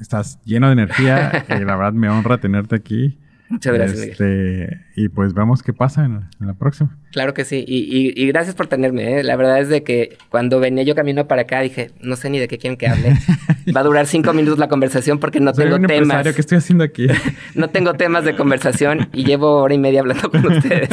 estás 0.00 0.40
lleno 0.44 0.66
de 0.66 0.74
energía 0.74 1.44
y 1.48 1.52
la 1.64 1.76
verdad 1.76 1.92
me 1.92 2.08
honra 2.08 2.38
tenerte 2.38 2.76
aquí. 2.76 3.18
Muchas 3.48 3.74
gracias. 3.74 4.00
Este, 4.00 4.80
y 4.96 5.08
pues 5.08 5.32
vemos 5.32 5.62
qué 5.62 5.72
pasa 5.72 6.04
en, 6.04 6.28
la 6.40 6.54
próxima. 6.54 6.96
Claro 7.12 7.32
que 7.32 7.44
sí. 7.44 7.64
Y, 7.66 8.26
gracias 8.26 8.56
por 8.56 8.66
tenerme. 8.66 9.20
¿eh? 9.20 9.22
La 9.22 9.36
verdad 9.36 9.60
es 9.60 9.68
de 9.68 9.84
que 9.84 10.18
cuando 10.30 10.58
venía 10.58 10.82
yo 10.82 10.94
camino 10.94 11.28
para 11.28 11.42
acá 11.42 11.60
dije, 11.60 11.92
no 12.00 12.16
sé 12.16 12.28
ni 12.28 12.38
de 12.38 12.48
qué 12.48 12.58
quieren 12.58 12.76
que 12.76 12.88
hable. 12.88 13.14
Va 13.76 13.80
a 13.80 13.84
durar 13.84 14.06
cinco 14.06 14.32
minutos 14.32 14.58
la 14.58 14.68
conversación 14.68 15.18
porque 15.18 15.38
no 15.38 15.52
tengo 15.52 15.76
un 15.76 15.86
temas. 15.86 16.26
¿Qué 16.34 16.40
estoy 16.40 16.58
haciendo 16.58 16.82
aquí? 16.82 17.06
no 17.54 17.68
tengo 17.70 17.94
temas 17.94 18.24
de 18.24 18.34
conversación 18.34 19.08
y 19.12 19.24
llevo 19.24 19.62
hora 19.62 19.74
y 19.74 19.78
media 19.78 20.00
hablando 20.00 20.30
con 20.30 20.44
ustedes. 20.46 20.88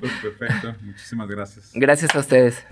pues 0.00 0.12
perfecto. 0.22 0.74
Muchísimas 0.82 1.28
gracias. 1.28 1.70
Gracias 1.74 2.14
a 2.14 2.18
ustedes. 2.18 2.64